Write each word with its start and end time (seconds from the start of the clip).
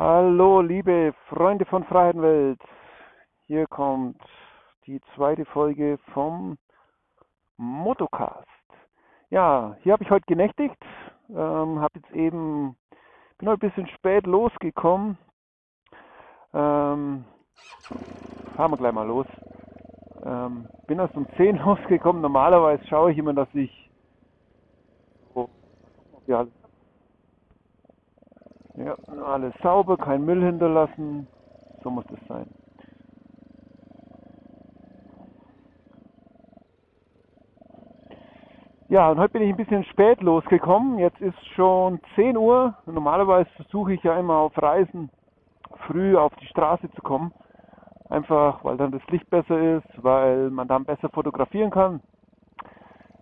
Hallo, 0.00 0.60
liebe 0.60 1.12
Freunde 1.28 1.64
von 1.64 1.82
Freiheitenwelt. 1.82 2.60
Hier 3.48 3.66
kommt 3.66 4.22
die 4.86 5.00
zweite 5.16 5.44
Folge 5.44 5.98
vom 6.14 6.56
Motocast. 7.56 8.46
Ja, 9.30 9.76
hier 9.82 9.94
habe 9.94 10.04
ich 10.04 10.10
heute 10.10 10.24
genächtigt. 10.26 10.80
Ähm, 11.30 11.80
habe 11.80 11.94
jetzt 11.96 12.12
eben, 12.12 12.76
bin 13.38 13.48
heute 13.48 13.66
ein 13.66 13.70
bisschen 13.70 13.88
spät 13.88 14.24
losgekommen. 14.24 15.18
Ähm, 16.54 17.24
fahren 18.54 18.70
wir 18.70 18.76
gleich 18.76 18.92
mal 18.92 19.04
los. 19.04 19.26
Ähm, 20.22 20.68
bin 20.86 21.00
erst 21.00 21.16
um 21.16 21.26
10 21.36 21.56
losgekommen. 21.64 22.22
Normalerweise 22.22 22.86
schaue 22.86 23.10
ich 23.10 23.18
immer, 23.18 23.34
dass 23.34 23.52
ich 23.52 23.90
so, 25.34 25.50
ja, 26.28 26.46
ja, 28.84 28.96
alles 29.24 29.54
sauber, 29.62 29.96
kein 29.96 30.24
Müll 30.24 30.42
hinterlassen. 30.42 31.26
So 31.82 31.90
muss 31.90 32.06
das 32.06 32.20
sein. 32.28 32.46
Ja, 38.88 39.10
und 39.10 39.18
heute 39.18 39.34
bin 39.34 39.42
ich 39.42 39.50
ein 39.50 39.56
bisschen 39.56 39.84
spät 39.84 40.22
losgekommen. 40.22 40.98
Jetzt 40.98 41.20
ist 41.20 41.36
schon 41.54 42.00
10 42.14 42.38
Uhr. 42.38 42.74
Normalerweise 42.86 43.50
versuche 43.56 43.92
ich 43.92 44.02
ja 44.02 44.18
immer 44.18 44.36
auf 44.36 44.62
Reisen 44.62 45.10
früh 45.86 46.16
auf 46.16 46.34
die 46.36 46.46
Straße 46.46 46.90
zu 46.92 47.02
kommen. 47.02 47.32
Einfach, 48.08 48.64
weil 48.64 48.78
dann 48.78 48.92
das 48.92 49.06
Licht 49.08 49.28
besser 49.28 49.76
ist, 49.76 50.02
weil 50.02 50.50
man 50.50 50.68
dann 50.68 50.86
besser 50.86 51.10
fotografieren 51.10 51.70
kann. 51.70 52.00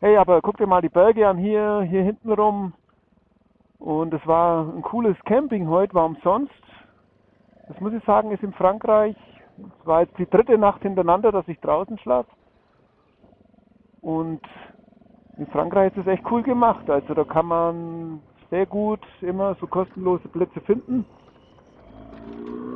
Hey, 0.01 0.17
aber 0.17 0.41
guck 0.41 0.57
dir 0.59 0.67
mal 0.67 0.83
die 0.83 0.89
Berge 0.89 1.27
an 1.27 1.39
hier, 1.39 1.81
hier 1.89 2.03
hinten 2.03 2.31
rum. 2.31 2.75
Und 3.79 4.15
es 4.15 4.27
war 4.27 4.65
ein 4.65 4.83
cooles 4.83 5.17
Camping 5.25 5.69
heute, 5.69 5.95
war 5.95 6.07
umsonst. 6.07 6.53
Das 7.69 7.79
muss 7.81 7.93
ich 7.93 8.05
sagen, 8.05 8.31
ist 8.31 8.43
in 8.43 8.53
Frankreich. 8.53 9.17
Es 9.59 9.87
war 9.87 10.03
jetzt 10.03 10.17
die 10.19 10.29
dritte 10.29 10.59
Nacht 10.59 10.83
hintereinander, 10.83 11.33
dass 11.33 11.49
ich 11.49 11.61
draußen 11.61 11.99
schlafe. 11.99 12.31
Und 14.01 14.41
in 15.37 15.47
Frankreich 15.49 15.93
ist 15.97 16.03
es 16.03 16.07
echt 16.07 16.31
cool 16.31 16.43
gemacht. 16.43 16.89
Also 16.89 17.13
da 17.15 17.25
kann 17.25 17.47
man 17.47 18.21
sehr 18.51 18.67
gut 18.67 19.01
immer 19.21 19.55
so 19.57 19.67
kostenlose 19.67 20.29
Plätze 20.29 20.61
finden. 20.61 21.05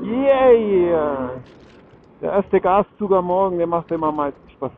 Yeah! 0.03 1.31
Der 2.21 2.33
erste 2.33 2.61
Gaszug 2.61 3.13
am 3.13 3.27
Morgen, 3.27 3.59
der 3.59 3.67
macht 3.67 3.91
immer 3.91 4.09
am 4.09 4.17
meisten 4.17 4.51
Spaß. 4.51 4.73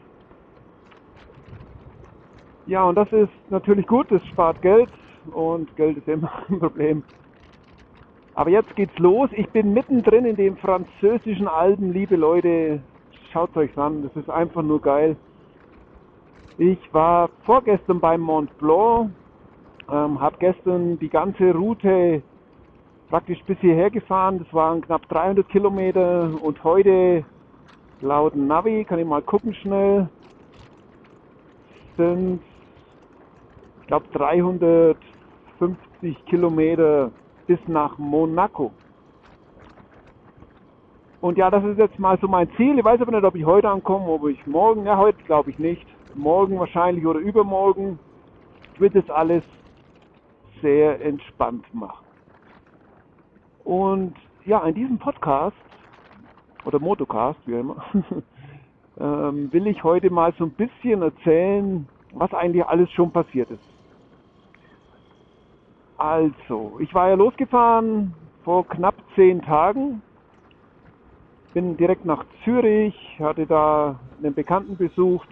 Ja, 2.67 2.85
und 2.85 2.95
das 2.95 3.11
ist 3.13 3.33
natürlich 3.51 3.87
gut, 3.87 4.11
das 4.11 4.25
spart 4.27 4.63
Geld 4.63 4.91
und 5.31 5.75
Geld 5.77 5.99
ist 5.99 6.09
immer 6.09 6.31
ein 6.49 6.59
Problem. 6.59 7.03
Aber 8.35 8.51
jetzt 8.51 8.75
geht's 8.77 8.99
los. 8.99 9.29
Ich 9.33 9.49
bin 9.51 9.73
mittendrin 9.73 10.25
in 10.25 10.37
den 10.37 10.57
französischen 10.57 11.47
Alpen, 11.47 11.93
liebe 11.93 12.17
Leute. 12.17 12.81
Schaut 13.33 13.57
euch 13.57 13.77
an, 13.79 14.03
das 14.03 14.17
ist 14.17 14.31
einfach 14.31 14.63
nur 14.63 14.81
geil. 14.81 15.17
Ich 16.59 16.79
war 16.93 17.31
vorgestern 17.45 18.01
beim 18.01 18.21
Mont 18.21 18.57
Blanc, 18.59 19.11
ähm, 19.91 20.21
habe 20.21 20.37
gestern 20.39 20.99
die 20.99 21.09
ganze 21.09 21.53
Route 21.53 22.23
praktisch 23.09 23.43
bis 23.45 23.59
hierher 23.59 23.91
gefahren. 23.91 24.39
Das 24.39 24.53
waren 24.53 24.83
knapp 24.83 25.09
300 25.09 25.49
Kilometer 25.49 26.31
und 26.43 26.63
heute 26.65 27.25
laut 28.01 28.35
Navi, 28.37 28.85
kann 28.85 28.99
ich 28.99 29.07
mal 29.07 29.23
gucken 29.23 29.55
schnell, 29.55 30.09
sind 31.97 32.41
ich 33.81 33.87
glaube 33.87 34.07
350 35.63 36.25
Kilometer 36.27 37.13
bis 37.47 37.59
nach 37.69 37.97
Monaco. 37.99 38.73
Und 41.21 41.39
ja, 41.39 41.51
das 41.51 41.63
ist 41.65 41.79
jetzt 41.79 41.99
mal 42.01 42.19
so 42.19 42.27
mein 42.27 42.51
Ziel. 42.57 42.79
Ich 42.79 42.85
weiß 42.85 43.01
aber 43.01 43.13
nicht, 43.13 43.25
ob 43.25 43.37
ich 43.37 43.45
heute 43.45 43.71
ankomme, 43.71 44.07
ob 44.07 44.27
ich 44.27 44.45
morgen, 44.47 44.85
ja 44.87 44.97
heute 44.97 45.23
glaube 45.25 45.51
ich 45.51 45.59
nicht. 45.59 45.87
Morgen 46.15 46.59
wahrscheinlich 46.59 47.07
oder 47.07 47.21
übermorgen 47.21 47.99
wird 48.79 48.97
es 48.97 49.09
alles 49.09 49.45
sehr 50.61 51.01
entspannt 51.01 51.73
machen. 51.73 52.05
Und 53.65 54.15
ja, 54.45 54.65
in 54.65 54.75
diesem 54.75 54.99
Podcast 54.99 55.57
oder 56.65 56.81
Motocast, 56.81 57.39
wie 57.47 57.55
immer, 57.55 57.85
ähm, 59.01 59.53
will 59.53 59.69
ich 59.69 59.85
heute 59.85 60.11
mal 60.11 60.35
so 60.37 60.45
ein 60.45 60.51
bisschen 60.51 61.03
erzählen, 61.03 61.89
was 62.15 62.35
eigentlich 62.35 62.67
alles 62.67 62.91
schon 62.91 63.13
passiert 63.13 63.51
ist. 63.51 63.72
Also, 66.03 66.81
ich 66.81 66.93
war 66.95 67.11
ja 67.11 67.15
losgefahren 67.15 68.13
vor 68.43 68.67
knapp 68.67 68.97
zehn 69.15 69.41
Tagen, 69.41 70.03
bin 71.55 71.77
direkt 71.77 72.05
nach 72.05 72.25
Zürich, 72.43 72.97
hatte 73.21 73.47
da 73.47 74.01
einen 74.21 74.35
Bekannten 74.35 74.77
besucht, 74.77 75.29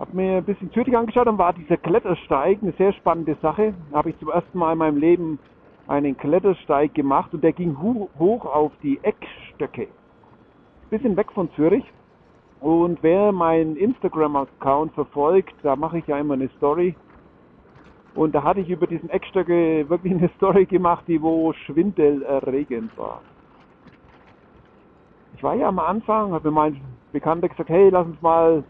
habe 0.00 0.16
mir 0.16 0.38
ein 0.38 0.44
bisschen 0.44 0.72
Zürich 0.72 0.96
angeschaut, 0.96 1.28
dann 1.28 1.38
war 1.38 1.52
dieser 1.52 1.76
Klettersteig 1.76 2.58
eine 2.62 2.72
sehr 2.72 2.92
spannende 2.94 3.36
Sache. 3.40 3.74
Habe 3.92 4.10
ich 4.10 4.18
zum 4.18 4.28
ersten 4.28 4.58
Mal 4.58 4.72
in 4.72 4.78
meinem 4.78 4.96
Leben 4.96 5.38
einen 5.86 6.16
Klettersteig 6.16 6.92
gemacht 6.92 7.32
und 7.32 7.44
der 7.44 7.52
ging 7.52 7.78
hoch 7.78 8.44
auf 8.44 8.72
die 8.82 8.98
Eckstöcke. 9.04 9.86
Bisschen 10.90 11.16
weg 11.16 11.30
von 11.30 11.48
Zürich. 11.52 11.84
Und 12.60 13.00
wer 13.04 13.30
meinen 13.30 13.76
Instagram-Account 13.76 14.94
verfolgt, 14.94 15.54
da 15.62 15.76
mache 15.76 15.98
ich 15.98 16.08
ja 16.08 16.18
immer 16.18 16.34
eine 16.34 16.48
Story. 16.56 16.96
Und 18.14 18.34
da 18.34 18.42
hatte 18.42 18.60
ich 18.60 18.68
über 18.68 18.86
diesen 18.86 19.08
Eckstöcke 19.08 19.88
wirklich 19.88 20.12
eine 20.12 20.28
Story 20.36 20.66
gemacht, 20.66 21.04
die 21.06 21.20
wo 21.22 21.52
schwindelerregend 21.52 22.96
war. 22.98 23.22
Ich 25.36 25.42
war 25.42 25.54
ja 25.54 25.68
am 25.68 25.78
Anfang, 25.78 26.32
hat 26.32 26.44
mir 26.44 26.50
mein 26.50 26.80
Bekannter 27.12 27.48
gesagt, 27.48 27.68
hey, 27.68 27.88
lass 27.88 28.06
uns 28.06 28.20
mal 28.20 28.64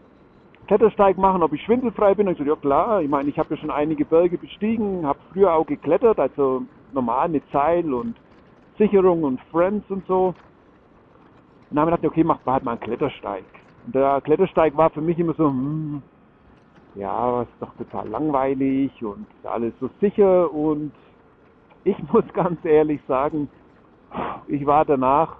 Klettersteig 0.67 1.17
machen, 1.17 1.43
ob 1.43 1.51
ich 1.53 1.61
schwindelfrei 1.63 2.15
bin. 2.15 2.27
Und 2.27 2.33
ich 2.33 2.39
so, 2.39 2.45
ja 2.45 2.55
klar, 2.55 3.01
ich 3.01 3.09
meine, 3.09 3.29
ich 3.29 3.37
habe 3.37 3.53
ja 3.53 3.59
schon 3.59 3.71
einige 3.71 4.05
Berge 4.05 4.37
bestiegen, 4.37 5.05
habe 5.05 5.19
früher 5.31 5.53
auch 5.53 5.65
geklettert, 5.65 6.19
also 6.19 6.63
normal 6.93 7.29
mit 7.29 7.43
Seil 7.51 7.93
und 7.93 8.15
Sicherung 8.77 9.23
und 9.23 9.41
Friends 9.51 9.89
und 9.89 10.05
so. 10.07 10.27
Und 10.27 10.35
dann 11.69 11.81
haben 11.81 11.87
wir 11.89 11.97
gedacht, 11.97 12.11
okay, 12.11 12.23
macht 12.23 12.45
man 12.45 12.53
halt 12.53 12.63
mal 12.63 12.71
einen 12.71 12.79
Klettersteig. 12.79 13.43
Und 13.85 13.95
der 13.95 14.21
Klettersteig 14.21 14.75
war 14.77 14.89
für 14.89 15.01
mich 15.01 15.19
immer 15.19 15.33
so, 15.33 15.47
hm, 15.47 16.01
ja, 16.95 17.41
ist 17.43 17.51
doch 17.59 17.73
total 17.75 18.07
langweilig 18.07 19.03
und 19.03 19.25
alles 19.43 19.73
so 19.79 19.89
sicher. 19.99 20.51
Und 20.53 20.91
ich 21.83 21.97
muss 22.13 22.25
ganz 22.33 22.63
ehrlich 22.65 23.01
sagen, 23.07 23.49
ich 24.47 24.65
war 24.65 24.85
danach, 24.85 25.37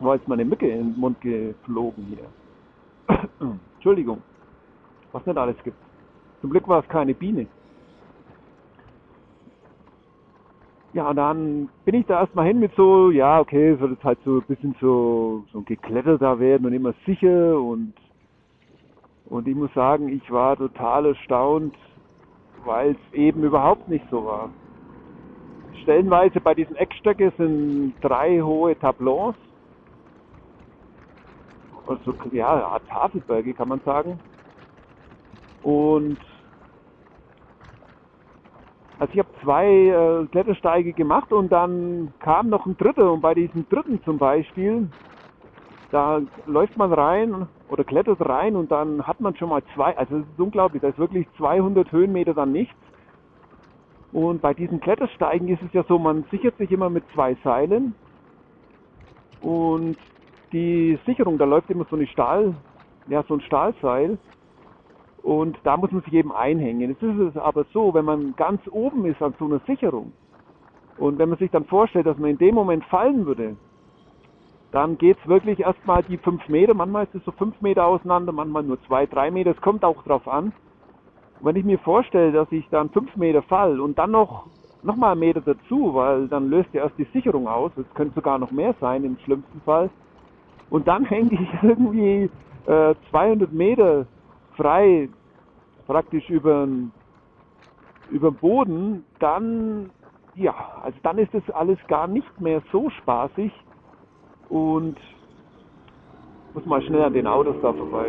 war 0.00 0.14
jetzt 0.14 0.28
meine 0.28 0.44
Mücke 0.44 0.68
in 0.68 0.92
den 0.92 1.00
Mund 1.00 1.20
geflogen 1.20 2.06
hier. 2.06 3.18
Entschuldigung, 3.74 4.22
was 5.12 5.24
nicht 5.26 5.38
alles 5.38 5.56
gibt. 5.64 5.76
Zum 6.40 6.50
Glück 6.50 6.68
war 6.68 6.80
es 6.80 6.88
keine 6.88 7.14
Biene. 7.14 7.46
Ja, 10.94 11.10
und 11.10 11.16
dann 11.16 11.68
bin 11.84 11.96
ich 11.96 12.06
da 12.06 12.20
erstmal 12.20 12.46
hin 12.46 12.60
mit 12.60 12.74
so, 12.74 13.10
ja, 13.10 13.40
okay, 13.40 13.76
soll 13.76 13.92
es 13.92 14.02
halt 14.04 14.18
so 14.24 14.38
ein 14.38 14.46
bisschen 14.46 14.74
so, 14.80 15.44
so 15.52 15.60
gekletterter 15.62 16.38
werden 16.38 16.66
und 16.66 16.72
immer 16.72 16.94
sicher 17.04 17.60
und, 17.60 17.92
und 19.30 19.46
ich 19.46 19.54
muss 19.54 19.72
sagen, 19.74 20.08
ich 20.08 20.30
war 20.30 20.56
total 20.56 21.06
erstaunt, 21.06 21.74
weil 22.64 22.92
es 22.92 23.18
eben 23.18 23.42
überhaupt 23.44 23.88
nicht 23.88 24.04
so 24.10 24.24
war. 24.24 24.50
Stellenweise 25.82 26.40
bei 26.40 26.54
diesen 26.54 26.76
Eckstöcke 26.76 27.32
sind 27.36 27.94
drei 28.00 28.40
hohe 28.40 28.78
Tableaus, 28.78 29.34
also 31.86 32.14
ja, 32.32 32.78
Tafelberge 32.90 33.54
kann 33.54 33.68
man 33.68 33.80
sagen. 33.80 34.20
Und 35.62 36.18
also 38.98 39.12
ich 39.12 39.18
habe 39.18 39.28
zwei 39.42 39.66
äh, 39.66 40.26
Klettersteige 40.26 40.92
gemacht 40.92 41.32
und 41.32 41.50
dann 41.50 42.12
kam 42.20 42.48
noch 42.48 42.66
ein 42.66 42.76
dritter 42.76 43.12
und 43.12 43.20
bei 43.20 43.34
diesem 43.34 43.68
dritten 43.68 44.02
zum 44.04 44.18
Beispiel, 44.18 44.88
da 45.90 46.20
läuft 46.46 46.76
man 46.76 46.92
rein 46.92 47.48
oder 47.68 47.84
klettert 47.84 48.20
rein 48.26 48.56
und 48.56 48.70
dann 48.70 49.06
hat 49.06 49.20
man 49.20 49.36
schon 49.36 49.48
mal 49.48 49.62
zwei, 49.74 49.96
also 49.96 50.16
es 50.16 50.22
ist 50.22 50.40
unglaublich, 50.40 50.82
da 50.82 50.88
ist 50.88 50.98
wirklich 50.98 51.26
200 51.36 51.90
Höhenmeter 51.92 52.34
dann 52.34 52.52
nichts. 52.52 52.74
Und 54.12 54.40
bei 54.40 54.54
diesen 54.54 54.80
Klettersteigen 54.80 55.48
ist 55.48 55.62
es 55.62 55.72
ja 55.72 55.84
so, 55.84 55.98
man 55.98 56.24
sichert 56.30 56.56
sich 56.56 56.70
immer 56.72 56.88
mit 56.88 57.04
zwei 57.14 57.36
Seilen 57.44 57.94
und 59.42 59.96
die 60.52 60.98
Sicherung, 61.04 61.38
da 61.38 61.44
läuft 61.44 61.70
immer 61.70 61.86
so 61.90 61.96
eine 61.96 62.06
Stahl, 62.06 62.54
ja 63.08 63.22
so 63.28 63.34
ein 63.34 63.40
Stahlseil 63.42 64.18
und 65.22 65.58
da 65.64 65.76
muss 65.76 65.90
man 65.90 66.02
sich 66.02 66.14
eben 66.14 66.32
einhängen. 66.32 66.90
Jetzt 66.90 67.02
ist 67.02 67.18
es 67.18 67.36
aber 67.36 67.64
so, 67.72 67.92
wenn 67.92 68.04
man 68.04 68.34
ganz 68.36 68.60
oben 68.70 69.04
ist 69.06 69.22
an 69.22 69.34
so 69.38 69.44
einer 69.44 69.60
Sicherung 69.60 70.12
und 70.96 71.18
wenn 71.18 71.28
man 71.28 71.38
sich 71.38 71.50
dann 71.50 71.64
vorstellt, 71.64 72.06
dass 72.06 72.18
man 72.18 72.30
in 72.30 72.38
dem 72.38 72.54
Moment 72.54 72.84
fallen 72.84 73.26
würde, 73.26 73.56
dann 74.70 74.98
geht 74.98 75.16
es 75.20 75.28
wirklich 75.28 75.60
erstmal 75.60 76.02
die 76.02 76.18
fünf 76.18 76.46
Meter, 76.48 76.74
manchmal 76.74 77.04
ist 77.04 77.14
es 77.14 77.24
so 77.24 77.32
fünf 77.32 77.60
Meter 77.60 77.86
auseinander, 77.86 78.32
manchmal 78.32 78.62
nur 78.62 78.80
zwei, 78.82 79.06
drei 79.06 79.30
Meter, 79.30 79.52
es 79.52 79.60
kommt 79.60 79.84
auch 79.84 80.02
drauf 80.02 80.28
an. 80.28 80.52
Und 81.40 81.46
wenn 81.46 81.56
ich 81.56 81.64
mir 81.64 81.78
vorstelle, 81.78 82.32
dass 82.32 82.50
ich 82.52 82.68
dann 82.70 82.90
fünf 82.90 83.14
Meter 83.16 83.42
fall 83.42 83.80
und 83.80 83.98
dann 83.98 84.10
noch 84.10 84.46
nochmal 84.82 85.12
einen 85.12 85.20
Meter 85.20 85.40
dazu, 85.40 85.94
weil 85.94 86.28
dann 86.28 86.50
löst 86.50 86.72
ja 86.72 86.82
erst 86.84 86.98
die 86.98 87.06
Sicherung 87.12 87.48
aus. 87.48 87.72
Es 87.76 87.94
könnte 87.94 88.14
sogar 88.14 88.38
noch 88.38 88.50
mehr 88.50 88.74
sein 88.80 89.04
im 89.04 89.18
schlimmsten 89.24 89.60
Fall. 89.62 89.90
Und 90.70 90.86
dann 90.86 91.04
hänge 91.06 91.32
ich 91.32 91.62
irgendwie 91.62 92.30
äh, 92.66 92.94
200 93.10 93.52
Meter 93.52 94.06
frei 94.56 95.08
praktisch 95.86 96.28
über 96.28 96.68
über 98.10 98.30
Boden, 98.30 99.04
dann 99.18 99.90
ja, 100.34 100.54
also 100.82 100.96
dann 101.02 101.18
ist 101.18 101.34
das 101.34 101.42
alles 101.50 101.78
gar 101.88 102.06
nicht 102.06 102.40
mehr 102.40 102.62
so 102.72 102.88
spaßig 102.90 103.52
und 104.48 104.96
muss 106.54 106.64
mal 106.66 106.82
schnell 106.82 107.02
an 107.02 107.12
den 107.12 107.26
Autos 107.26 107.56
da 107.62 107.72
vorbei. 107.72 108.06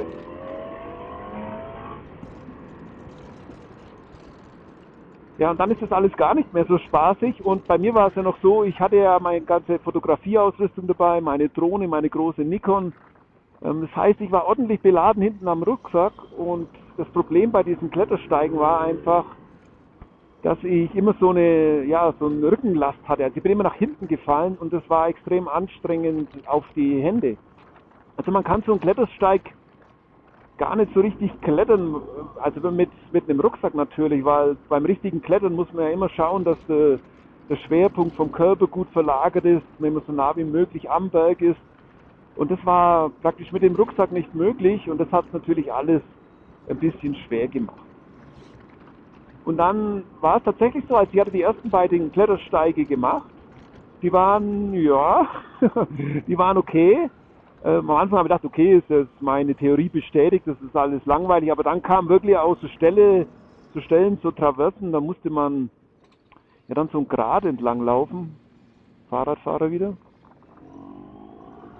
Ja, 5.39 5.51
und 5.51 5.59
dann 5.59 5.71
ist 5.71 5.81
das 5.81 5.91
alles 5.94 6.12
gar 6.18 6.36
nicht 6.36 6.53
mehr 6.53 6.65
so 6.65 6.77
spaßig. 6.77 7.45
Und 7.45 7.65
bei 7.65 7.77
mir 7.77 7.94
war 7.94 8.07
es 8.07 8.15
ja 8.15 8.24
noch 8.24 8.38
so, 8.41 8.63
ich 8.65 8.77
hatte 8.77 8.97
ja 8.97 9.18
meine 9.19 9.39
ganze 9.39 9.80
Fotografieausrüstung 9.80 10.86
dabei, 10.86 11.21
meine 11.21 11.47
Drohne, 11.47 11.88
meine 11.88 12.09
große 12.09 12.42
Nikon. 12.42 12.92
Ähm, 13.63 13.81
das 13.81 13.95
heißt, 13.95 14.19
ich 14.19 14.31
war 14.33 14.47
ordentlich 14.47 14.81
beladen 14.81 15.24
hinten 15.24 15.47
am 15.47 15.63
Rucksack. 15.63 16.12
Und 16.38 16.68
das 16.97 17.07
Problem 17.09 17.51
bei 17.51 17.63
diesen 17.63 17.89
Klettersteigen 17.89 18.59
war 18.59 18.81
einfach, 18.81 19.24
dass 20.41 20.57
ich 20.63 20.94
immer 20.95 21.13
so 21.19 21.30
eine, 21.30 21.83
ja, 21.83 22.13
so 22.19 22.27
eine 22.27 22.51
Rückenlast 22.51 23.00
hatte. 23.07 23.25
Also 23.25 23.38
ich 23.38 23.44
bin 23.44 23.51
immer 23.51 23.63
nach 23.63 23.75
hinten 23.75 24.07
gefallen 24.07 24.57
und 24.59 24.71
das 24.71 24.88
war 24.89 25.09
extrem 25.09 25.47
anstrengend 25.47 26.30
auf 26.47 26.65
die 26.75 27.01
Hände. 27.01 27.38
Also 28.15 28.31
man 28.31 28.44
kann 28.44 28.63
so 28.65 28.71
einen 28.71 28.81
Klettersteig 28.81 29.53
gar 30.57 30.75
nicht 30.75 30.94
so 30.94 31.00
richtig 31.00 31.31
klettern, 31.41 31.95
also 32.41 32.71
mit, 32.71 32.89
mit 33.13 33.30
einem 33.30 33.39
Rucksack 33.39 33.75
natürlich, 33.75 34.24
weil 34.24 34.57
beim 34.68 34.86
richtigen 34.86 35.21
Klettern 35.21 35.53
muss 35.53 35.71
man 35.74 35.86
ja 35.86 35.91
immer 35.91 36.09
schauen, 36.09 36.44
dass 36.44 36.57
der, 36.68 37.00
der 37.50 37.56
Schwerpunkt 37.56 38.15
vom 38.15 38.31
Körper 38.31 38.68
gut 38.68 38.89
verlagert 38.89 39.45
ist, 39.45 39.63
wenn 39.80 39.94
man 39.94 40.03
so 40.06 40.12
nah 40.12 40.35
wie 40.35 40.44
möglich 40.44 40.89
am 40.89 41.09
Berg 41.09 41.42
ist. 41.42 41.59
Und 42.35 42.51
das 42.51 42.63
war 42.65 43.09
praktisch 43.21 43.51
mit 43.51 43.63
dem 43.63 43.75
Rucksack 43.75 44.12
nicht 44.12 44.33
möglich 44.35 44.89
und 44.89 45.00
das 45.00 45.12
hat 45.12 45.25
natürlich 45.33 45.71
alles 45.71 46.01
ein 46.69 46.77
bisschen 46.77 47.15
schwer 47.15 47.47
gemacht. 47.47 47.88
Und 49.49 49.57
dann 49.57 50.03
war 50.21 50.37
es 50.37 50.43
tatsächlich 50.43 50.83
so, 50.87 50.95
als 50.95 51.09
ich 51.11 51.19
hatte 51.19 51.31
die 51.31 51.41
ersten 51.41 51.71
beiden 51.71 52.11
Klettersteige 52.11 52.85
gemacht, 52.85 53.25
die 54.03 54.13
waren, 54.13 54.75
ja, 54.75 55.27
die 56.27 56.37
waren 56.37 56.55
okay. 56.55 57.09
Ähm, 57.65 57.89
am 57.89 57.95
Anfang 57.95 58.19
habe 58.19 58.27
ich 58.27 58.31
gedacht, 58.31 58.45
okay, 58.45 58.77
ist 58.77 58.87
jetzt 58.91 59.19
meine 59.21 59.55
Theorie 59.55 59.89
bestätigt, 59.89 60.45
das 60.45 60.61
ist 60.61 60.75
alles 60.75 61.03
langweilig, 61.07 61.51
aber 61.51 61.63
dann 61.63 61.81
kam 61.81 62.09
wirklich 62.09 62.37
aus 62.37 62.59
so 62.61 62.67
Stelle, 62.67 63.25
so 63.73 63.81
Stellen, 63.81 64.19
so 64.21 64.29
Traversen, 64.29 64.91
da 64.91 64.99
musste 64.99 65.31
man 65.31 65.71
ja 66.67 66.75
dann 66.75 66.89
so 66.89 66.99
ein 66.99 67.07
Grad 67.07 67.43
entlang 67.43 67.81
laufen, 67.81 68.35
Fahrradfahrer 69.09 69.71
wieder. 69.71 69.97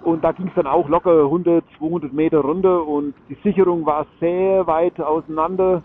Und 0.02 0.24
da 0.24 0.32
ging 0.32 0.48
es 0.48 0.54
dann 0.56 0.66
auch 0.66 0.88
locker 0.88 1.22
100, 1.22 1.64
200 1.78 2.12
Meter 2.12 2.40
runter 2.40 2.84
und 2.84 3.14
die 3.28 3.38
Sicherung 3.44 3.86
war 3.86 4.06
sehr 4.18 4.66
weit 4.66 5.00
auseinander. 5.00 5.84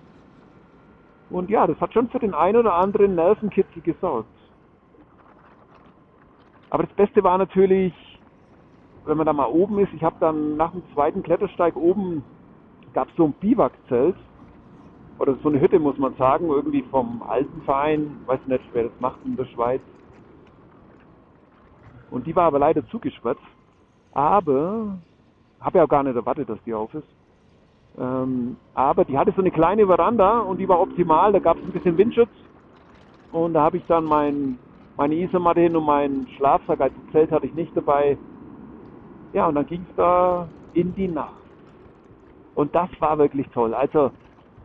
Und 1.30 1.50
ja, 1.50 1.66
das 1.66 1.80
hat 1.81 1.94
schon 1.94 2.10
für 2.10 2.19
den 2.19 2.33
einen 2.33 2.57
oder 2.57 2.75
anderen 2.75 3.16
Nervenkitzel 3.16 3.81
gesorgt. 3.81 4.30
Aber 6.69 6.83
das 6.83 6.94
Beste 6.94 7.24
war 7.24 7.38
natürlich, 7.38 7.94
wenn 9.06 9.18
man 9.18 9.25
da 9.25 9.33
mal 9.33 9.45
oben 9.45 9.80
ist, 9.80 9.94
ich 9.94 10.04
habe 10.04 10.16
dann 10.19 10.57
nach 10.57 10.72
dem 10.72 10.83
zweiten 10.94 11.24
Klettersteig 11.24 11.75
oben, 11.75 12.24
gab 12.94 13.10
es 13.10 13.16
so 13.16 13.25
ein 13.25 13.33
Biwakzelt, 13.33 14.16
oder 15.18 15.36
so 15.42 15.50
eine 15.50 15.62
Hütte 15.62 15.80
muss 15.80 15.98
man 15.98 16.16
sagen, 16.16 16.48
irgendwie 16.48 16.83
vom 16.92 17.24
Alpenverein, 17.24 18.18
weiß 18.25 18.39
nicht, 18.48 18.63
wer 18.74 18.83
das 18.83 19.00
macht 19.00 19.19
in 19.24 19.36
der 19.36 19.45
Schweiz. 19.45 19.81
Und 22.12 22.28
die 22.28 22.36
war 22.36 22.45
aber 22.45 22.60
leider 22.60 22.86
zugesperrt. 22.89 23.38
Aber, 24.13 24.98
habe 25.60 25.78
ja 25.78 25.83
auch 25.86 25.89
gar 25.89 26.04
nicht 26.04 26.16
erwartet, 26.16 26.50
dass 26.50 26.62
die 26.66 26.74
auf 26.74 26.94
ist. 26.94 27.07
Ähm, 27.97 28.57
aber 28.74 29.06
die 29.06 29.18
hatte 29.18 29.31
so 29.31 29.42
eine 29.42 29.51
kleine 29.51 29.86
Veranda 29.86 30.39
und 30.39 30.57
die 30.57 30.68
war 30.68 30.81
optimal, 30.81 31.31
da 31.31 31.39
gab 31.39 31.57
es 31.57 31.63
ein 31.63 31.71
bisschen 31.71 31.97
Windschutz. 31.97 32.30
Und 33.31 33.53
da 33.53 33.62
habe 33.62 33.77
ich 33.77 33.83
dann 33.88 34.06
mein, 34.06 34.57
meine 34.97 35.15
Isomatte 35.15 35.62
hin 35.62 35.75
und 35.75 35.86
meinen 35.86 36.27
Schlafsack, 36.38 36.81
also 36.81 36.95
Zelt 37.12 37.31
hatte 37.31 37.45
ich 37.45 37.53
nicht 37.53 37.75
dabei, 37.75 38.18
ja, 39.33 39.47
und 39.47 39.56
dann 39.56 39.65
ging 39.68 39.86
es 39.89 39.95
da 39.95 40.47
in 40.74 40.95
die 40.95 41.07
Nacht. 41.07 41.33
Und 42.56 42.74
das 42.74 42.89
war 43.00 43.18
wirklich 43.18 43.47
toll. 43.50 43.74
Also, 43.74 44.12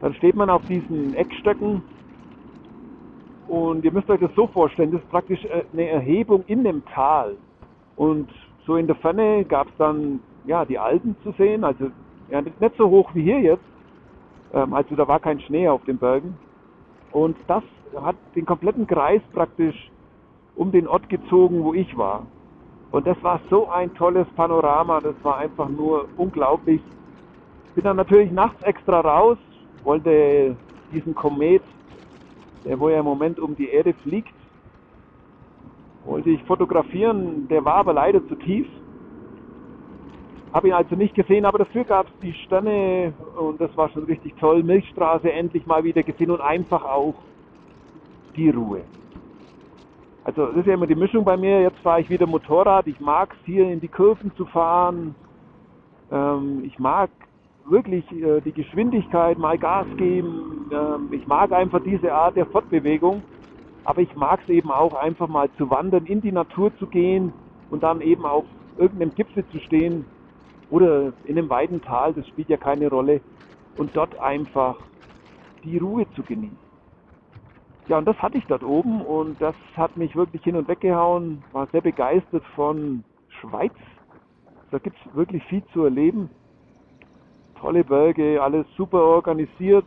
dann 0.01 0.15
steht 0.15 0.37
man 0.37 0.49
auf 0.49 0.63
diesen 0.69 1.15
Eckstöcken 1.15 1.83
und 3.49 3.85
ihr 3.85 3.93
müsst 3.93 4.09
euch 4.09 4.21
das 4.21 4.31
so 4.37 4.47
vorstellen, 4.47 4.93
das 4.93 5.01
ist 5.01 5.11
praktisch 5.11 5.45
äh, 5.45 5.65
eine 5.73 5.89
Erhebung 5.89 6.45
in 6.47 6.63
dem 6.63 6.85
Tal. 6.87 7.37
Und 7.97 8.31
so 8.65 8.77
in 8.77 8.87
der 8.87 8.95
Ferne 8.97 9.45
gab 9.45 9.67
es 9.67 9.73
dann 9.77 10.21
ja, 10.47 10.65
die 10.65 10.79
Alpen 10.79 11.17
zu 11.25 11.33
sehen, 11.33 11.65
also 11.65 11.91
ja, 12.31 12.41
nicht 12.41 12.77
so 12.77 12.89
hoch 12.89 13.11
wie 13.15 13.23
hier 13.23 13.41
jetzt. 13.41 13.65
Ähm, 14.53 14.73
also 14.73 14.95
da 14.95 15.07
war 15.07 15.21
kein 15.21 15.41
Schnee 15.41 15.69
auf 15.69 15.85
den 15.85 15.99
Bergen. 15.99 16.37
Und 17.13 17.37
das 17.47 17.63
hat 18.01 18.17
den 18.35 18.47
kompletten 18.47 18.87
Kreis 18.87 19.21
praktisch 19.33 19.91
um 20.55 20.71
den 20.71 20.87
Ort 20.87 21.09
gezogen, 21.09 21.65
wo 21.65 21.75
ich 21.75 21.97
war. 21.97 22.27
Und 22.93 23.07
das 23.07 23.21
war 23.23 23.41
so 23.49 23.69
ein 23.69 23.95
tolles 23.95 24.27
Panorama, 24.37 25.01
das 25.01 25.15
war 25.23 25.39
einfach 25.39 25.69
nur 25.69 26.09
unglaublich. 26.17 26.81
Bin 27.75 27.85
dann 27.85 27.97
natürlich 27.97 28.33
nachts 28.33 28.63
extra 28.63 29.01
raus, 29.01 29.39
wollte 29.85 30.57
diesen 30.93 31.15
Komet, 31.15 31.63
der 32.65 32.79
wo 32.79 32.89
ja 32.89 32.99
im 32.99 33.05
Moment 33.05 33.39
um 33.39 33.55
die 33.55 33.69
Erde 33.69 33.95
fliegt, 34.03 34.35
wollte 36.05 36.31
ich 36.31 36.43
fotografieren. 36.45 37.47
Der 37.49 37.65
war 37.65 37.77
aber 37.77 37.93
leider 37.93 38.27
zu 38.27 38.35
tief. 38.35 38.67
Habe 40.53 40.69
ihn 40.69 40.75
also 40.75 40.97
nicht 40.97 41.15
gesehen, 41.15 41.45
aber 41.45 41.59
dafür 41.59 41.85
gab 41.85 42.07
es 42.07 42.13
die 42.23 42.33
Sterne 42.33 43.13
und 43.39 43.61
das 43.61 43.75
war 43.77 43.89
schon 43.91 44.05
richtig 44.05 44.35
toll. 44.41 44.65
Milchstraße 44.65 45.31
endlich 45.31 45.65
mal 45.65 45.85
wieder 45.85 46.03
gesehen 46.03 46.31
und 46.31 46.41
einfach 46.41 46.85
auch 46.85 47.15
die 48.35 48.51
Ruhe. 48.51 48.83
Also 50.25 50.47
das 50.47 50.57
ist 50.57 50.67
ja 50.67 50.75
immer 50.75 50.89
die 50.89 50.97
Mischung 50.97 51.25
bei 51.25 51.37
mir. 51.37 51.63
Jetzt 51.63 51.79
fahre 51.79 52.01
ich 52.01 52.11
wieder 52.11 52.27
Motorrad. 52.27 52.89
Ich 52.89 52.99
mag 52.99 53.33
es 53.33 53.47
hier 53.47 53.71
in 53.71 53.81
die 53.81 53.89
Kurven 53.89 54.35
zu 54.37 54.45
fahren. 54.45 55.15
Ähm, 56.11 56.63
ich 56.65 56.79
mag 56.81 57.11
wirklich 57.67 58.05
äh, 58.11 58.41
die 58.41 58.53
Geschwindigkeit, 58.53 59.39
mal 59.39 59.57
Gas 59.57 59.87
geben. 59.97 60.69
Ähm, 60.73 61.09
ich 61.13 61.27
mag 61.29 61.53
einfach 61.53 61.81
diese 61.85 62.13
Art 62.13 62.37
der 62.37 62.47
Fortbewegung. 62.47 63.23
Aber 63.85 64.03
ich 64.03 64.15
mag 64.17 64.41
es 64.43 64.49
eben 64.49 64.71
auch 64.71 64.95
einfach 64.95 65.29
mal 65.29 65.49
zu 65.57 65.71
wandern, 65.71 66.07
in 66.07 66.21
die 66.21 66.33
Natur 66.33 66.77
zu 66.79 66.87
gehen 66.87 67.33
und 67.71 67.85
dann 67.85 68.01
eben 68.01 68.27
auf 68.27 68.45
irgendeinem 68.77 69.15
Gipfel 69.15 69.45
zu 69.53 69.61
stehen 69.61 70.05
oder 70.71 71.13
in 71.25 71.37
einem 71.37 71.51
weiten 71.51 71.83
Tal, 71.83 72.15
das 72.15 72.27
spielt 72.29 72.49
ja 72.49 72.57
keine 72.57 72.89
Rolle, 72.89 73.21
und 73.77 73.97
dort 73.97 74.19
einfach 74.19 74.77
die 75.65 75.79
Ruhe 75.79 76.07
zu 76.15 76.23
genießen. 76.23 76.59
Ja, 77.89 77.99
und 77.99 78.05
das 78.05 78.17
hatte 78.19 78.39
ich 78.39 78.47
dort 78.47 78.63
oben 78.63 79.03
und 79.03 79.41
das 79.41 79.55
hat 79.75 79.97
mich 79.97 80.15
wirklich 80.15 80.45
hin 80.45 80.55
und 80.55 80.69
weg 80.69 80.81
gehauen. 80.81 81.43
War 81.53 81.67
sehr 81.73 81.81
begeistert 81.81 82.45
von 82.55 83.03
Schweiz. 83.41 83.73
Da 84.71 84.79
gibt 84.79 84.97
es 84.97 85.15
wirklich 85.15 85.43
viel 85.45 85.65
zu 85.73 85.85
erleben. 85.85 86.31
Tolle 87.59 87.83
Berge, 87.83 88.41
alles 88.41 88.65
super 88.77 89.03
organisiert. 89.03 89.87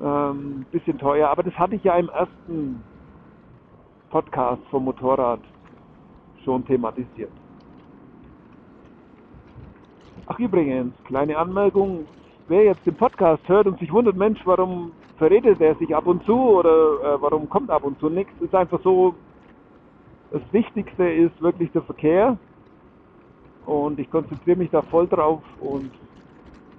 Ähm, 0.00 0.64
bisschen 0.70 0.98
teuer, 0.98 1.28
aber 1.28 1.42
das 1.42 1.54
hatte 1.58 1.76
ich 1.76 1.84
ja 1.84 1.94
im 1.96 2.08
ersten 2.08 2.82
Podcast 4.10 4.62
vom 4.70 4.84
Motorrad 4.84 5.40
schon 6.44 6.64
thematisiert. 6.64 7.41
Ach 10.32 10.38
übrigens, 10.38 10.94
kleine 11.04 11.36
Anmerkung, 11.36 12.06
wer 12.48 12.64
jetzt 12.64 12.86
den 12.86 12.94
Podcast 12.94 13.46
hört 13.48 13.66
und 13.66 13.78
sich 13.78 13.92
wundert, 13.92 14.16
Mensch, 14.16 14.40
warum 14.46 14.92
verredet 15.18 15.60
er 15.60 15.74
sich 15.74 15.94
ab 15.94 16.06
und 16.06 16.24
zu 16.24 16.34
oder 16.34 16.70
äh, 16.70 17.20
warum 17.20 17.50
kommt 17.50 17.68
ab 17.68 17.84
und 17.84 18.00
zu 18.00 18.08
nichts, 18.08 18.32
ist 18.40 18.54
einfach 18.54 18.80
so, 18.82 19.14
das 20.30 20.40
Wichtigste 20.50 21.06
ist 21.06 21.38
wirklich 21.42 21.70
der 21.72 21.82
Verkehr 21.82 22.38
und 23.66 23.98
ich 23.98 24.10
konzentriere 24.10 24.56
mich 24.56 24.70
da 24.70 24.80
voll 24.80 25.06
drauf 25.06 25.42
und 25.60 25.90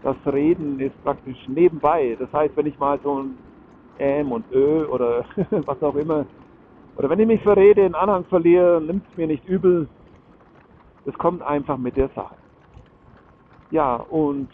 das 0.01 0.15
Reden 0.25 0.79
ist 0.79 1.03
praktisch 1.03 1.37
nebenbei. 1.47 2.17
Das 2.19 2.33
heißt, 2.33 2.57
wenn 2.57 2.65
ich 2.65 2.79
mal 2.79 2.99
so 3.03 3.21
ein 3.21 3.37
Ähm 3.99 4.31
und 4.31 4.45
Ö 4.51 4.85
oder 4.85 5.25
was 5.51 5.83
auch 5.83 5.95
immer, 5.95 6.25
oder 6.95 7.07
wenn 7.07 7.19
ich 7.19 7.27
mich 7.27 7.43
verrede, 7.43 7.85
einen 7.85 7.93
Anhang 7.93 8.25
verliere, 8.25 8.81
nimmt 8.81 9.03
es 9.11 9.15
mir 9.15 9.27
nicht 9.27 9.47
übel. 9.47 9.87
Das 11.05 11.13
kommt 11.19 11.43
einfach 11.43 11.77
mit 11.77 11.97
der 11.97 12.09
Sache. 12.15 12.42
Ja, 13.73 13.95
und 13.95 14.49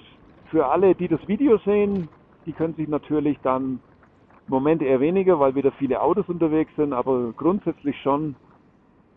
für 0.50 0.68
alle, 0.68 0.96
die 0.96 1.10
das 1.10 1.20
Video 1.28 1.58
sehen, 1.66 2.08
die 2.46 2.54
können 2.54 2.74
sich 2.76 2.88
natürlich 2.88 3.38
dann 3.44 3.82
im 4.48 4.54
Moment 4.54 4.82
eher 4.82 5.02
weniger, 5.02 5.38
weil 5.42 5.56
wieder 5.56 5.74
viele 5.74 6.02
Autos 6.02 6.30
unterwegs 6.30 6.72
sind, 6.78 6.94
aber 6.94 7.34
grundsätzlich 7.36 8.02
schon 8.02 8.38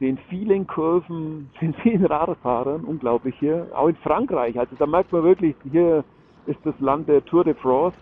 den 0.00 0.18
vielen 0.28 0.66
Kurven, 0.66 1.50
den 1.60 1.72
vielen 1.74 2.04
Radfahrern, 2.04 2.82
unglaublich 2.82 3.36
hier, 3.38 3.68
auch 3.76 3.86
in 3.86 3.94
Frankreich. 3.94 4.58
Also 4.58 4.74
da 4.76 4.86
merkt 4.86 5.12
man 5.12 5.22
wirklich, 5.22 5.54
hier 5.70 6.02
ist 6.46 6.58
das 6.64 6.74
Land 6.80 7.08
der 7.08 7.24
Tour 7.24 7.44
de 7.44 7.54
France. 7.54 7.96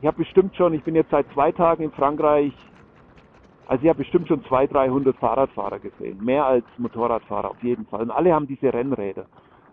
Ich 0.00 0.08
habe 0.08 0.16
bestimmt 0.16 0.56
schon, 0.56 0.74
ich 0.74 0.82
bin 0.82 0.96
jetzt 0.96 1.12
seit 1.12 1.32
zwei 1.32 1.52
Tagen 1.52 1.84
in 1.84 1.92
Frankreich, 1.92 2.52
Also 3.68 3.84
ich 3.84 3.88
habe 3.88 3.98
bestimmt 3.98 4.26
schon 4.26 4.44
200, 4.46 4.74
300 4.74 5.16
Fahrradfahrer 5.16 5.78
gesehen. 5.78 6.18
Mehr 6.24 6.44
als 6.44 6.64
Motorradfahrer 6.76 7.52
auf 7.52 7.62
jeden 7.62 7.86
Fall. 7.86 8.02
Und 8.02 8.10
alle 8.10 8.34
haben 8.34 8.48
diese 8.48 8.74
Rennräder. 8.74 9.26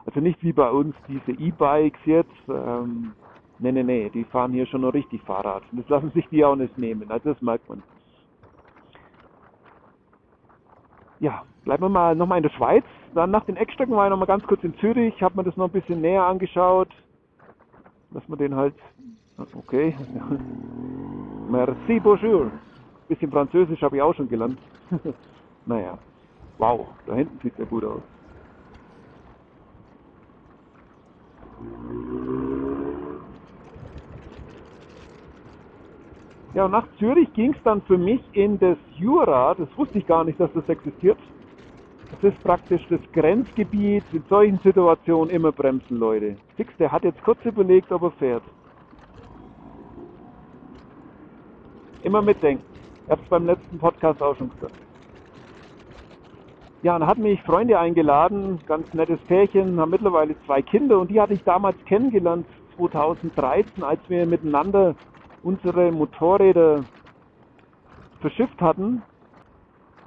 Also 0.08 0.22
nicht 0.22 0.42
wie 0.42 0.54
bei 0.54 0.70
uns 0.72 0.96
diese 1.08 1.32
E-Bikes 1.34 2.00
jetzt. 2.06 2.50
Ähm, 2.50 3.14
nee, 3.60 3.74
nee, 3.74 3.84
nee, 3.84 4.10
die 4.10 4.24
fahren 4.24 4.54
hier 4.54 4.66
schon 4.66 4.82
noch 4.82 4.94
richtig 4.94 5.22
Fahrrad. 5.24 5.64
Und 5.72 5.82
das 5.82 5.90
lassen 5.90 6.12
sich 6.12 6.26
die 6.30 6.44
auch 6.46 6.56
nicht 6.56 6.78
nehmen. 6.78 7.12
Also 7.12 7.34
das 7.34 7.42
merkt 7.42 7.68
man. 7.70 7.84
Ja, 11.20 11.44
bleiben 11.66 11.84
wir 11.84 11.90
mal 11.90 12.16
nochmal 12.16 12.38
in 12.38 12.44
der 12.44 12.52
Schweiz. 12.52 12.86
Dann 13.16 13.32
nach 13.32 13.44
den 13.46 13.58
Eckstöcken 13.58 13.96
war 13.96 14.06
ich 14.06 14.10
nochmal 14.10 14.28
ganz 14.28 14.46
kurz 14.46 14.64
in 14.64 14.78
Zürich, 14.78 15.22
habe 15.22 15.36
mir 15.36 15.44
das 15.44 15.58
noch 15.58 15.66
ein 15.66 15.72
bisschen 15.72 16.00
näher 16.00 16.24
angeschaut. 16.24 16.90
Dass 18.12 18.28
man 18.30 18.40
den 18.40 18.56
halt. 18.56 18.76
Okay. 19.54 19.94
Merci, 21.50 22.00
bonjour. 22.00 22.50
Bisschen 23.10 23.32
Französisch 23.32 23.82
habe 23.82 23.98
ich 23.98 24.02
auch 24.02 24.16
schon 24.16 24.30
gelernt. 24.30 24.60
naja. 25.66 25.98
Wow, 26.58 26.88
da 27.06 27.16
hinten 27.16 27.40
sieht 27.44 27.58
der 27.58 27.66
gut 27.66 27.84
aus. 27.84 28.02
Ja, 36.54 36.68
nach 36.68 36.88
Zürich 36.98 37.32
ging 37.34 37.54
es 37.54 37.64
dann 37.64 37.84
für 37.84 38.00
mich 38.00 38.22
in 38.34 38.58
das 38.58 38.78
Jura. 38.96 39.54
Das 39.54 39.70
wusste 39.78 40.00
ich 40.00 40.08
gar 40.08 40.24
nicht, 40.24 40.40
dass 40.40 40.52
das 40.54 40.68
existiert. 40.68 41.18
Das 42.12 42.34
ist 42.34 42.44
praktisch 42.44 42.82
das 42.90 43.02
Grenzgebiet. 43.14 44.04
In 44.12 44.24
solchen 44.28 44.60
Situationen 44.64 45.30
immer 45.30 45.52
bremsen, 45.52 46.00
Leute. 46.00 46.36
Fix, 46.56 46.74
der 46.78 46.92
hat 46.92 47.04
jetzt 47.04 47.22
kurz 47.24 47.44
überlegt, 47.46 47.92
ob 47.92 48.02
er 48.02 48.12
fährt. 48.12 48.44
Immer 52.02 52.24
mitdenken. 52.24 52.64
Ich 53.06 53.12
habe 53.12 53.22
es 53.22 53.30
beim 53.30 53.46
letzten 53.46 53.78
Podcast 53.78 54.22
auch 54.22 54.36
schon 54.38 54.50
gesagt. 54.50 54.87
Ja, 56.84 56.98
dann 56.98 57.08
hatten 57.08 57.24
mich 57.24 57.42
Freunde 57.42 57.80
eingeladen, 57.80 58.60
ganz 58.68 58.94
nettes 58.94 59.20
Pärchen, 59.22 59.80
haben 59.80 59.90
mittlerweile 59.90 60.36
zwei 60.46 60.62
Kinder 60.62 61.00
und 61.00 61.10
die 61.10 61.20
hatte 61.20 61.34
ich 61.34 61.44
damals 61.44 61.76
kennengelernt, 61.86 62.46
2013, 62.76 63.84
als 63.84 64.00
wir 64.08 64.28
miteinander 64.28 64.96
unsere 65.42 65.92
Motorräder 65.92 66.84
verschifft 68.22 68.62
hatten 68.62 69.02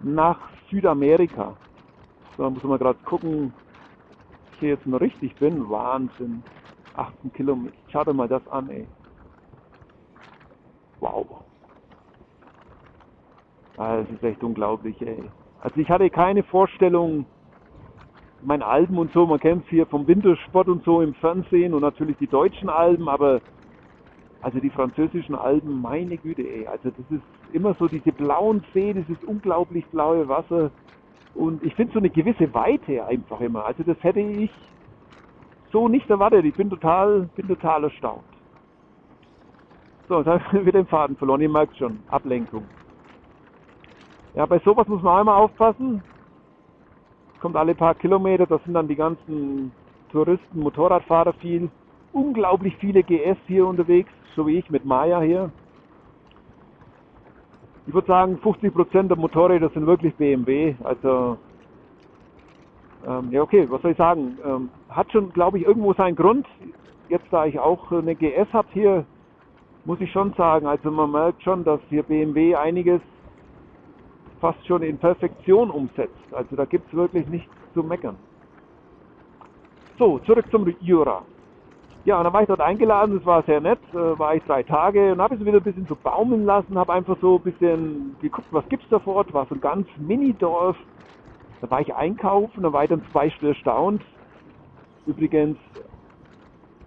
nach 0.03 0.39
Südamerika. 0.71 1.57
So, 2.37 2.49
muss 2.49 2.63
man 2.63 2.79
gerade 2.79 2.99
gucken, 3.05 3.53
ob 3.57 4.53
ich 4.55 4.61
hier 4.61 4.69
jetzt 4.71 4.87
mal 4.87 4.99
richtig 4.99 5.35
bin. 5.37 5.69
Wahnsinn. 5.69 6.43
18 6.97 7.33
Kilometer. 7.33 7.77
Schau 7.89 8.05
dir 8.05 8.15
mal 8.15 8.29
das 8.29 8.47
an, 8.49 8.69
ey. 8.71 8.87
Wow. 11.01 11.27
Das 13.77 14.09
ist 14.09 14.23
echt 14.23 14.43
unglaublich, 14.45 15.01
ey. 15.03 15.25
Also 15.61 15.81
ich 15.81 15.89
hatte 15.91 16.09
keine 16.11 16.43
Vorstellung, 16.43 17.27
mein 18.43 18.63
Alben 18.63 18.99
und 18.99 19.13
so, 19.13 19.27
man 19.27 19.39
kennt 19.39 19.65
es 19.65 19.71
hier 19.71 19.87
vom 19.87 20.07
Wintersport 20.07 20.69
und 20.69 20.83
so 20.85 21.03
im 21.03 21.15
Fernsehen 21.15 21.75
und 21.75 21.83
natürlich 21.83 22.17
die 22.17 22.27
deutschen 22.27 22.71
Alben, 22.71 23.09
aber 23.09 23.41
also 24.41 24.59
die 24.59 24.71
französischen 24.71 25.35
Alben, 25.35 25.83
meine 25.83 26.17
Güte, 26.17 26.43
ey. 26.43 26.67
Also 26.67 26.91
das 26.91 27.11
ist 27.11 27.23
immer 27.53 27.75
so 27.75 27.89
diese 27.89 28.13
blauen 28.13 28.65
See, 28.73 28.95
dieses 28.95 29.23
unglaublich 29.25 29.85
blaue 29.87 30.27
Wasser. 30.29 30.71
Und 31.35 31.63
ich 31.63 31.75
finde 31.75 31.93
so 31.93 31.99
eine 31.99 32.09
gewisse 32.09 32.53
Weite 32.55 33.05
einfach 33.05 33.41
immer. 33.41 33.67
Also 33.67 33.83
das 33.83 34.03
hätte 34.03 34.21
ich 34.21 34.51
so 35.73 35.89
nicht 35.89 36.09
erwartet. 36.09 36.47
Ich 36.47 36.55
bin 36.55 36.71
total, 36.71 37.29
bin 37.37 37.49
total 37.49 37.85
erstaunt. 37.85 38.25
So, 40.09 40.23
da 40.23 40.41
wird 40.53 40.75
den 40.75 40.87
Faden 40.87 41.17
verloren. 41.17 41.43
Ihr 41.43 41.51
merkt 41.51 41.77
schon, 41.77 42.01
Ablenkung. 42.09 42.65
Ja, 44.35 44.47
bei 44.47 44.59
sowas 44.61 44.87
muss 44.87 45.03
man 45.03 45.17
auch 45.17 45.21
immer 45.23 45.37
aufpassen. 45.37 46.03
Kommt 47.41 47.57
alle 47.57 47.75
paar 47.75 47.95
Kilometer, 47.95 48.47
da 48.47 48.59
sind 48.59 48.75
dann 48.75 48.87
die 48.87 48.97
ganzen 48.97 49.73
Touristen, 50.13 50.61
Motorradfahrer 50.61 51.33
viel. 51.35 51.71
Unglaublich 52.13 52.77
viele 52.77 53.03
GS 53.03 53.39
hier 53.47 53.67
unterwegs, 53.67 54.11
so 54.37 54.47
wie 54.47 54.59
ich 54.59 54.71
mit 54.71 54.85
Maya 54.85 55.21
hier. 55.21 55.51
Ich 57.87 57.95
würde 57.95 58.07
sagen, 58.07 58.39
50% 58.43 59.09
der 59.09 59.17
Motorräder 59.17 59.69
sind 59.71 59.87
wirklich 59.87 60.15
BMW. 60.15 60.75
Also, 60.85 61.39
ähm, 63.07 63.29
ja, 63.31 63.43
okay, 63.43 63.67
was 63.69 63.83
soll 63.83 63.93
ich 63.93 63.97
sagen? 63.97 64.39
Ähm, 64.45 64.69
hat 64.89 65.11
schon, 65.11 65.33
glaube 65.33 65.59
ich, 65.59 65.67
irgendwo 65.67 65.93
seinen 65.95 66.15
Grund. 66.15 66.47
Jetzt, 67.09 67.27
da 67.31 67.47
ich 67.47 67.59
auch 67.59 67.91
eine 67.91 68.15
GS 68.15 68.53
habe 68.53 68.69
hier, 68.73 69.05
muss 69.85 70.01
ich 70.01 70.13
schon 70.13 70.33
sagen, 70.35 70.67
also 70.67 70.91
man 70.91 71.11
merkt 71.11 71.43
schon, 71.43 71.65
dass 71.65 71.81
hier 71.89 72.03
BMW 72.03 72.55
einiges 72.55 73.01
fast 74.41 74.67
schon 74.67 74.83
in 74.83 74.99
Perfektion 74.99 75.71
umsetzt. 75.71 76.33
Also 76.33 76.57
da 76.57 76.65
gibt 76.65 76.89
es 76.89 76.95
wirklich 76.95 77.27
nichts 77.29 77.53
zu 77.75 77.83
meckern. 77.83 78.17
So, 79.99 80.19
zurück 80.21 80.47
zum 80.51 80.67
Jura. 80.81 81.23
Ja, 82.07 82.17
und 82.17 82.25
dann 82.25 82.33
war 82.33 82.41
ich 82.41 82.49
dort 82.49 82.63
eingeladen, 82.63 83.17
das 83.17 83.27
war 83.27 83.43
sehr 83.43 83.61
nett, 83.61 83.79
äh, 83.93 84.19
war 84.19 84.35
ich 84.35 84.43
drei 84.45 84.63
Tage 84.63 85.13
und 85.13 85.21
habe 85.21 85.35
es 85.35 85.45
wieder 85.45 85.59
ein 85.59 85.63
bisschen 85.63 85.87
so 85.87 85.95
baumeln 86.03 86.47
lassen, 86.47 86.79
habe 86.79 86.95
einfach 86.95 87.19
so 87.21 87.37
ein 87.37 87.43
bisschen 87.43 88.17
geguckt, 88.23 88.49
was 88.53 88.67
gibt's 88.71 88.87
da 88.89 88.99
vor 88.99 89.17
Ort, 89.17 89.35
war 89.35 89.45
so 89.47 89.55
ein 89.55 89.61
ganz 89.61 89.87
Mini-Dorf. 89.99 90.77
Da 91.61 91.71
war 91.71 91.83
ich 91.83 91.95
einkaufen, 91.95 92.63
da 92.63 92.73
war 92.73 92.85
ich 92.85 92.89
dann 92.89 93.03
zwei 93.13 93.29
Stunden 93.29 93.55
erstaunt. 93.55 94.03
Übrigens, 95.07 95.59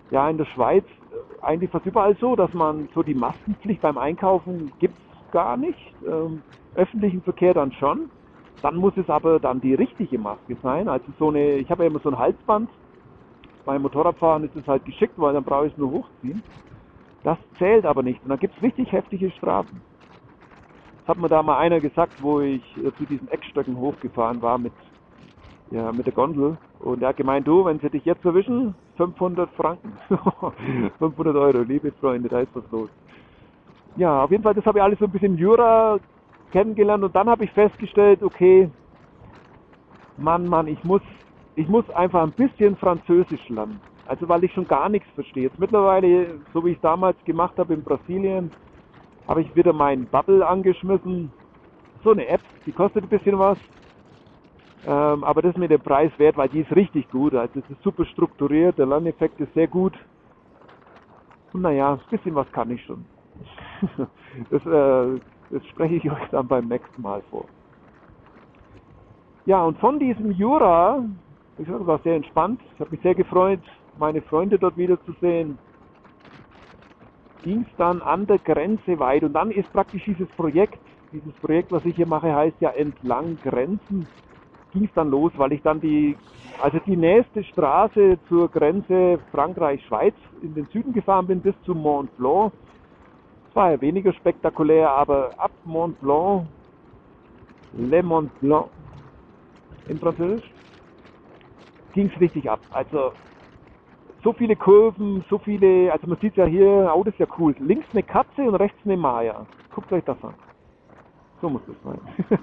ja, 0.09 0.27
in 0.27 0.39
der 0.39 0.45
Schweiz 0.45 0.85
äh, 0.85 1.45
eigentlich 1.45 1.69
fast 1.69 1.85
überall 1.85 2.17
so, 2.17 2.35
dass 2.35 2.51
man 2.53 2.89
so 2.95 3.03
die 3.03 3.13
Maskenpflicht 3.13 3.81
beim 3.81 3.99
Einkaufen 3.99 4.71
gibt's 4.79 4.97
gar 5.31 5.57
nicht. 5.57 5.93
Ähm, 6.07 6.41
öffentlichen 6.75 7.21
Verkehr 7.21 7.53
dann 7.53 7.71
schon. 7.73 8.09
Dann 8.61 8.75
muss 8.75 8.93
es 8.97 9.09
aber 9.09 9.39
dann 9.39 9.61
die 9.61 9.73
richtige 9.73 10.17
Maske 10.17 10.57
sein. 10.63 10.87
Also 10.87 11.05
so 11.19 11.29
eine, 11.29 11.55
ich 11.55 11.69
habe 11.69 11.83
ja 11.83 11.89
immer 11.89 11.99
so 11.99 12.09
ein 12.09 12.17
Halsband. 12.17 12.69
Beim 13.65 13.81
Motorradfahren 13.81 14.43
ist 14.43 14.55
es 14.55 14.67
halt 14.67 14.85
geschickt, 14.85 15.13
weil 15.17 15.33
dann 15.33 15.43
brauche 15.43 15.67
ich 15.67 15.73
es 15.73 15.77
nur 15.77 15.91
hochziehen. 15.91 16.43
Das 17.23 17.37
zählt 17.57 17.85
aber 17.85 18.03
nicht. 18.03 18.21
Und 18.23 18.29
dann 18.29 18.39
gibt 18.39 18.55
es 18.55 18.61
richtig 18.63 18.91
heftige 18.91 19.31
Strafen. 19.31 19.81
Das 20.99 21.09
hat 21.09 21.17
mir 21.17 21.29
da 21.29 21.43
mal 21.43 21.57
einer 21.57 21.81
gesagt, 21.81 22.13
wo 22.19 22.39
ich 22.39 22.63
äh, 22.77 22.91
zu 22.97 23.05
diesen 23.05 23.27
Eckstöcken 23.27 23.77
hochgefahren 23.77 24.41
war 24.41 24.57
mit, 24.57 24.71
ja, 25.71 25.91
mit 25.91 26.05
der 26.05 26.13
Gondel. 26.13 26.57
Und 26.79 27.01
er 27.01 27.09
hat 27.09 27.17
gemeint, 27.17 27.47
du, 27.47 27.65
wenn 27.65 27.79
sie 27.79 27.89
dich 27.89 28.05
jetzt 28.05 28.23
erwischen, 28.23 28.75
500 28.95 29.49
Franken. 29.51 29.97
500 30.99 31.35
Euro, 31.35 31.61
liebe 31.63 31.91
Freunde, 31.99 32.29
da 32.29 32.39
ist 32.39 32.55
was 32.55 32.63
los. 32.71 32.89
Ja, 33.97 34.23
auf 34.23 34.31
jeden 34.31 34.43
Fall, 34.43 34.53
das 34.53 34.65
habe 34.65 34.79
ich 34.79 34.83
alles 34.83 34.99
so 34.99 35.05
ein 35.05 35.11
bisschen 35.11 35.37
Jura 35.37 35.99
kennengelernt 36.53 37.03
und 37.05 37.15
dann 37.17 37.29
habe 37.29 37.45
ich 37.45 37.51
festgestellt, 37.53 38.23
okay, 38.23 38.71
Mann, 40.17 40.47
Mann, 40.47 40.67
ich 40.67 40.83
muss, 40.83 41.01
ich 41.55 41.67
muss 41.67 41.89
einfach 41.91 42.23
ein 42.23 42.33
bisschen 42.33 42.77
Französisch 42.77 43.49
lernen. 43.49 43.81
Also 44.05 44.27
weil 44.29 44.43
ich 44.43 44.53
schon 44.53 44.67
gar 44.67 44.89
nichts 44.89 45.09
verstehe. 45.15 45.43
Jetzt 45.43 45.59
mittlerweile, 45.59 46.41
so 46.53 46.65
wie 46.65 46.71
ich 46.71 46.77
es 46.77 46.81
damals 46.81 47.23
gemacht 47.25 47.57
habe 47.57 47.73
in 47.73 47.83
Brasilien, 47.83 48.53
habe 49.27 49.41
ich 49.41 49.55
wieder 49.55 49.73
meinen 49.73 50.09
Bubble 50.09 50.47
angeschmissen. 50.47 51.33
So 52.03 52.11
eine 52.11 52.27
App, 52.27 52.43
die 52.65 52.73
kostet 52.73 53.03
ein 53.05 53.09
bisschen 53.09 53.39
was. 53.39 53.59
Ähm, 54.83 55.23
aber 55.23 55.41
das 55.41 55.51
ist 55.55 55.57
mir 55.59 55.69
der 55.69 55.77
Preis 55.79 56.11
wert, 56.19 56.37
weil 56.37 56.49
die 56.49 56.61
ist 56.61 56.75
richtig 56.75 57.09
gut. 57.09 57.33
Also 57.35 57.59
es 57.59 57.69
ist 57.69 57.81
super 57.83 58.05
strukturiert, 58.05 58.77
der 58.77 58.85
Lerneffekt 58.87 59.39
ist 59.41 59.53
sehr 59.53 59.67
gut. 59.67 59.97
Und 61.53 61.61
naja, 61.61 61.93
ein 61.93 62.01
bisschen 62.09 62.35
was 62.35 62.51
kann 62.51 62.71
ich 62.71 62.83
schon. 62.83 63.07
das, 64.49 64.65
äh, 64.65 65.21
das 65.53 65.63
spreche 65.67 65.95
ich 65.95 66.11
euch 66.11 66.29
dann 66.31 66.47
beim 66.47 66.67
nächsten 66.67 67.01
Mal 67.01 67.21
vor. 67.29 67.45
Ja, 69.45 69.63
und 69.63 69.77
von 69.77 69.99
diesem 69.99 70.31
Jura, 70.31 71.05
ich 71.59 71.67
war 71.69 71.99
sehr 71.99 72.15
entspannt. 72.15 72.59
Ich 72.73 72.79
habe 72.79 72.89
mich 72.89 73.01
sehr 73.01 73.13
gefreut, 73.13 73.59
meine 73.99 74.21
Freunde 74.23 74.57
dort 74.57 74.77
wiederzusehen. 74.77 75.59
Ging 77.43 77.65
es 77.69 77.77
dann 77.77 78.01
an 78.01 78.25
der 78.25 78.39
Grenze 78.39 78.97
weit. 78.97 79.23
Und 79.23 79.33
dann 79.33 79.51
ist 79.51 79.71
praktisch 79.73 80.03
dieses 80.05 80.27
Projekt, 80.29 80.79
dieses 81.11 81.33
Projekt, 81.33 81.71
was 81.71 81.85
ich 81.85 81.95
hier 81.95 82.07
mache, 82.07 82.33
heißt 82.33 82.59
ja 82.59 82.69
entlang 82.71 83.37
Grenzen, 83.43 84.07
ging 84.71 84.85
es 84.85 84.93
dann 84.95 85.11
los, 85.11 85.31
weil 85.35 85.51
ich 85.51 85.61
dann 85.61 85.81
die, 85.81 86.15
also 86.61 86.79
die 86.87 86.97
nächste 86.97 87.43
Straße 87.43 88.17
zur 88.27 88.49
Grenze 88.49 89.19
Frankreich-Schweiz 89.31 90.15
in 90.41 90.55
den 90.55 90.65
Süden 90.67 90.93
gefahren 90.93 91.27
bin, 91.27 91.41
bis 91.41 91.53
zum 91.65 91.79
Mont 91.79 92.15
Blanc 92.17 92.53
ja 93.55 93.81
weniger 93.81 94.13
spektakulär, 94.13 94.89
aber 94.89 95.31
ab 95.37 95.51
Mont 95.65 95.99
Blanc, 96.01 96.47
Le 97.73 98.03
Mont 98.03 98.39
Blanc 98.39 98.67
in 99.87 99.99
Französisch, 99.99 100.51
ging 101.93 102.11
es 102.13 102.19
richtig 102.19 102.49
ab. 102.49 102.59
Also 102.71 103.13
so 104.23 104.33
viele 104.33 104.55
Kurven, 104.55 105.23
so 105.29 105.37
viele, 105.37 105.91
also 105.91 106.07
man 106.07 106.17
sieht 106.19 106.35
ja 106.35 106.45
hier, 106.45 106.91
oh 106.95 107.03
das 107.03 107.13
ist 107.13 107.19
ja 107.19 107.27
cool, 107.37 107.55
links 107.59 107.87
eine 107.91 108.03
Katze 108.03 108.43
und 108.43 108.55
rechts 108.55 108.77
eine 108.85 108.97
Maya. 108.97 109.45
Guckt 109.73 109.91
euch 109.91 110.03
das 110.03 110.21
an. 110.23 110.33
So 111.41 111.49
muss 111.49 111.61
das 111.67 111.75
sein. 111.83 111.99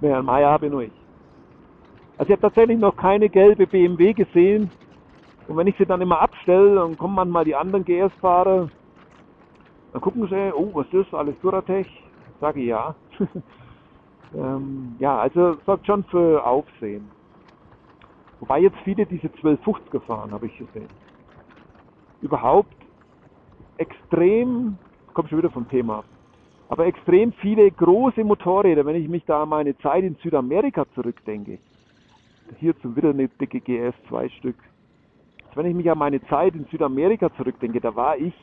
naja, 0.00 0.22
Maya 0.22 0.50
habe 0.50 0.70
nur 0.70 0.82
ich. 0.82 0.92
Also 2.18 2.30
ich 2.30 2.32
habe 2.32 2.42
tatsächlich 2.42 2.78
noch 2.78 2.96
keine 2.96 3.28
gelbe 3.28 3.66
BMW 3.66 4.14
gesehen. 4.14 4.70
Und 5.48 5.56
wenn 5.56 5.66
ich 5.66 5.76
sie 5.76 5.84
dann 5.84 6.00
immer 6.00 6.20
abstelle, 6.20 6.76
dann 6.76 6.96
kommen 6.96 7.14
manchmal 7.14 7.44
die 7.44 7.54
anderen 7.54 7.84
GS-Fahrer 7.84 8.68
dann 9.96 10.02
gucken 10.02 10.28
sie, 10.28 10.52
oh, 10.54 10.72
was 10.74 10.84
ist 10.88 11.10
das, 11.10 11.14
alles 11.14 11.40
Duratech? 11.40 11.88
Sage 12.38 12.60
ich 12.60 12.66
ja. 12.66 12.94
Ähm, 14.34 14.96
ja, 14.98 15.20
also 15.20 15.56
sorgt 15.64 15.86
schon 15.86 16.02
für 16.04 16.44
Aufsehen. 16.44 17.08
Wobei 18.40 18.58
jetzt 18.58 18.76
viele 18.84 19.06
diese 19.06 19.28
1250 19.28 20.02
fahren, 20.02 20.32
habe 20.32 20.46
ich 20.46 20.58
gesehen. 20.58 20.88
Überhaupt 22.20 22.74
extrem, 23.78 24.76
kommt 25.14 25.30
schon 25.30 25.38
wieder 25.38 25.48
vom 25.48 25.66
Thema, 25.68 26.02
aber 26.68 26.86
extrem 26.86 27.32
viele 27.34 27.70
große 27.70 28.24
Motorräder, 28.24 28.84
wenn 28.84 28.96
ich 28.96 29.08
mich 29.08 29.24
da 29.26 29.44
an 29.44 29.48
meine 29.48 29.78
Zeit 29.78 30.02
in 30.02 30.16
Südamerika 30.16 30.84
zurückdenke. 30.96 31.58
Hier 32.58 32.78
zum 32.80 32.96
wieder 32.96 33.10
eine 33.10 33.28
dicke 33.28 33.60
GS, 33.60 33.94
zwei 34.08 34.28
Stück. 34.28 34.56
Also 35.46 35.56
wenn 35.56 35.66
ich 35.66 35.76
mich 35.76 35.90
an 35.90 35.98
meine 35.98 36.20
Zeit 36.26 36.56
in 36.56 36.66
Südamerika 36.66 37.32
zurückdenke, 37.36 37.80
da 37.80 37.94
war 37.94 38.18
ich, 38.18 38.34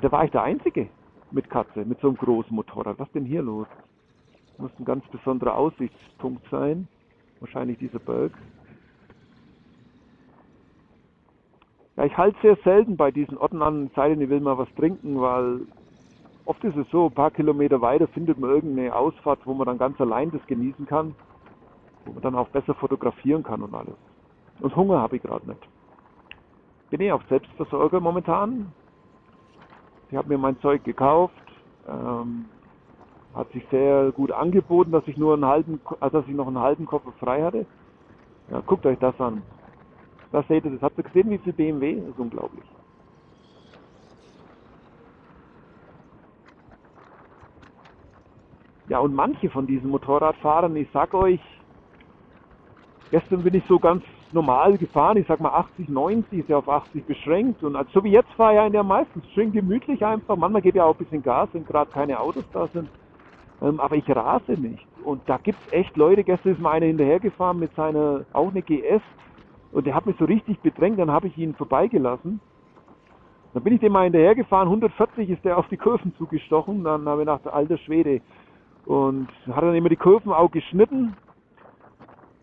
da 0.00 0.10
war 0.10 0.24
ich 0.24 0.30
der 0.30 0.42
Einzige 0.42 0.88
mit 1.30 1.48
Katze, 1.50 1.84
mit 1.84 2.00
so 2.00 2.08
einem 2.08 2.16
großen 2.16 2.54
Motorrad. 2.54 2.98
Was 2.98 3.10
denn 3.12 3.24
hier 3.24 3.42
los? 3.42 3.66
Muss 4.58 4.70
ein 4.78 4.84
ganz 4.84 5.06
besonderer 5.08 5.56
Aussichtspunkt 5.56 6.46
sein. 6.50 6.88
Wahrscheinlich 7.40 7.78
dieser 7.78 7.98
Berg. 7.98 8.32
Ja, 11.96 12.04
ich 12.04 12.16
halte 12.16 12.38
sehr 12.40 12.56
selten 12.64 12.96
bei 12.96 13.10
diesen 13.10 13.36
Orten 13.36 13.60
an, 13.60 13.90
sei 13.94 14.08
denn, 14.08 14.20
ich 14.20 14.30
will 14.30 14.40
mal 14.40 14.56
was 14.56 14.72
trinken, 14.76 15.20
weil 15.20 15.60
oft 16.46 16.62
ist 16.64 16.76
es 16.76 16.88
so, 16.90 17.06
ein 17.06 17.12
paar 17.12 17.30
Kilometer 17.30 17.80
weiter 17.80 18.08
findet 18.08 18.38
man 18.38 18.50
irgendeine 18.50 18.94
Ausfahrt, 18.94 19.40
wo 19.44 19.52
man 19.52 19.66
dann 19.66 19.78
ganz 19.78 20.00
allein 20.00 20.30
das 20.30 20.46
genießen 20.46 20.86
kann, 20.86 21.14
wo 22.06 22.12
man 22.12 22.22
dann 22.22 22.34
auch 22.34 22.48
besser 22.48 22.74
fotografieren 22.74 23.42
kann 23.42 23.62
und 23.62 23.74
alles. 23.74 23.96
Und 24.60 24.74
Hunger 24.74 25.00
habe 25.00 25.16
ich 25.16 25.22
gerade 25.22 25.46
nicht. 25.48 25.68
Bin 26.90 27.00
ich 27.00 27.12
auch 27.12 27.22
Selbstversorger 27.28 28.00
momentan. 28.00 28.72
Ich 30.12 30.18
habe 30.18 30.28
mir 30.28 30.36
mein 30.36 30.60
Zeug 30.60 30.84
gekauft, 30.84 31.32
ähm, 31.88 32.44
hat 33.34 33.50
sich 33.52 33.64
sehr 33.70 34.12
gut 34.12 34.30
angeboten, 34.30 34.92
dass 34.92 35.08
ich 35.08 35.16
nur 35.16 35.32
einen 35.32 35.46
halben, 35.46 35.80
also 36.00 36.20
dass 36.20 36.28
ich 36.28 36.34
noch 36.34 36.48
einen 36.48 36.58
halben 36.58 36.84
Koffer 36.84 37.12
frei 37.12 37.42
hatte. 37.42 37.64
Ja, 38.50 38.60
guckt 38.60 38.84
euch 38.84 38.98
das 38.98 39.18
an. 39.18 39.42
Da 40.30 40.42
seht 40.42 40.66
ihr 40.66 40.70
das. 40.72 40.82
Habt 40.82 40.98
ihr 40.98 41.04
gesehen, 41.04 41.30
wie 41.30 41.38
viel 41.38 41.54
BMW? 41.54 41.98
Das 41.98 42.10
ist 42.10 42.18
unglaublich. 42.18 42.64
Ja, 48.88 48.98
und 48.98 49.14
manche 49.14 49.48
von 49.48 49.66
diesen 49.66 49.88
Motorradfahrern, 49.88 50.76
ich 50.76 50.88
sag 50.92 51.14
euch, 51.14 51.40
gestern 53.10 53.42
bin 53.42 53.54
ich 53.54 53.64
so 53.66 53.78
ganz 53.78 54.04
normal 54.32 54.78
gefahren, 54.78 55.16
ich 55.16 55.26
sag 55.26 55.40
mal 55.40 55.50
80, 55.50 55.88
90, 55.88 56.40
ist 56.40 56.48
ja 56.48 56.58
auf 56.58 56.68
80 56.68 57.04
beschränkt 57.04 57.62
und 57.62 57.76
so 57.92 58.02
wie 58.04 58.10
jetzt 58.10 58.32
fahre 58.32 58.52
ich 58.52 58.56
ja 58.56 58.66
in 58.66 58.72
der 58.72 58.82
meistens 58.82 59.24
schön 59.34 59.52
gemütlich 59.52 60.04
einfach. 60.04 60.36
Manchmal 60.36 60.62
geht 60.62 60.74
ja 60.74 60.84
auch 60.84 60.94
ein 60.94 61.04
bisschen 61.04 61.22
Gas, 61.22 61.48
wenn 61.52 61.64
gerade 61.64 61.90
keine 61.90 62.18
Autos 62.18 62.44
da 62.52 62.68
sind. 62.68 62.88
Ähm, 63.62 63.78
aber 63.80 63.96
ich 63.96 64.08
rase 64.08 64.52
nicht. 64.52 64.84
Und 65.04 65.22
da 65.26 65.38
gibt 65.38 65.58
es 65.66 65.72
echt 65.72 65.96
Leute, 65.96 66.24
gestern 66.24 66.52
ist 66.52 66.60
mal 66.60 66.72
einer 66.72 66.86
hinterhergefahren 66.86 67.58
mit 67.58 67.74
seiner, 67.74 68.24
auch 68.32 68.50
eine 68.50 68.62
GS, 68.62 69.02
und 69.72 69.86
der 69.86 69.94
hat 69.94 70.06
mich 70.06 70.16
so 70.18 70.26
richtig 70.26 70.60
bedrängt, 70.60 70.98
dann 70.98 71.10
habe 71.10 71.28
ich 71.28 71.38
ihn 71.38 71.54
vorbeigelassen. 71.54 72.40
Dann 73.54 73.62
bin 73.62 73.74
ich 73.74 73.80
dem 73.80 73.92
mal 73.92 74.04
hinterhergefahren, 74.04 74.68
140 74.68 75.30
ist 75.30 75.44
der 75.44 75.58
auf 75.58 75.68
die 75.68 75.76
Kurven 75.76 76.14
zugestochen, 76.16 76.84
dann 76.84 77.06
habe 77.08 77.22
ich 77.22 77.26
gedacht, 77.26 77.46
alter 77.46 77.78
Schwede. 77.78 78.20
Und 78.84 79.28
hat 79.48 79.62
dann 79.62 79.74
immer 79.74 79.88
die 79.88 79.96
Kurven 79.96 80.32
auch 80.32 80.50
geschnitten. 80.50 81.16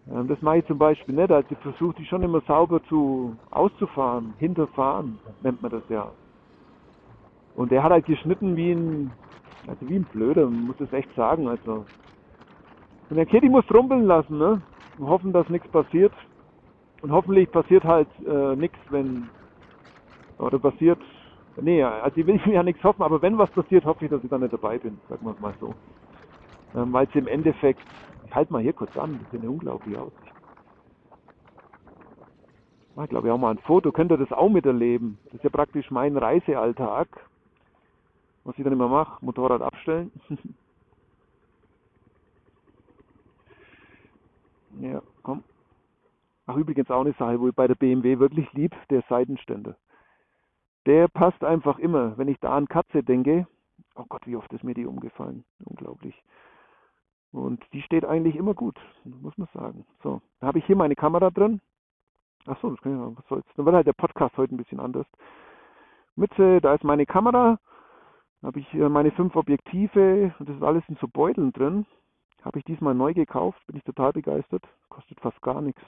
Das 0.06 0.42
mache 0.42 0.58
ich 0.58 0.66
zum 0.66 0.78
Beispiel 0.78 1.16
nicht, 1.16 1.32
also 1.32 1.48
ich 1.52 1.58
versuche 1.60 1.96
die 1.96 2.06
schon 2.06 2.24
immer 2.24 2.42
sauber 2.42 2.82
zu 2.86 3.36
auszufahren, 3.52 4.34
hinterfahren, 4.40 5.20
nennt 5.42 5.62
man 5.62 5.72
das 5.72 5.84
ja. 5.90 6.12
Und 7.56 7.72
der 7.72 7.84
hat 7.84 7.92
halt 7.92 8.06
geschnitten 8.06 8.56
wie 8.56 8.72
ein, 8.72 9.12
also 9.68 9.88
wie 9.88 9.98
ein 9.98 10.06
Blöder, 10.06 10.48
muss 10.48 10.78
das 10.78 10.92
echt 10.94 11.14
sagen, 11.16 11.48
also. 11.48 11.86
Und 13.10 13.18
der 13.18 13.26
Kitty 13.26 13.50
muss 13.50 13.70
rumpeln 13.72 14.06
lassen, 14.06 14.38
ne? 14.38 14.62
Und 14.98 15.08
hoffen, 15.08 15.34
dass 15.34 15.48
nichts 15.50 15.68
passiert. 15.70 16.14
Und 17.02 17.12
hoffentlich 17.12 17.52
passiert 17.52 17.84
halt 17.84 18.08
äh, 18.26 18.56
nichts, 18.56 18.78
wenn, 18.90 19.30
oder 20.38 20.60
passiert, 20.60 21.00
nee, 21.62 21.84
also 21.84 22.18
ich 22.18 22.26
will 22.26 22.40
ja 22.52 22.64
nichts 22.64 22.84
hoffen, 22.84 23.04
aber 23.04 23.22
wenn 23.22 23.38
was 23.38 23.50
passiert, 23.52 23.86
hoffe 23.86 24.06
ich, 24.06 24.12
dass 24.12 24.24
ich 24.24 24.30
dann 24.30 24.42
nicht 24.42 24.54
dabei 24.54 24.78
bin, 24.78 25.00
sagen 25.10 25.26
wir 25.26 25.32
es 25.34 25.40
mal 25.40 25.54
so. 25.60 25.74
Ähm, 26.76 26.92
Weil 26.94 27.08
es 27.08 27.16
im 27.16 27.28
Endeffekt, 27.28 27.82
ich 28.30 28.36
halte 28.36 28.54
mal 28.54 28.62
hier 28.62 28.74
kurz 28.74 28.96
an, 28.96 29.20
das 29.24 29.34
ist 29.34 29.40
eine 29.42 29.50
unglaubliche 29.50 30.00
Aussicht. 30.00 30.34
Ich 33.02 33.10
glaube, 33.10 33.28
ich 33.28 33.32
auch 33.32 33.38
mal 33.40 33.52
ein 33.52 33.60
Foto, 33.60 33.92
könnt 33.92 34.12
ihr 34.12 34.18
das 34.18 34.32
auch 34.32 34.50
miterleben. 34.50 35.18
Das 35.26 35.36
ist 35.36 35.44
ja 35.44 35.50
praktisch 35.50 35.90
mein 35.90 36.16
Reisealltag, 36.16 37.08
was 38.44 38.58
ich 38.58 38.64
dann 38.64 38.74
immer 38.74 38.88
mache, 38.88 39.24
Motorrad 39.26 39.62
abstellen. 39.62 40.12
ja, 44.80 45.02
komm. 45.24 45.44
Ach, 46.46 46.56
übrigens 46.58 46.92
auch 46.92 47.02
eine 47.02 47.14
Sache, 47.14 47.40
wo 47.40 47.48
ich 47.48 47.56
bei 47.56 47.68
der 47.68 47.76
BMW 47.76 48.20
wirklich 48.20 48.52
lieb, 48.54 48.76
der 48.90 49.02
Seitenständer. 49.10 49.76
Der 50.86 51.08
passt 51.08 51.44
einfach 51.44 51.80
immer. 51.80 52.16
Wenn 52.18 52.28
ich 52.28 52.40
da 52.42 52.56
an 52.56 52.68
Katze 52.68 53.02
denke, 53.02 53.48
oh 53.96 54.06
Gott, 54.08 54.28
wie 54.28 54.36
oft 54.36 54.52
ist 54.54 54.64
mir 54.64 54.76
die 54.76 54.86
umgefallen. 54.86 55.46
Unglaublich. 55.64 56.22
Und 57.32 57.64
die 57.74 57.82
steht 57.82 58.06
eigentlich 58.06 58.36
immer 58.36 58.54
gut, 58.54 58.80
muss 59.04 59.38
man 59.38 59.48
sagen. 59.54 59.86
So, 60.02 60.22
da 60.40 60.48
habe 60.48 60.60
ich 60.60 60.66
hier 60.66 60.76
meine 60.76 60.96
Kamera 60.96 61.30
drin. 61.30 61.62
Ach 62.46 62.58
so, 62.62 62.72
das 62.72 62.82
kann 62.82 62.94
ich 62.94 63.00
mal, 63.00 63.16
was 63.16 63.28
soll's. 63.28 63.46
Dann 63.56 63.66
wird 63.66 63.76
halt 63.76 63.88
der 63.88 63.94
Podcast 63.94 64.36
heute 64.38 64.56
ein 64.56 64.58
bisschen 64.58 64.80
anders. 64.80 65.06
Mütze, 66.16 66.60
da 66.62 66.74
ist 66.74 66.84
meine 66.84 67.06
Kamera. 67.06 67.60
Da 68.42 68.48
habe 68.48 68.60
ich 68.60 68.68
hier 68.70 68.90
meine 68.90 69.12
fünf 69.12 69.36
Objektive 69.36 70.34
und 70.40 70.50
das 70.50 70.56
ist 70.56 70.64
alles 70.64 70.84
in 70.88 70.96
so 70.96 71.08
Beuteln 71.08 71.52
drin. 71.54 71.86
Habe 72.42 72.58
ich 72.58 72.66
diesmal 72.66 72.96
neu 72.96 73.14
gekauft, 73.14 73.60
bin 73.68 73.76
ich 73.76 73.84
total 73.84 74.14
begeistert. 74.14 74.64
Kostet 74.88 75.20
fast 75.20 75.42
gar 75.42 75.62
nichts 75.62 75.82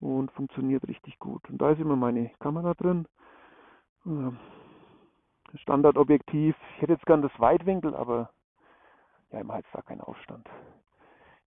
und 0.00 0.30
funktioniert 0.32 0.86
richtig 0.86 1.18
gut. 1.18 1.48
Und 1.50 1.58
da 1.58 1.70
ist 1.70 1.80
immer 1.80 1.96
meine 1.96 2.30
Kamera 2.38 2.74
drin. 2.74 3.06
Ähm, 4.06 4.38
Standardobjektiv. 5.54 6.56
Ich 6.74 6.82
hätte 6.82 6.92
jetzt 6.92 7.06
gern 7.06 7.22
das 7.22 7.32
Weitwinkel, 7.38 7.94
aber 7.94 8.30
ja, 9.34 9.40
im 9.40 9.52
Hals 9.52 9.66
da 9.72 9.82
kein 9.82 10.00
Aufstand. 10.00 10.48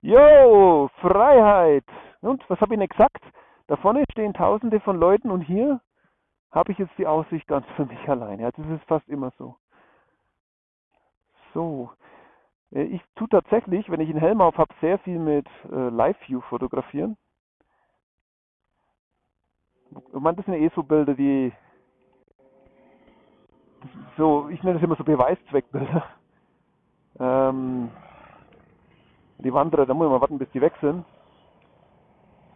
Jo, 0.01 0.89
Freiheit! 1.01 1.85
Und 2.21 2.47
was 2.49 2.59
habe 2.59 2.75
ich 2.75 2.79
denn 2.79 2.89
gesagt? 2.89 3.23
Da 3.67 3.77
vorne 3.77 4.03
stehen 4.11 4.33
tausende 4.33 4.79
von 4.79 4.97
Leuten 4.97 5.31
und 5.31 5.41
hier 5.41 5.81
habe 6.51 6.71
ich 6.71 6.77
jetzt 6.77 6.97
die 6.97 7.07
Aussicht 7.07 7.47
ganz 7.47 7.65
für 7.75 7.85
mich 7.85 8.07
alleine. 8.07 8.45
Also 8.45 8.61
das 8.61 8.79
ist 8.79 8.87
fast 8.87 9.07
immer 9.09 9.31
so. 9.37 9.55
So. 11.53 11.91
Äh, 12.71 12.83
ich 12.83 13.01
tue 13.15 13.27
tatsächlich, 13.29 13.89
wenn 13.89 14.01
ich 14.01 14.09
einen 14.09 14.19
Helm 14.19 14.41
auf 14.41 14.57
habe, 14.57 14.73
sehr 14.81 14.99
viel 14.99 15.19
mit 15.19 15.47
äh, 15.71 15.89
Live-View 15.89 16.41
fotografieren. 16.41 17.17
Ich 19.91 20.19
meine, 20.19 20.35
das 20.35 20.45
sind 20.45 20.55
ja 20.55 20.59
eh 20.59 20.71
so 20.75 20.83
Bilder, 20.83 21.13
die 21.13 21.53
so, 24.17 24.49
ich 24.49 24.61
nenne 24.63 24.75
das 24.75 24.83
immer 24.83 24.95
so 24.95 25.03
Beweiszweckbilder. 25.03 26.03
Ähm, 27.19 27.89
die 29.39 29.53
Wanderer, 29.53 29.85
da 29.85 29.93
muss 29.93 30.09
man 30.09 30.21
warten, 30.21 30.37
bis 30.37 30.49
die 30.51 30.61
weg 30.61 30.73
sind. 30.81 31.05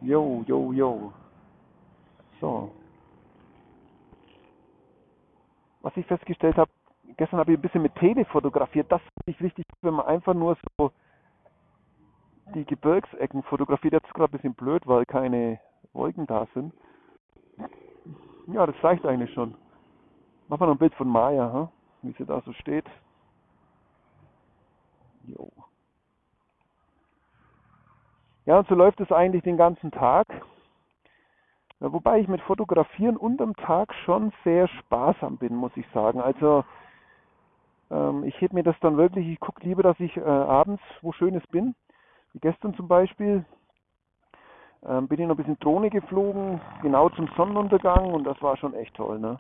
Jo, 0.02 0.44
jo, 0.48 0.72
jo. 0.72 1.14
So. 2.40 2.72
Was 5.82 5.96
ich 5.96 6.06
festgestellt 6.06 6.58
habe, 6.58 6.72
gestern 7.18 7.40
habe 7.40 7.52
ich 7.52 7.58
ein 7.58 7.62
bisschen 7.62 7.84
mit 7.84 7.96
Tele 7.96 8.26
fotografiert. 8.26 8.92
Das 8.92 9.02
finde 9.02 9.38
ich 9.38 9.42
richtig, 9.42 9.66
wenn 9.82 9.96
man 9.96 10.08
einfach 10.08 10.34
nur 10.34 10.58
so 10.78 10.92
die 12.54 12.66
Gebirgsecken 12.66 13.44
fotografiert. 13.44 13.94
Jetzt 13.94 14.08
ist 14.08 14.14
gerade 14.14 14.32
ein 14.32 14.38
bisschen 14.38 14.54
blöd, 14.54 14.88
weil 14.88 15.06
keine 15.06 15.60
Wolken 15.94 16.26
da 16.28 16.48
sind. 16.54 16.74
Ja, 18.48 18.66
das 18.66 18.76
reicht 18.84 19.06
eigentlich 19.06 19.34
schon. 19.34 19.56
Machen 20.48 20.62
wir 20.62 20.68
noch 20.68 20.76
ein 20.76 20.80
Bild 20.80 20.94
von 20.96 21.08
Maya, 21.08 21.54
hm? 21.54 21.68
wie 22.02 22.16
sie 22.18 22.26
da 22.26 22.42
so 22.42 22.54
steht. 22.54 22.86
Jo. 25.26 25.50
Ja, 28.46 28.60
und 28.60 28.68
so 28.68 28.76
läuft 28.76 29.00
es 29.00 29.12
eigentlich 29.12 29.44
den 29.44 29.58
ganzen 29.58 29.92
Tag. 29.92 30.28
Wobei 31.80 32.20
ich 32.20 32.28
mit 32.28 32.42
Fotografieren 32.42 33.18
unterm 33.18 33.56
Tag 33.56 33.94
schon 34.06 34.32
sehr 34.44 34.68
sparsam 34.68 35.38
bin, 35.38 35.56
muss 35.56 35.76
ich 35.76 35.88
sagen. 35.94 36.22
Also 36.22 36.64
ähm, 37.90 38.24
ich 38.24 38.40
heb 38.40 38.54
mir 38.54 38.64
das 38.64 38.80
dann 38.82 38.98
wirklich, 38.98 39.28
ich 39.28 39.40
gucke 39.40 39.64
lieber, 39.64 39.84
dass 39.84 40.00
ich 40.00 40.16
äh, 40.18 40.22
abends 40.22 40.82
wo 41.02 41.12
Schönes 41.12 41.46
bin. 41.48 41.76
Wie 42.34 42.40
gestern 42.40 42.74
zum 42.76 42.88
Beispiel, 42.88 43.46
ähm, 44.84 45.08
bin 45.08 45.20
ich 45.20 45.28
noch 45.28 45.36
ein 45.36 45.38
bisschen 45.38 45.60
Drohne 45.60 45.90
geflogen, 45.90 46.62
genau 46.82 47.10
zum 47.10 47.28
Sonnenuntergang 47.36 48.14
und 48.14 48.24
das 48.24 48.42
war 48.42 48.58
schon 48.58 48.74
echt 48.74 48.96
toll, 48.96 49.20
ne? 49.20 49.40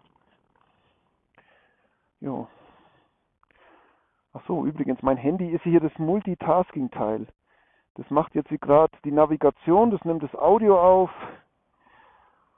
Jo. 2.19 2.47
Ach 4.33 4.41
so, 4.47 4.65
übrigens, 4.65 5.01
mein 5.01 5.17
Handy 5.17 5.49
ist 5.49 5.63
hier 5.63 5.79
das 5.79 5.97
Multitasking-Teil. 5.97 7.27
Das 7.95 8.09
macht 8.09 8.33
jetzt 8.35 8.49
gerade 8.61 8.93
die 9.03 9.11
Navigation, 9.11 9.91
das 9.91 10.03
nimmt 10.05 10.23
das 10.23 10.33
Audio 10.35 10.79
auf. 10.79 11.11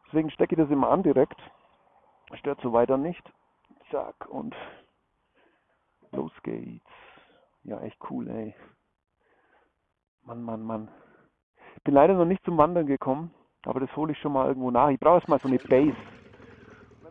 Deswegen 0.05 0.29
stecke 0.29 0.53
ich 0.53 0.62
das 0.62 0.69
immer 0.69 0.89
an 0.89 1.01
direkt. 1.01 1.39
Stört 2.36 2.62
so 2.62 2.73
weiter 2.73 2.97
nicht. 2.97 3.23
Zack 3.89 4.27
und 4.29 4.55
los 6.12 6.31
geht's. 6.43 6.86
Ja, 7.63 7.79
echt 7.81 7.97
cool, 8.09 8.27
ey. 8.27 8.55
Mann, 10.25 10.43
Mann, 10.43 10.63
Mann. 10.63 10.89
Ich 11.77 11.83
bin 11.83 11.95
leider 11.95 12.13
noch 12.13 12.25
nicht 12.25 12.43
zum 12.45 12.57
Wandern 12.57 12.86
gekommen, 12.86 13.31
aber 13.65 13.79
das 13.79 13.93
hole 13.95 14.12
ich 14.12 14.19
schon 14.19 14.33
mal 14.33 14.47
irgendwo 14.47 14.69
nach. 14.69 14.89
Ich 14.89 14.99
brauche 14.99 15.15
erstmal 15.15 15.39
so 15.39 15.47
eine 15.47 15.57
Base. 15.57 15.97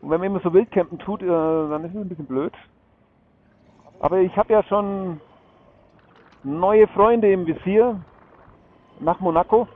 Und 0.01 0.11
wenn 0.11 0.21
man 0.21 0.29
immer 0.29 0.41
so 0.41 0.53
Wildcampen 0.53 0.99
tut, 0.99 1.23
äh, 1.23 1.27
dann 1.27 1.85
ist 1.85 1.95
es 1.95 2.01
ein 2.01 2.09
bisschen 2.09 2.27
blöd. 2.27 2.55
Aber 4.03 4.19
ich 4.19 4.37
habe 4.37 4.53
ja 4.53 4.63
schon 4.65 5.21
neue 6.43 6.89
Freunde 6.89 7.33
im 7.33 7.47
Visier 7.47 8.01
nach 8.99 9.21
Monaco. 9.21 9.69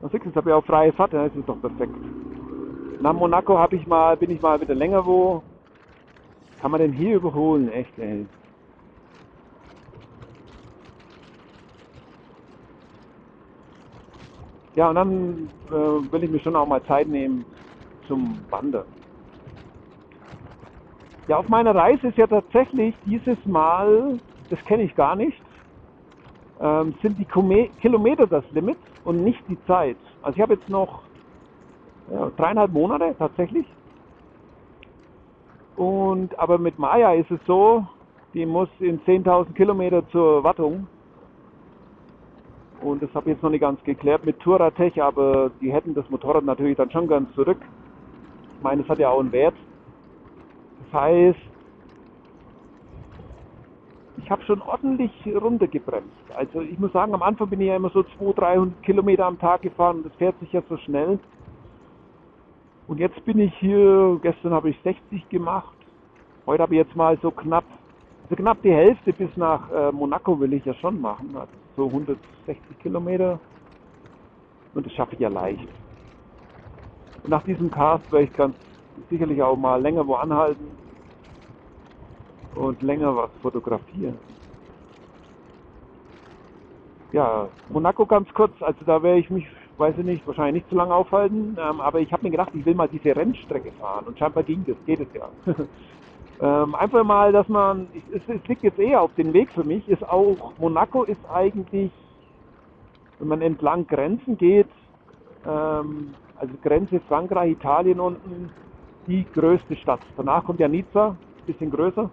Und 0.00 0.12
du, 0.12 0.34
habe 0.34 0.50
ich 0.50 0.54
auch 0.54 0.64
freie 0.64 0.92
Fahrt, 0.92 1.12
dann 1.12 1.26
ist 1.26 1.36
es 1.36 1.46
doch 1.46 1.60
perfekt. 1.60 1.94
Nach 3.00 3.12
Monaco 3.12 3.56
habe 3.56 3.76
ich 3.76 3.86
mal, 3.86 4.16
bin 4.16 4.30
ich 4.30 4.42
mal 4.42 4.60
wieder 4.60 4.74
länger 4.74 5.06
wo. 5.06 5.40
Kann 6.60 6.72
man 6.72 6.80
denn 6.80 6.92
hier 6.92 7.16
überholen? 7.16 7.70
Echt, 7.70 7.96
ey. 7.98 8.26
Ja, 14.74 14.88
und 14.88 14.96
dann 14.96 15.48
äh, 15.68 16.12
will 16.12 16.24
ich 16.24 16.30
mir 16.30 16.40
schon 16.40 16.56
auch 16.56 16.66
mal 16.66 16.82
Zeit 16.84 17.06
nehmen 17.06 17.44
zum 18.08 18.44
Wandern. 18.50 18.97
Ja, 21.28 21.36
auf 21.36 21.48
meiner 21.48 21.74
Reise 21.74 22.08
ist 22.08 22.16
ja 22.16 22.26
tatsächlich 22.26 22.94
dieses 23.04 23.36
Mal, 23.44 24.18
das 24.48 24.58
kenne 24.64 24.84
ich 24.84 24.94
gar 24.94 25.14
nicht, 25.14 25.38
ähm, 26.58 26.94
sind 27.02 27.18
die 27.18 27.26
Kilometer 27.26 28.26
das 28.26 28.50
Limit 28.50 28.78
und 29.04 29.22
nicht 29.22 29.40
die 29.46 29.62
Zeit. 29.66 29.98
Also 30.22 30.36
ich 30.36 30.42
habe 30.42 30.54
jetzt 30.54 30.70
noch 30.70 31.02
ja, 32.10 32.30
dreieinhalb 32.34 32.72
Monate 32.72 33.14
tatsächlich. 33.18 33.66
Und 35.76 36.36
aber 36.38 36.56
mit 36.56 36.78
Maya 36.78 37.12
ist 37.12 37.30
es 37.30 37.40
so, 37.46 37.86
die 38.32 38.46
muss 38.46 38.70
in 38.80 38.98
10.000 39.02 39.52
Kilometer 39.52 40.08
zur 40.08 40.42
Wartung 40.42 40.86
und 42.80 43.02
das 43.02 43.12
habe 43.14 43.28
ich 43.28 43.34
jetzt 43.34 43.42
noch 43.42 43.50
nicht 43.50 43.60
ganz 43.60 43.82
geklärt 43.84 44.24
mit 44.24 44.40
Touratech, 44.40 45.02
aber 45.02 45.50
die 45.60 45.72
hätten 45.72 45.94
das 45.94 46.08
Motorrad 46.08 46.44
natürlich 46.44 46.78
dann 46.78 46.90
schon 46.90 47.06
ganz 47.06 47.32
zurück. 47.34 47.58
Ich 48.56 48.62
meine, 48.62 48.82
es 48.82 48.88
hat 48.88 48.98
ja 48.98 49.10
auch 49.10 49.20
einen 49.20 49.32
Wert. 49.32 49.54
Das 50.90 51.00
heißt, 51.02 51.38
ich 54.16 54.30
habe 54.30 54.42
schon 54.44 54.60
ordentlich 54.62 55.10
runtergebremst. 55.26 56.32
Also 56.34 56.60
ich 56.60 56.78
muss 56.78 56.92
sagen, 56.92 57.14
am 57.14 57.22
Anfang 57.22 57.48
bin 57.48 57.60
ich 57.60 57.68
ja 57.68 57.76
immer 57.76 57.90
so 57.90 58.02
200, 58.02 58.38
300 58.38 58.82
Kilometer 58.82 59.26
am 59.26 59.38
Tag 59.38 59.62
gefahren 59.62 59.98
und 59.98 60.06
das 60.06 60.14
fährt 60.14 60.38
sich 60.40 60.52
ja 60.52 60.62
so 60.68 60.76
schnell. 60.78 61.18
Und 62.86 62.98
jetzt 62.98 63.22
bin 63.24 63.38
ich 63.38 63.54
hier, 63.58 64.18
gestern 64.22 64.52
habe 64.52 64.70
ich 64.70 64.76
60 64.82 65.28
gemacht. 65.28 65.76
Heute 66.46 66.62
habe 66.62 66.74
ich 66.74 66.78
jetzt 66.78 66.96
mal 66.96 67.18
so 67.20 67.30
knapp, 67.30 67.64
also 68.24 68.36
knapp 68.36 68.62
die 68.62 68.72
Hälfte 68.72 69.12
bis 69.12 69.28
nach 69.36 69.70
äh, 69.70 69.92
Monaco 69.92 70.40
will 70.40 70.54
ich 70.54 70.64
ja 70.64 70.74
schon 70.74 71.00
machen. 71.00 71.36
Also 71.36 71.52
so 71.76 71.86
160 71.86 72.78
Kilometer. 72.80 73.38
Und 74.74 74.86
das 74.86 74.92
schaffe 74.94 75.14
ich 75.14 75.20
ja 75.20 75.28
leicht. 75.28 75.68
Und 77.22 77.30
nach 77.30 77.44
diesem 77.44 77.70
Cast 77.70 78.10
werde 78.10 78.24
ich 78.24 78.32
ganz 78.34 78.54
sicherlich 79.10 79.42
auch 79.42 79.56
mal 79.56 79.80
länger 79.80 80.06
wo 80.06 80.14
anhalten 80.14 80.70
und 82.54 82.82
länger 82.82 83.16
was 83.16 83.30
fotografieren. 83.40 84.18
Ja, 87.12 87.48
Monaco 87.68 88.04
ganz 88.04 88.28
kurz, 88.34 88.52
also 88.60 88.84
da 88.84 89.02
werde 89.02 89.20
ich 89.20 89.30
mich, 89.30 89.46
weiß 89.78 89.96
ich 89.96 90.04
nicht, 90.04 90.26
wahrscheinlich 90.26 90.62
nicht 90.62 90.68
zu 90.68 90.76
lange 90.76 90.94
aufhalten, 90.94 91.56
ähm, 91.58 91.80
aber 91.80 92.00
ich 92.00 92.12
habe 92.12 92.24
mir 92.24 92.30
gedacht, 92.30 92.50
ich 92.52 92.66
will 92.66 92.74
mal 92.74 92.88
diese 92.88 93.16
Rennstrecke 93.16 93.72
fahren 93.72 94.06
und 94.06 94.18
scheinbar 94.18 94.42
ging 94.42 94.64
das, 94.66 94.76
geht 94.84 95.00
es 95.00 95.12
ja. 95.14 95.30
Ähm, 96.40 96.76
einfach 96.76 97.02
mal, 97.02 97.32
dass 97.32 97.48
man, 97.48 97.88
es, 98.12 98.22
es, 98.28 98.46
liegt 98.46 98.62
jetzt 98.62 98.78
eher 98.78 99.00
auf 99.02 99.12
den 99.14 99.32
Weg 99.32 99.50
für 99.52 99.64
mich, 99.64 99.88
ist 99.88 100.08
auch, 100.08 100.56
Monaco 100.56 101.02
ist 101.02 101.18
eigentlich, 101.28 101.90
wenn 103.18 103.26
man 103.26 103.42
entlang 103.42 103.88
Grenzen 103.88 104.38
geht, 104.38 104.68
ähm, 105.44 106.14
also 106.36 106.54
Grenze 106.62 107.00
Frankreich, 107.08 107.50
Italien 107.50 107.98
unten, 107.98 108.52
die 109.08 109.24
größte 109.34 109.74
Stadt. 109.76 110.00
Danach 110.16 110.44
kommt 110.44 110.60
ja 110.60 110.68
Nizza, 110.68 111.16
bisschen 111.46 111.70
größer. 111.70 112.10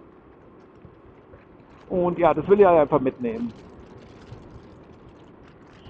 Und 1.89 2.17
ja, 2.17 2.34
das 2.34 2.47
will 2.47 2.60
ich 2.60 2.65
einfach 2.65 3.01
mitnehmen. 3.01 3.53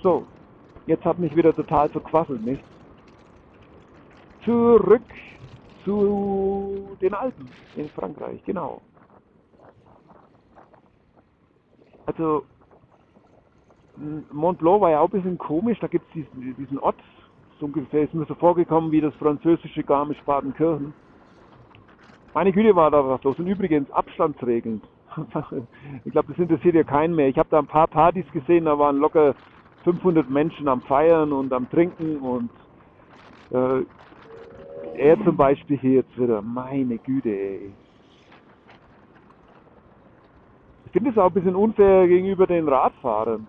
So, 0.01 0.25
jetzt 0.87 1.05
hat 1.05 1.19
mich 1.19 1.35
wieder 1.35 1.55
total 1.55 1.89
verquasselt, 1.89 2.43
nicht? 2.43 2.63
Zurück 4.43 5.01
zu 5.83 6.97
den 7.01 7.13
Alpen 7.13 7.47
in 7.75 7.89
Frankreich, 7.89 8.43
genau. 8.45 8.81
Also 12.05 12.43
Mont 14.31 14.59
Blanc 14.59 14.81
war 14.81 14.91
ja 14.91 14.99
auch 14.99 15.05
ein 15.05 15.11
bisschen 15.11 15.37
komisch, 15.37 15.79
da 15.79 15.87
gibt 15.87 16.05
es 16.07 16.13
diesen, 16.13 16.55
diesen 16.57 16.79
Ort, 16.79 16.97
so 17.59 17.67
ungefähr 17.67 18.03
ist 18.03 18.13
mir 18.13 18.25
so 18.25 18.35
vorgekommen 18.35 18.91
wie 18.91 19.01
das 19.01 19.15
französische 19.15 19.83
Garmisch-Partenkirchen. 19.83 20.93
Meine 22.33 22.51
Güte 22.51 22.75
war 22.75 22.91
da 22.91 23.07
was 23.07 23.23
los. 23.23 23.39
Und 23.39 23.47
übrigens 23.47 23.89
Abstandsregeln. 23.91 24.81
ich 26.05 26.11
glaube, 26.11 26.29
das 26.29 26.37
interessiert 26.37 26.75
ja 26.75 26.83
keinen 26.83 27.15
mehr. 27.15 27.29
Ich 27.29 27.37
habe 27.37 27.49
da 27.49 27.59
ein 27.59 27.67
paar 27.67 27.87
Partys 27.87 28.25
gesehen, 28.33 28.65
da 28.65 28.77
waren 28.77 28.97
locker 28.97 29.35
500 29.85 30.29
Menschen 30.29 30.67
am 30.67 30.81
Feiern 30.81 31.31
und 31.31 31.53
am 31.53 31.69
Trinken 31.69 32.17
und 32.17 32.49
äh, 33.51 33.85
er 34.97 35.23
zum 35.23 35.37
Beispiel 35.37 35.77
hier 35.77 35.93
jetzt 35.93 36.19
wieder, 36.19 36.41
meine 36.41 36.97
Güte, 36.97 37.29
ey. 37.29 37.71
Ich 40.85 40.91
finde 40.91 41.11
es 41.11 41.17
auch 41.17 41.27
ein 41.27 41.33
bisschen 41.33 41.55
unfair 41.55 42.07
gegenüber 42.07 42.47
den 42.47 42.67
Radfahrern. 42.67 43.47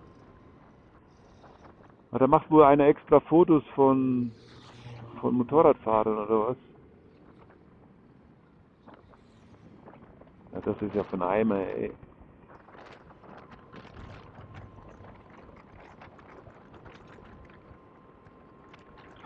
Da 2.13 2.27
macht 2.27 2.51
wohl 2.51 2.65
einer 2.65 2.87
extra 2.87 3.21
Fotos 3.21 3.63
von, 3.75 4.33
von 5.21 5.35
Motorradfahrern 5.35 6.19
oder 6.19 6.49
was? 6.49 6.57
Ja, 10.53 10.61
das 10.63 10.81
ist 10.83 10.95
ja 10.95 11.05
von 11.05 11.23
Eimer, 11.23 11.59
ey. 11.59 11.95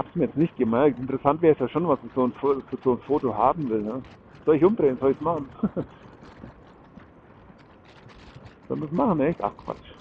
hab's 0.00 0.14
mir 0.14 0.24
jetzt 0.26 0.36
nicht 0.36 0.56
gemerkt. 0.56 0.98
Interessant 0.98 1.42
wäre 1.42 1.52
es 1.54 1.60
ja 1.60 1.68
schon, 1.68 1.86
was 1.86 1.98
ich 2.02 2.12
so 2.14 2.26
ein, 2.26 2.32
so 2.82 2.92
ein 2.94 3.00
Foto 3.02 3.34
haben 3.34 3.68
will. 3.68 3.82
Ne? 3.82 4.02
Soll 4.44 4.56
ich 4.56 4.64
umdrehen? 4.64 4.98
Soll 4.98 5.12
ich 5.12 5.16
es 5.18 5.22
machen? 5.22 5.50
Soll 8.68 8.76
man 8.78 8.88
es 8.88 8.94
machen, 8.94 9.20
echt? 9.20 9.42
Ach 9.42 9.56
Quatsch. 9.56 9.99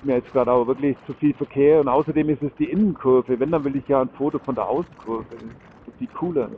Ist 0.00 0.06
mir 0.06 0.16
jetzt 0.16 0.32
gerade 0.32 0.50
auch 0.50 0.66
wirklich 0.66 0.96
zu 1.06 1.12
viel 1.12 1.34
Verkehr 1.34 1.78
und 1.78 1.88
außerdem 1.88 2.30
ist 2.30 2.42
es 2.42 2.50
die 2.58 2.70
Innenkurve. 2.70 3.38
Wenn, 3.38 3.50
dann 3.50 3.64
will 3.64 3.76
ich 3.76 3.86
ja 3.86 4.00
ein 4.00 4.08
Foto 4.16 4.38
von 4.38 4.54
der 4.54 4.66
Außenkurve. 4.66 5.26
Das 5.30 5.92
ist 5.92 6.00
die 6.00 6.06
cooler. 6.06 6.48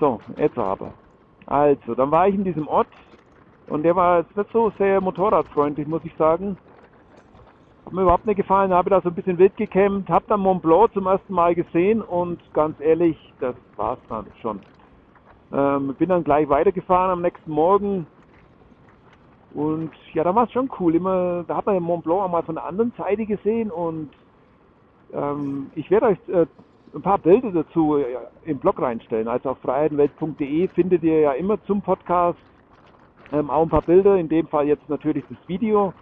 So, 0.00 0.18
jetzt 0.36 0.58
aber. 0.58 0.92
Also, 1.46 1.94
dann 1.94 2.10
war 2.10 2.26
ich 2.26 2.34
in 2.34 2.42
diesem 2.42 2.66
Ort 2.66 2.88
und 3.68 3.84
der 3.84 3.94
war 3.94 4.18
jetzt 4.18 4.36
nicht 4.36 4.50
so 4.52 4.72
sehr 4.78 5.00
motorradfreundlich, 5.00 5.86
muss 5.86 6.04
ich 6.04 6.14
sagen. 6.16 6.56
Hat 7.86 7.92
mir 7.92 8.02
überhaupt 8.02 8.26
nicht 8.26 8.38
gefallen, 8.38 8.72
habe 8.72 8.90
da 8.90 9.00
so 9.00 9.10
ein 9.10 9.14
bisschen 9.14 9.38
wild 9.38 9.56
gekämmt, 9.56 10.08
habe 10.08 10.24
dann 10.26 10.40
Mont 10.40 10.62
Blanc 10.62 10.92
zum 10.92 11.06
ersten 11.06 11.32
Mal 11.32 11.54
gesehen 11.54 12.02
und 12.02 12.40
ganz 12.52 12.80
ehrlich, 12.80 13.16
das 13.38 13.54
war's 13.76 14.00
dann 14.08 14.26
schon. 14.40 14.58
Ähm, 15.52 15.94
bin 16.00 16.08
dann 16.08 16.24
gleich 16.24 16.48
weitergefahren 16.48 17.12
am 17.12 17.22
nächsten 17.22 17.50
Morgen 17.52 18.08
und 19.54 19.90
ja, 20.14 20.24
da 20.24 20.34
war 20.34 20.44
es 20.44 20.52
schon 20.52 20.70
cool. 20.80 20.94
Immer, 20.94 21.44
da 21.46 21.56
hat 21.56 21.66
man 21.66 21.82
Mont 21.82 22.04
Blanc 22.04 22.22
auch 22.22 22.30
mal 22.30 22.42
von 22.42 22.54
der 22.54 22.64
anderen 22.64 22.92
Seite 22.96 23.26
gesehen 23.26 23.70
und 23.70 24.10
ähm, 25.12 25.70
ich 25.74 25.90
werde 25.90 26.06
euch 26.06 26.18
äh, 26.28 26.46
ein 26.94 27.02
paar 27.02 27.18
Bilder 27.18 27.50
dazu 27.50 27.96
äh, 27.96 28.04
im 28.44 28.58
Blog 28.58 28.80
reinstellen. 28.80 29.28
Also 29.28 29.50
auf 29.50 29.58
freiheitenwelt.de 29.58 30.68
findet 30.68 31.02
ihr 31.02 31.20
ja 31.20 31.32
immer 31.32 31.62
zum 31.64 31.82
Podcast 31.82 32.38
ähm, 33.32 33.50
auch 33.50 33.62
ein 33.62 33.68
paar 33.68 33.82
Bilder. 33.82 34.16
In 34.16 34.28
dem 34.28 34.46
Fall 34.46 34.66
jetzt 34.66 34.88
natürlich 34.88 35.24
das 35.28 35.38
Video 35.48 35.92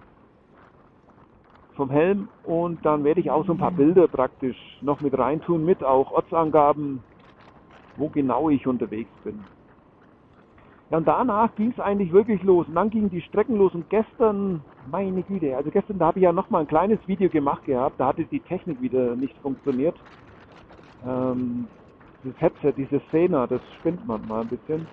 vom 1.75 1.91
Helm 1.91 2.29
und 2.45 2.85
dann 2.85 3.05
werde 3.05 3.21
ich 3.21 3.31
auch 3.31 3.47
so 3.47 3.53
ein 3.53 3.59
paar 3.59 3.71
Bilder 3.71 4.07
praktisch 4.07 4.57
noch 4.83 5.01
mit 5.01 5.17
reintun, 5.17 5.65
mit 5.65 5.83
auch 5.83 6.13
Ortsangaben, 6.13 7.03
wo 7.97 8.09
genau 8.09 8.51
ich 8.51 8.67
unterwegs 8.67 9.11
bin. 9.25 9.43
Ja, 10.91 10.97
und 10.97 11.07
danach 11.07 11.55
ging 11.55 11.71
es 11.71 11.81
eigentlich 11.81 12.13
wirklich 12.13 12.43
los. 12.43 12.67
Und 12.67 12.75
dann 12.75 12.91
gingen 12.91 13.11
die 13.11 13.23
Strecken 13.23 13.57
los. 13.57 13.75
Und 13.75 13.89
gestern, 13.91 14.61
meine 14.91 15.23
Güte, 15.23 15.57
also 15.57 15.71
gestern, 15.71 15.99
da 15.99 16.07
habe 16.07 16.19
ich 16.19 16.25
ja 16.25 16.33
nochmal 16.33 16.63
ein 16.63 16.69
kleines 16.69 16.99
Video 17.07 17.31
gemacht 17.31 17.65
gehabt. 17.65 18.01
Da 18.01 18.07
hatte 18.07 18.25
die 18.25 18.41
Technik 18.41 18.83
wieder 18.83 19.15
nicht 19.15 19.37
funktioniert. 19.39 19.95
Ähm, 21.07 21.69
das 22.25 22.35
Headset, 22.41 22.73
diese 22.77 23.01
Szene, 23.09 23.47
das 23.49 23.61
spinnt 23.79 24.07
man 24.07 24.27
mal 24.27 24.43
ein 24.43 24.49
bisschen. 24.49 24.87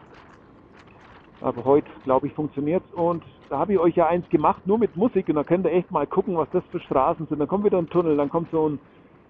Aber 1.42 1.66
heute, 1.66 1.88
glaube 2.04 2.28
ich, 2.28 2.34
funktioniert 2.34 2.84
Und 2.94 3.24
da 3.50 3.60
habe 3.60 3.74
ich 3.74 3.80
euch 3.80 3.96
ja 3.96 4.08
eins 4.08 4.28
gemacht, 4.30 4.66
nur 4.68 4.78
mit 4.78 4.96
Musik. 4.96 5.28
Und 5.30 5.36
da 5.36 5.44
könnt 5.44 5.66
ihr 5.66 5.72
echt 5.72 5.90
mal 5.90 6.06
gucken, 6.06 6.38
was 6.38 6.50
das 6.52 6.64
für 6.72 6.80
Straßen 6.80 7.26
sind. 7.26 7.40
Dann 7.40 7.48
kommt 7.48 7.66
wieder 7.66 7.80
ein 7.80 7.90
Tunnel, 7.90 8.18
dann 8.18 8.30
kommt 8.30 8.52
so 8.52 8.70
ein... 8.70 8.80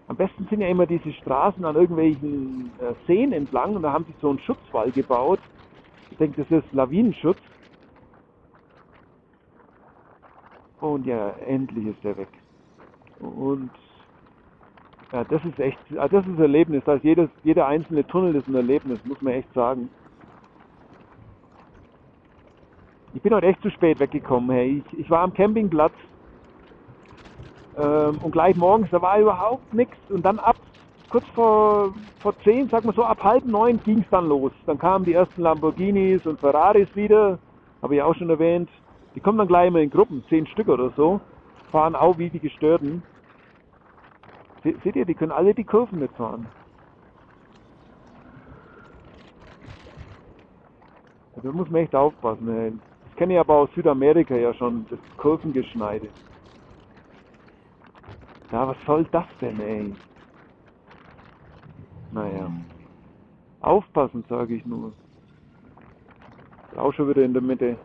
Am 0.09 0.15
besten 0.15 0.47
sind 0.49 0.61
ja 0.61 0.67
immer 0.67 0.85
diese 0.85 1.11
Straßen 1.11 1.63
an 1.65 1.75
irgendwelchen 1.75 2.71
äh, 2.79 2.93
Seen 3.07 3.31
entlang. 3.31 3.75
Und 3.75 3.83
da 3.83 3.91
haben 3.93 4.05
sie 4.05 4.13
so 4.21 4.29
einen 4.29 4.39
Schutzwall 4.39 4.91
gebaut. 4.91 5.39
Ich 6.11 6.17
denke, 6.17 6.43
das 6.43 6.63
ist 6.63 6.73
Lawinenschutz. 6.73 7.39
Und 10.79 11.05
ja, 11.05 11.29
endlich 11.45 11.87
ist 11.87 12.03
der 12.03 12.17
weg. 12.17 12.29
Und 13.19 13.71
ja, 15.11 15.23
das 15.23 15.43
ist 15.45 15.59
echt, 15.59 15.79
ah, 15.97 16.07
das 16.07 16.25
ist 16.25 16.37
ein 16.37 16.41
Erlebnis. 16.41 16.83
Das 16.85 16.95
heißt, 16.95 17.03
jedes, 17.03 17.29
jeder 17.43 17.67
einzelne 17.67 18.05
Tunnel 18.05 18.35
ist 18.35 18.47
ein 18.47 18.55
Erlebnis, 18.55 19.03
muss 19.05 19.21
man 19.21 19.33
echt 19.33 19.51
sagen. 19.53 19.89
Ich 23.13 23.21
bin 23.21 23.33
heute 23.33 23.47
echt 23.47 23.61
zu 23.61 23.71
spät 23.71 23.99
weggekommen. 23.99 24.51
Hey. 24.51 24.83
Ich, 24.85 24.99
ich 24.99 25.09
war 25.09 25.21
am 25.21 25.33
Campingplatz 25.33 25.93
ähm, 27.77 28.17
und 28.21 28.31
gleich 28.31 28.55
morgens, 28.55 28.89
da 28.91 29.01
war 29.01 29.19
überhaupt 29.19 29.73
nichts. 29.73 29.97
Und 30.09 30.25
dann 30.25 30.39
ab 30.39 30.57
kurz 31.09 31.25
vor, 31.33 31.93
vor 32.21 32.33
zehn, 32.43 32.69
sag 32.69 32.83
mal 32.83 32.93
so, 32.93 33.03
ab 33.03 33.23
halb 33.23 33.45
neun 33.45 33.81
ging 33.83 33.99
es 33.99 34.09
dann 34.09 34.27
los. 34.27 34.51
Dann 34.65 34.77
kamen 34.77 35.05
die 35.05 35.13
ersten 35.13 35.41
Lamborghinis 35.41 36.25
und 36.25 36.39
Ferraris 36.39 36.87
wieder, 36.95 37.39
habe 37.81 37.95
ich 37.95 38.01
auch 38.01 38.15
schon 38.15 38.29
erwähnt. 38.29 38.69
Die 39.15 39.19
kommen 39.19 39.37
dann 39.37 39.47
gleich 39.47 39.67
immer 39.67 39.79
in 39.79 39.89
Gruppen, 39.89 40.23
zehn 40.29 40.45
Stück 40.47 40.67
oder 40.67 40.91
so, 40.95 41.19
fahren 41.71 41.95
auch 41.95 42.17
wie 42.17 42.29
die 42.29 42.39
Gestörten. 42.39 43.01
seht 44.63 44.95
ihr, 44.95 45.05
die 45.05 45.15
können 45.15 45.31
alle 45.31 45.53
die 45.53 45.63
Kurven 45.63 45.99
mitfahren. 45.99 46.45
Da 51.41 51.51
muss 51.51 51.69
man 51.69 51.81
echt 51.81 51.95
aufpassen. 51.95 52.81
Das 53.05 53.15
kenne 53.15 53.33
ich 53.33 53.39
aber 53.39 53.55
aus 53.55 53.69
Südamerika 53.75 54.35
ja 54.35 54.53
schon, 54.53 54.85
das 54.89 54.99
Kurvengeschneide. 55.17 56.09
Ja, 58.51 58.67
was 58.67 58.77
soll 58.85 59.05
das 59.11 59.25
denn, 59.39 59.59
ey? 59.59 59.93
Naja. 62.11 62.51
Aufpassen, 63.61 64.23
sage 64.29 64.55
ich 64.55 64.65
nur. 64.65 64.93
Auch 66.75 66.93
schon 66.93 67.09
wieder 67.09 67.23
in 67.23 67.33
der 67.33 67.41
Mitte. 67.41 67.77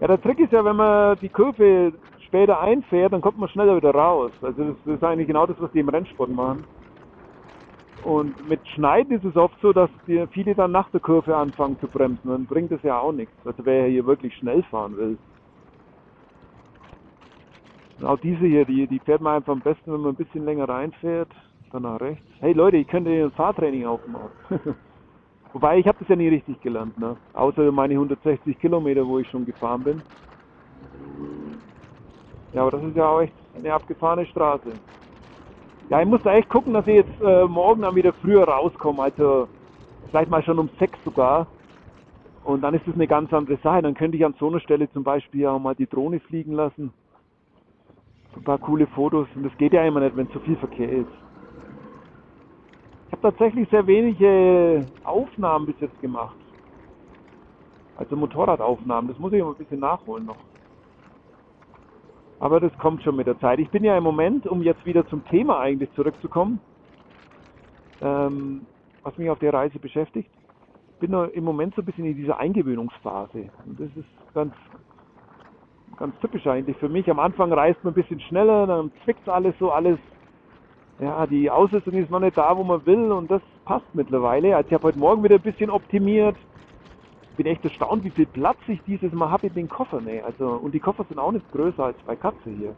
Ja, 0.00 0.06
der 0.06 0.20
Trick 0.20 0.38
ist 0.40 0.52
ja, 0.52 0.64
wenn 0.64 0.76
man 0.76 1.18
die 1.20 1.28
Kurve 1.28 1.92
später 2.26 2.60
einfährt, 2.60 3.12
dann 3.12 3.20
kommt 3.20 3.38
man 3.38 3.48
schneller 3.48 3.76
wieder 3.76 3.94
raus. 3.94 4.32
Also 4.42 4.64
das, 4.64 4.76
das 4.84 4.94
ist 4.96 5.04
eigentlich 5.04 5.26
genau 5.26 5.46
das, 5.46 5.60
was 5.60 5.72
die 5.72 5.80
im 5.80 5.88
Rennsport 5.88 6.30
machen. 6.30 6.64
Und 8.04 8.48
mit 8.48 8.66
Schneiden 8.68 9.16
ist 9.16 9.24
es 9.24 9.36
oft 9.36 9.54
so, 9.60 9.72
dass 9.72 9.90
die, 10.06 10.24
viele 10.32 10.54
dann 10.54 10.72
nach 10.72 10.90
der 10.90 11.00
Kurve 11.00 11.36
anfangen 11.36 11.78
zu 11.80 11.88
bremsen. 11.88 12.28
Dann 12.28 12.46
bringt 12.46 12.70
das 12.70 12.82
ja 12.82 12.98
auch 12.98 13.12
nichts. 13.12 13.34
Also 13.44 13.64
wer 13.64 13.86
hier 13.86 14.06
wirklich 14.06 14.34
schnell 14.36 14.62
fahren 14.64 14.96
will. 14.96 15.18
Genau 17.98 18.16
diese 18.16 18.46
hier, 18.46 18.64
die, 18.64 18.86
die 18.86 19.00
fährt 19.00 19.20
man 19.20 19.34
einfach 19.36 19.52
am 19.52 19.60
besten, 19.60 19.92
wenn 19.92 20.00
man 20.00 20.12
ein 20.12 20.16
bisschen 20.16 20.44
länger 20.44 20.68
reinfährt, 20.68 21.28
dann 21.72 21.82
nach 21.82 22.00
rechts. 22.00 22.24
Hey 22.38 22.52
Leute, 22.52 22.76
ich 22.76 22.86
könnte 22.86 23.10
ein 23.10 23.32
Fahrtraining 23.32 23.86
aufmachen. 23.86 24.30
Wobei, 25.52 25.78
ich 25.78 25.86
habe 25.88 25.98
das 25.98 26.08
ja 26.08 26.14
nie 26.14 26.28
richtig 26.28 26.60
gelernt, 26.60 26.96
ne? 26.96 27.16
außer 27.32 27.72
meine 27.72 27.94
160 27.94 28.56
Kilometer, 28.60 29.04
wo 29.04 29.18
ich 29.18 29.28
schon 29.28 29.44
gefahren 29.44 29.82
bin. 29.82 30.02
Ja, 32.52 32.62
aber 32.62 32.70
das 32.70 32.84
ist 32.84 32.96
ja 32.96 33.08
auch 33.08 33.20
echt 33.20 33.34
eine 33.54 33.72
abgefahrene 33.72 34.26
Straße. 34.26 34.78
Ja, 35.88 36.00
ich 36.00 36.06
muss 36.06 36.22
da 36.22 36.34
echt 36.34 36.48
gucken, 36.50 36.74
dass 36.74 36.86
ich 36.86 36.94
jetzt 36.94 37.20
äh, 37.20 37.46
morgen 37.46 37.82
dann 37.82 37.96
wieder 37.96 38.12
früher 38.12 38.44
rauskomme, 38.46 39.02
also 39.02 39.48
vielleicht 40.10 40.30
mal 40.30 40.42
schon 40.44 40.58
um 40.60 40.70
sechs 40.78 40.98
sogar. 41.04 41.48
Und 42.44 42.60
dann 42.60 42.74
ist 42.74 42.86
das 42.86 42.94
eine 42.94 43.08
ganz 43.08 43.32
andere 43.32 43.58
Sache. 43.58 43.82
Dann 43.82 43.94
könnte 43.94 44.16
ich 44.16 44.24
an 44.24 44.34
so 44.38 44.48
einer 44.48 44.60
Stelle 44.60 44.90
zum 44.92 45.02
Beispiel 45.02 45.46
auch 45.46 45.58
mal 45.58 45.74
die 45.74 45.88
Drohne 45.88 46.20
fliegen 46.20 46.52
lassen 46.52 46.92
ein 48.38 48.44
paar 48.44 48.58
coole 48.58 48.86
Fotos 48.88 49.28
und 49.34 49.44
das 49.44 49.56
geht 49.58 49.72
ja 49.72 49.84
immer 49.84 50.00
nicht, 50.00 50.16
wenn 50.16 50.30
zu 50.30 50.40
viel 50.40 50.56
Verkehr 50.56 50.90
ist. 50.90 51.08
Ich 53.06 53.12
habe 53.12 53.22
tatsächlich 53.22 53.68
sehr 53.70 53.86
wenige 53.86 54.86
Aufnahmen 55.04 55.66
bis 55.66 55.78
jetzt 55.80 56.00
gemacht. 56.00 56.36
Also 57.96 58.16
Motorradaufnahmen, 58.16 59.10
das 59.10 59.18
muss 59.18 59.32
ich 59.32 59.40
immer 59.40 59.50
ein 59.50 59.56
bisschen 59.56 59.80
nachholen 59.80 60.26
noch. 60.26 60.36
Aber 62.38 62.60
das 62.60 62.76
kommt 62.78 63.02
schon 63.02 63.16
mit 63.16 63.26
der 63.26 63.38
Zeit. 63.40 63.58
Ich 63.58 63.70
bin 63.70 63.82
ja 63.82 63.98
im 63.98 64.04
Moment, 64.04 64.46
um 64.46 64.62
jetzt 64.62 64.86
wieder 64.86 65.04
zum 65.08 65.24
Thema 65.26 65.58
eigentlich 65.58 65.92
zurückzukommen, 65.94 66.60
ähm, 68.00 68.64
was 69.02 69.18
mich 69.18 69.28
auf 69.28 69.40
der 69.40 69.52
Reise 69.52 69.80
beschäftigt, 69.80 70.30
bin 71.00 71.12
im 71.12 71.44
Moment 71.44 71.74
so 71.74 71.82
ein 71.82 71.84
bisschen 71.84 72.04
in 72.04 72.14
dieser 72.14 72.38
Eingewöhnungsphase. 72.38 73.50
Und 73.66 73.80
das 73.80 73.88
ist 73.96 74.34
ganz 74.34 74.54
ganz 75.98 76.18
typisch 76.20 76.46
eigentlich 76.46 76.76
für 76.76 76.88
mich. 76.88 77.10
Am 77.10 77.18
Anfang 77.18 77.52
reist 77.52 77.82
man 77.82 77.92
ein 77.92 77.94
bisschen 77.94 78.20
schneller, 78.20 78.66
dann 78.66 78.90
zwickt 79.04 79.28
alles 79.28 79.54
so, 79.58 79.70
alles. 79.70 79.98
Ja, 81.00 81.26
die 81.26 81.48
Ausrüstung 81.48 81.94
ist 81.94 82.10
noch 82.10 82.18
nicht 82.18 82.36
da, 82.36 82.56
wo 82.56 82.64
man 82.64 82.84
will 82.84 83.12
und 83.12 83.30
das 83.30 83.42
passt 83.64 83.86
mittlerweile. 83.92 84.56
Also 84.56 84.68
ich 84.68 84.74
habe 84.74 84.88
heute 84.88 84.98
Morgen 84.98 85.22
wieder 85.22 85.36
ein 85.36 85.42
bisschen 85.42 85.70
optimiert. 85.70 86.36
Bin 87.36 87.46
echt 87.46 87.62
erstaunt, 87.62 88.02
wie 88.02 88.10
viel 88.10 88.26
Platz 88.26 88.56
ich 88.66 88.82
dieses 88.82 89.12
Mal 89.12 89.30
habe 89.30 89.46
in 89.46 89.54
den 89.54 89.68
Koffern. 89.68 90.08
Ey. 90.08 90.20
Also, 90.22 90.48
und 90.48 90.72
die 90.72 90.80
Koffer 90.80 91.04
sind 91.04 91.20
auch 91.20 91.30
nicht 91.30 91.48
größer 91.52 91.84
als 91.84 91.96
bei 92.04 92.16
Katze 92.16 92.50
hier. 92.50 92.74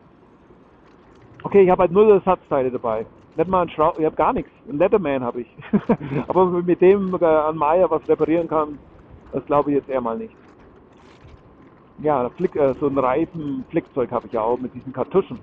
Okay, 1.43 1.63
ich 1.63 1.71
habe 1.71 1.81
halt 1.81 1.93
null 1.93 2.11
Ersatzteile 2.11 2.71
dabei. 2.71 3.07
Nicht 3.37 3.49
mal 3.49 3.63
ein 3.63 3.71
Schraub, 3.71 3.99
ich 3.99 4.05
habe 4.05 4.17
gar 4.17 4.35
nichts. 4.35 4.51
Ein 4.69 4.77
Letterman 4.77 5.25
habe 5.25 5.41
ich. 5.41 5.49
Aber 6.29 6.45
mit 6.45 6.83
dem 6.83 7.15
äh, 7.19 7.25
an 7.25 7.57
Maya 7.57 7.89
was 7.91 8.07
reparieren 8.07 8.49
kann, 8.49 8.79
das 9.33 9.47
glaube 9.47 9.71
ich 9.71 9.77
jetzt 9.79 9.89
eher 9.89 10.03
mal 10.03 10.19
nicht 10.19 10.35
ja, 12.03 12.29
Flick, 12.31 12.57
äh, 12.57 12.75
so 12.81 12.87
ein 12.87 12.99
Reifen-Flickzeug 12.99 14.11
habe 14.11 14.27
ich 14.27 14.33
ja 14.33 14.43
auch 14.43 14.59
mit 14.59 14.75
diesen 14.75 14.93
Kartuschen. 14.93 15.39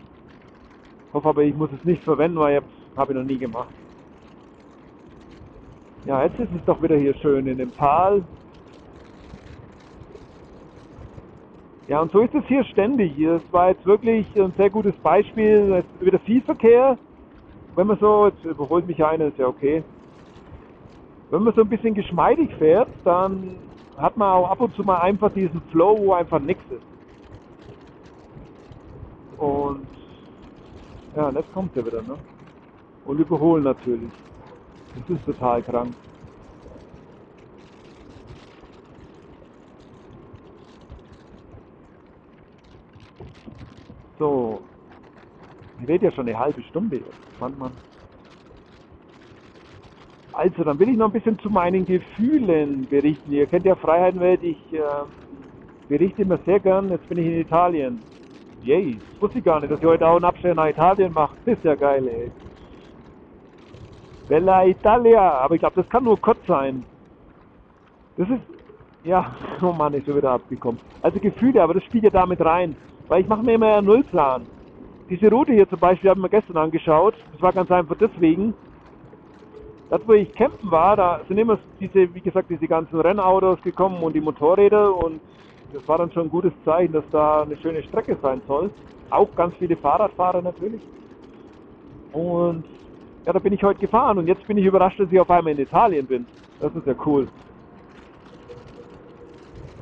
Hoffe 1.14 1.30
aber, 1.30 1.44
ich 1.44 1.56
muss 1.56 1.70
es 1.78 1.86
nicht 1.86 2.04
verwenden, 2.04 2.40
weil 2.40 2.62
ich 2.62 2.98
habe 2.98 3.14
ich 3.14 3.18
noch 3.20 3.26
nie 3.26 3.38
gemacht. 3.38 3.70
Ja, 6.06 6.24
jetzt 6.24 6.40
ist 6.40 6.50
es 6.56 6.66
doch 6.66 6.82
wieder 6.82 6.98
hier 6.98 7.14
schön 7.16 7.48
in 7.48 7.58
dem 7.58 7.76
Tal. 7.76 8.24
Ja, 11.88 12.02
und 12.02 12.12
so 12.12 12.20
ist 12.20 12.34
es 12.34 12.46
hier 12.48 12.64
ständig. 12.66 13.14
Das 13.18 13.42
war 13.52 13.70
jetzt 13.70 13.86
wirklich 13.86 14.26
ein 14.36 14.54
sehr 14.58 14.70
gutes 14.70 14.96
Beispiel. 15.04 15.84
Es 15.84 16.06
wieder 16.06 16.20
viel 16.20 16.42
Verkehr. 16.42 16.98
Wenn 17.76 17.88
man 17.88 17.98
so, 18.00 18.28
jetzt 18.28 18.44
überholt 18.44 18.88
mich 18.88 19.04
einer, 19.04 19.26
ist 19.26 19.38
ja 19.38 19.48
okay. 19.48 19.84
Wenn 21.30 21.44
man 21.44 21.54
so 21.54 21.62
ein 21.62 21.70
bisschen 21.70 21.94
geschmeidig 21.94 22.54
fährt, 22.56 22.90
dann 23.04 23.56
hat 23.98 24.16
man 24.16 24.32
auch 24.32 24.50
ab 24.50 24.62
und 24.62 24.74
zu 24.76 24.84
mal 24.84 25.00
einfach 25.00 25.34
diesen 25.34 25.62
Flow, 25.72 25.98
wo 26.00 26.14
einfach 26.14 26.40
nichts 26.40 26.64
ist. 26.70 26.84
Und 29.40 29.88
ja, 31.16 31.32
das 31.32 31.46
kommt 31.54 31.76
ja 31.76 31.86
wieder, 31.86 32.02
ne? 32.04 32.18
Und 33.06 33.20
überholen 33.20 33.64
natürlich. 33.64 34.12
Das 34.96 35.18
ist 35.18 35.26
total 35.26 35.64
krank. 35.64 35.96
So. 44.20 44.62
Ich 45.82 45.88
rede 45.88 46.06
ja 46.06 46.12
schon 46.12 46.28
eine 46.28 46.38
halbe 46.38 46.62
Stunde 46.64 46.98
jetzt. 46.98 47.40
Mann, 47.40 47.58
Mann. 47.58 47.72
Also, 50.38 50.64
dann 50.64 50.78
will 50.78 50.90
ich 50.90 50.98
noch 50.98 51.08
ein 51.08 51.14
bisschen 51.14 51.40
zu 51.40 51.50
meinen 51.50 51.84
Gefühlen 51.84 52.86
berichten. 52.88 53.32
Ihr 53.32 53.48
kennt 53.48 53.66
ja 53.66 53.74
Freiheitenwelt, 53.74 54.44
ich 54.44 54.60
äh, 54.72 54.82
berichte 55.90 56.22
immer 56.22 56.38
sehr 56.46 56.60
gern. 56.60 56.92
Jetzt 56.92 57.10
bin 57.10 57.18
ich 57.18 57.26
in 57.26 57.42
Italien. 57.42 58.00
Yay, 58.62 59.00
das 59.14 59.20
wusste 59.20 59.40
ich 59.40 59.44
gar 59.44 59.60
nicht, 59.60 59.72
dass 59.72 59.80
ich 59.80 59.86
heute 59.86 60.06
auch 60.06 60.18
einen 60.18 60.26
Abstecher 60.26 60.54
nach 60.54 60.70
Italien 60.70 61.12
mache. 61.12 61.36
Das 61.44 61.58
ist 61.58 61.64
ja 61.64 61.74
geil, 61.74 62.08
ey. 62.08 62.32
Bella 64.28 64.64
Italia, 64.68 65.40
aber 65.40 65.56
ich 65.56 65.60
glaube, 65.60 65.82
das 65.82 65.90
kann 65.90 66.04
nur 66.04 66.22
kurz 66.22 66.46
sein. 66.46 66.84
Das 68.16 68.30
ist, 68.30 68.42
ja, 69.06 69.36
oh 69.64 69.72
Mann, 69.72 69.96
ich 69.96 70.06
bin 70.06 70.18
wieder 70.18 70.34
abgekommen. 70.34 70.80
Also 71.02 71.20
Gefühle, 71.20 71.64
aber 71.64 71.74
das 71.74 71.84
spielt 71.84 72.04
ja 72.04 72.12
damit 72.12 72.46
rein. 72.46 72.76
Weil 73.08 73.22
ich 73.22 73.28
mache 73.28 73.42
mir 73.42 73.56
immer 73.56 73.78
einen 73.78 73.88
Nullplan. 73.88 74.44
Diese 75.10 75.32
Route 75.32 75.54
hier 75.54 75.68
zum 75.68 75.80
Beispiel 75.80 76.12
haben 76.12 76.22
wir 76.22 76.30
gestern 76.30 76.58
angeschaut. 76.58 77.16
Das 77.32 77.42
war 77.42 77.54
ganz 77.54 77.72
einfach 77.72 77.96
deswegen, 78.00 78.54
das, 79.90 80.02
wo 80.06 80.14
ich 80.14 80.34
campen 80.36 80.70
war, 80.72 80.96
da 80.98 81.22
sind 81.28 81.38
immer 81.38 81.60
diese, 81.80 82.14
wie 82.14 82.22
gesagt, 82.22 82.50
diese 82.50 82.68
ganzen 82.68 83.00
Rennautos 83.00 83.62
gekommen 83.62 84.04
und 84.04 84.14
die 84.14 84.22
Motorräder 84.22 84.96
und 84.96 85.22
das 85.72 85.88
war 85.88 85.98
dann 85.98 86.12
schon 86.12 86.24
ein 86.28 86.30
gutes 86.30 86.54
Zeichen, 86.64 86.94
dass 86.94 87.06
da 87.12 87.44
eine 87.44 87.58
schöne 87.58 87.84
Strecke 87.84 88.18
sein 88.22 88.42
soll. 88.48 88.72
Auch 89.10 89.34
ganz 89.36 89.56
viele 89.58 89.78
Fahrradfahrer 89.78 90.42
natürlich. 90.42 90.82
Und 92.12 92.66
ja, 93.26 93.34
da 93.34 93.40
bin 93.40 93.54
ich 93.54 93.64
heute 93.64 93.80
gefahren 93.80 94.18
und 94.18 94.28
jetzt 94.28 94.46
bin 94.48 94.58
ich 94.58 94.66
überrascht, 94.66 95.00
dass 95.00 95.12
ich 95.12 95.20
auf 95.20 95.30
einmal 95.30 95.54
in 95.54 95.60
Italien 95.60 96.08
bin. 96.08 96.28
Das 96.60 96.74
ist 96.76 96.88
ja 96.88 96.96
cool. 97.06 97.30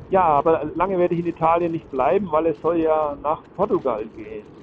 Ja, 0.08 0.22
aber 0.22 0.64
lange 0.74 0.98
werde 0.98 1.14
ich 1.14 1.20
in 1.20 1.26
Italien 1.26 1.72
nicht 1.72 1.90
bleiben, 1.90 2.30
weil 2.30 2.46
es 2.46 2.60
soll 2.60 2.78
ja 2.78 3.16
nach 3.22 3.42
Portugal 3.54 4.06
gehen. 4.08 4.55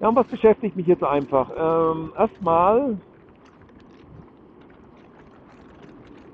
Ja, 0.00 0.08
und 0.10 0.16
was 0.16 0.28
beschäftigt 0.28 0.76
mich 0.76 0.86
jetzt 0.88 1.04
einfach? 1.04 1.50
Ähm, 1.56 2.12
erstmal 2.18 3.00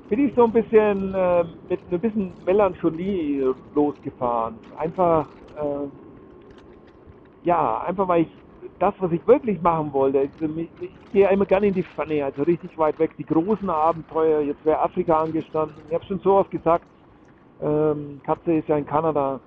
bin 0.09 0.29
ich 0.29 0.35
so 0.37 0.45
ein 0.45 0.53
bisschen 0.53 1.15
äh, 1.15 1.45
mit 1.69 1.81
ein 1.93 2.01
bisschen 2.01 2.37
Melancholie 2.45 3.55
losgefahren. 3.75 4.61
Einfach, 4.77 5.29
äh, 5.57 5.89
ja, 7.43 7.81
einfach 7.83 8.09
weil 8.09 8.25
ich 8.25 8.45
das, 8.79 8.95
was 8.99 9.13
ich 9.13 9.27
wirklich 9.27 9.61
machen 9.63 9.93
wollte, 9.93 10.21
also 10.21 10.57
ich, 10.59 10.73
ich 10.81 11.11
gehe 11.13 11.29
immer 11.31 11.47
gerne 11.47 11.69
in 11.69 11.75
die 11.75 11.85
Pfanne, 11.85 12.25
also 12.25 12.43
richtig 12.45 12.77
weit 12.79 12.99
weg, 12.99 13.13
die 13.19 13.27
großen 13.27 13.71
Abenteuer, 13.71 14.41
jetzt 14.43 14.65
wäre 14.65 14.81
Afrika 14.81 15.23
angestanden. 15.23 15.85
Ich 15.89 15.95
habe 15.95 16.05
schon 16.05 16.21
so 16.21 16.35
oft 16.37 16.51
gesagt, 16.51 16.87
ähm, 17.61 18.21
Katze 18.25 18.55
ist 18.55 18.69
ja 18.69 18.79
in 18.79 18.87
Kanada. 18.87 19.41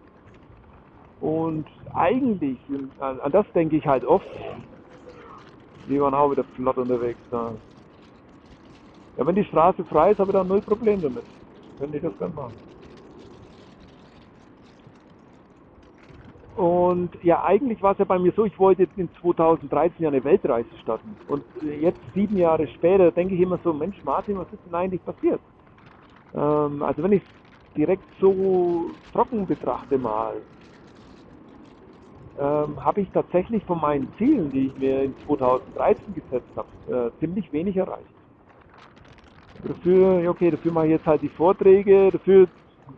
Und 1.20 1.66
eigentlich, 1.94 2.60
an, 3.00 3.20
an 3.20 3.32
das 3.32 3.46
denke 3.54 3.78
ich 3.78 3.86
halt 3.88 4.06
oft, 4.06 4.28
die 5.90 6.00
waren 6.00 6.14
auch 6.14 6.32
wieder 6.32 6.44
flott 6.56 6.78
unterwegs 6.78 7.20
da. 7.32 7.56
Ja, 9.18 9.26
wenn 9.26 9.36
die 9.36 9.46
Straße 9.46 9.84
frei 9.86 10.12
ist, 10.12 10.20
habe 10.20 10.32
ich 10.32 10.38
da 10.38 10.44
null 10.44 10.62
Problem 10.62 11.02
damit. 11.02 11.26
Könnte 11.80 11.98
ich 11.98 12.04
das 12.04 12.18
gerne 12.18 12.34
machen. 12.36 12.54
Und 16.56 17.12
ja, 17.24 17.44
eigentlich 17.44 17.82
war 17.84 17.92
es 17.92 18.00
ja 18.00 18.06
bei 18.06 18.18
mir 18.18 18.32
so, 18.36 18.46
ich 18.46 18.58
wollte 18.58 18.88
in 18.96 19.10
2013 19.22 20.04
ja 20.04 20.10
eine 20.10 20.24
Weltreise 20.24 20.76
starten. 20.82 21.16
Und 21.28 21.44
jetzt, 21.62 22.00
sieben 22.16 22.36
Jahre 22.38 22.68
später, 22.68 23.12
denke 23.12 23.36
ich 23.36 23.42
immer 23.42 23.60
so, 23.64 23.74
Mensch 23.74 24.04
Martin, 24.04 24.40
was 24.40 24.52
ist 24.52 24.66
denn 24.66 24.74
eigentlich 24.74 25.04
passiert? 25.06 25.42
Ähm, 26.34 26.82
also 26.82 27.04
wenn 27.04 27.12
ich 27.12 27.22
es 27.24 27.74
direkt 27.76 28.06
so 28.20 28.96
trocken 29.14 29.46
betrachte 29.46 30.00
mal, 30.00 30.42
ähm, 32.38 32.84
habe 32.84 33.02
ich 33.02 33.12
tatsächlich 33.12 33.63
von 33.65 33.80
meinen 33.82 34.13
Zielen, 34.17 34.52
die 34.52 34.67
ich 34.67 34.78
mir 34.78 35.04
in 35.04 35.15
2013 35.26 36.13
gesetzt 36.13 36.56
habe, 36.56 36.69
äh, 37.15 37.19
ziemlich 37.19 37.52
wenig 37.52 37.78
erreicht. 37.78 38.13
Dafür, 39.63 40.30
okay, 40.30 40.52
dafür 40.52 40.71
mache 40.71 40.86
ich 40.86 40.91
jetzt 40.91 41.06
halt 41.06 41.21
die 41.21 41.30
Vorträge, 41.30 42.12
dafür 42.12 42.47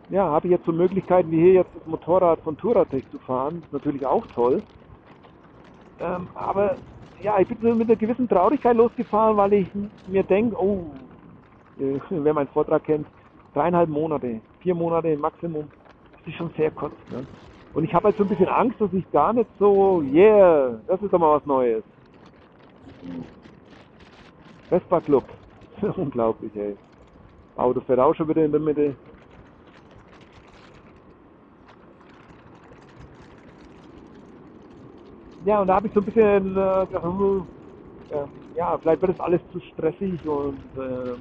ja, 0.09 0.25
habe 0.25 0.47
ich 0.47 0.51
jetzt 0.51 0.65
so 0.65 0.71
Möglichkeiten 0.71 1.31
wie 1.31 1.39
hier 1.41 1.53
jetzt 1.53 1.75
das 1.75 1.85
Motorrad 1.85 2.41
von 2.41 2.57
Touratech 2.57 3.09
zu 3.11 3.19
fahren. 3.19 3.63
Ist 3.65 3.73
natürlich 3.73 4.05
auch 4.05 4.25
toll. 4.27 4.63
Ähm, 5.99 6.29
aber 6.35 6.77
ja, 7.21 7.39
ich 7.39 7.47
bin 7.47 7.77
mit 7.77 7.87
einer 7.89 7.97
gewissen 7.97 8.27
Traurigkeit 8.27 8.75
losgefahren, 8.75 9.37
weil 9.37 9.53
ich 9.53 9.67
mir 10.05 10.23
denke, 10.23 10.55
oh, 10.61 10.93
äh, 11.77 11.99
wer 12.09 12.33
meinen 12.33 12.47
Vortrag 12.49 12.83
kennt, 12.83 13.07
dreieinhalb 13.53 13.89
Monate, 13.89 14.41
vier 14.59 14.75
Monate 14.75 15.17
Maximum, 15.17 15.71
das 16.11 16.27
ist 16.27 16.35
schon 16.35 16.51
sehr 16.55 16.71
kurz. 16.71 16.95
Ne? 17.09 17.25
Und 17.73 17.83
ich 17.85 17.93
habe 17.93 18.05
halt 18.07 18.17
so 18.17 18.23
ein 18.23 18.29
bisschen 18.29 18.47
Angst, 18.47 18.81
dass 18.81 18.93
ich 18.93 19.09
gar 19.11 19.33
nicht 19.33 19.49
so, 19.59 20.01
yeah, 20.01 20.81
das 20.87 21.01
ist 21.01 21.13
doch 21.13 21.19
mal 21.19 21.37
was 21.37 21.45
Neues. 21.45 21.83
Vespa 24.69 25.01
Club. 25.01 25.25
Unglaublich, 25.97 26.55
ey. 26.55 26.77
Auto 27.55 27.81
fährt 27.81 27.99
auch 27.99 28.15
schon 28.15 28.29
wieder 28.29 28.45
in 28.45 28.51
der 28.51 28.61
Mitte. 28.61 28.97
Ja, 35.45 35.61
und 35.61 35.67
da 35.67 35.75
habe 35.75 35.87
ich 35.87 35.93
so 35.93 36.01
ein 36.01 36.05
bisschen 36.05 36.57
äh, 36.57 36.87
gedacht, 36.87 37.47
äh, 38.09 38.25
ja, 38.55 38.77
vielleicht 38.79 39.01
wird 39.01 39.11
das 39.13 39.19
alles 39.19 39.41
zu 39.51 39.59
stressig 39.61 40.25
und 40.27 40.63
äh, 40.75 41.17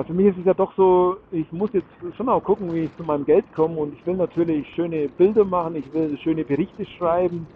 also 0.00 0.08
für 0.08 0.14
mich 0.14 0.28
ist 0.28 0.38
es 0.38 0.46
ja 0.46 0.54
doch 0.54 0.74
so, 0.76 1.16
ich 1.30 1.52
muss 1.52 1.70
jetzt 1.74 1.90
schon 2.16 2.28
auch 2.30 2.42
gucken, 2.42 2.72
wie 2.72 2.86
ich 2.86 2.96
zu 2.96 3.04
meinem 3.04 3.26
Geld 3.26 3.52
komme 3.52 3.76
und 3.76 3.92
ich 3.92 4.04
will 4.06 4.14
natürlich 4.16 4.66
schöne 4.74 5.10
Bilder 5.10 5.44
machen, 5.44 5.76
ich 5.76 5.92
will 5.92 6.16
schöne 6.18 6.44
Berichte 6.44 6.86
schreiben, 6.86 7.48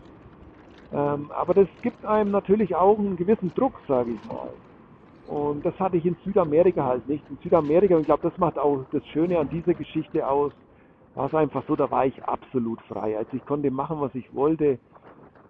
ähm, 0.92 1.30
aber 1.32 1.54
das 1.54 1.68
gibt 1.80 2.04
einem 2.04 2.30
natürlich 2.30 2.74
auch 2.76 2.98
einen 2.98 3.16
gewissen 3.16 3.54
Druck, 3.54 3.80
sage 3.88 4.12
ich 4.12 4.22
mal. 4.24 4.54
Und 5.26 5.64
das 5.64 5.78
hatte 5.80 5.96
ich 5.96 6.04
in 6.04 6.16
Südamerika 6.22 6.84
halt 6.84 7.06
nicht. 7.06 7.28
In 7.30 7.38
Südamerika, 7.38 7.94
und 7.94 8.02
ich 8.02 8.06
glaube, 8.06 8.28
das 8.28 8.36
macht 8.38 8.58
auch 8.58 8.84
das 8.92 9.04
Schöne 9.06 9.38
an 9.38 9.48
dieser 9.48 9.74
Geschichte 9.74 10.28
aus, 10.28 10.52
war 11.14 11.26
es 11.28 11.34
einfach 11.34 11.64
so, 11.66 11.76
da 11.76 11.90
war 11.90 12.04
ich 12.06 12.24
absolut 12.24 12.80
frei. 12.82 13.16
Also 13.16 13.34
ich 13.36 13.44
konnte 13.46 13.70
machen, 13.70 14.00
was 14.00 14.14
ich 14.14 14.34
wollte. 14.34 14.78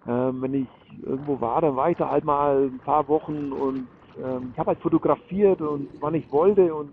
Ähm, 0.07 0.41
wenn 0.41 0.53
ich 0.53 0.69
irgendwo 1.03 1.41
war, 1.41 1.61
dann 1.61 1.75
war 1.75 1.91
ich 1.91 1.97
da 1.97 2.09
halt 2.09 2.23
mal 2.23 2.67
ein 2.67 2.79
paar 2.81 3.07
Wochen 3.09 3.51
und 3.51 3.89
ähm, 4.23 4.49
ich 4.51 4.59
habe 4.59 4.69
halt 4.69 4.79
fotografiert 4.79 5.61
und 5.61 5.89
wann 5.99 6.15
ich 6.15 6.31
wollte 6.31 6.73
und 6.73 6.91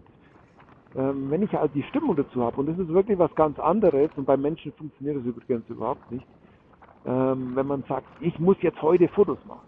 ähm, 0.95 1.31
wenn 1.31 1.43
ich 1.43 1.53
halt 1.53 1.75
die 1.75 1.83
Stimmung 1.85 2.17
dazu 2.17 2.43
habe 2.43 2.57
und 2.59 2.67
das 2.67 2.79
ist 2.79 2.89
wirklich 2.89 3.19
was 3.19 3.35
ganz 3.35 3.59
anderes 3.59 4.11
und 4.17 4.27
bei 4.27 4.37
Menschen 4.37 4.73
funktioniert 4.73 5.19
das 5.19 5.25
übrigens 5.25 5.69
überhaupt 5.69 6.11
nicht, 6.11 6.27
ähm, 7.07 7.53
wenn 7.55 7.67
man 7.67 7.83
sagt, 7.89 8.07
ich 8.21 8.39
muss 8.39 8.57
jetzt 8.61 8.81
heute 8.83 9.09
Fotos 9.09 9.39
machen. 9.47 9.67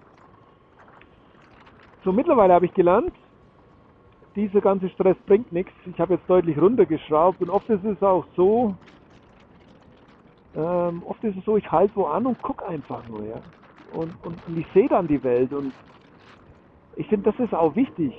So, 2.04 2.12
mittlerweile 2.12 2.52
habe 2.52 2.66
ich 2.66 2.74
gelernt, 2.74 3.12
dieser 4.36 4.60
ganze 4.60 4.88
Stress 4.90 5.16
bringt 5.26 5.52
nichts. 5.52 5.72
Ich 5.86 5.98
habe 5.98 6.14
jetzt 6.14 6.28
deutlich 6.28 6.60
runtergeschraubt 6.60 7.40
und 7.40 7.50
oft 7.50 7.68
ist 7.70 7.84
es 7.84 8.02
auch 8.02 8.24
so, 8.36 8.74
ähm, 10.56 11.02
oft 11.06 11.22
ist 11.24 11.36
es 11.36 11.44
so, 11.44 11.56
ich 11.56 11.70
halte 11.70 11.96
wo 11.96 12.04
an 12.04 12.26
und 12.26 12.40
gucke 12.42 12.66
einfach 12.66 13.06
nur, 13.08 13.24
ja. 13.24 13.40
Und, 13.92 14.12
und, 14.24 14.36
und 14.46 14.58
ich 14.58 14.66
sehe 14.74 14.88
dann 14.88 15.06
die 15.06 15.22
Welt 15.22 15.52
und 15.52 15.72
ich 16.96 17.06
finde, 17.08 17.30
das 17.30 17.40
ist 17.40 17.54
auch 17.54 17.74
wichtig. 17.76 18.12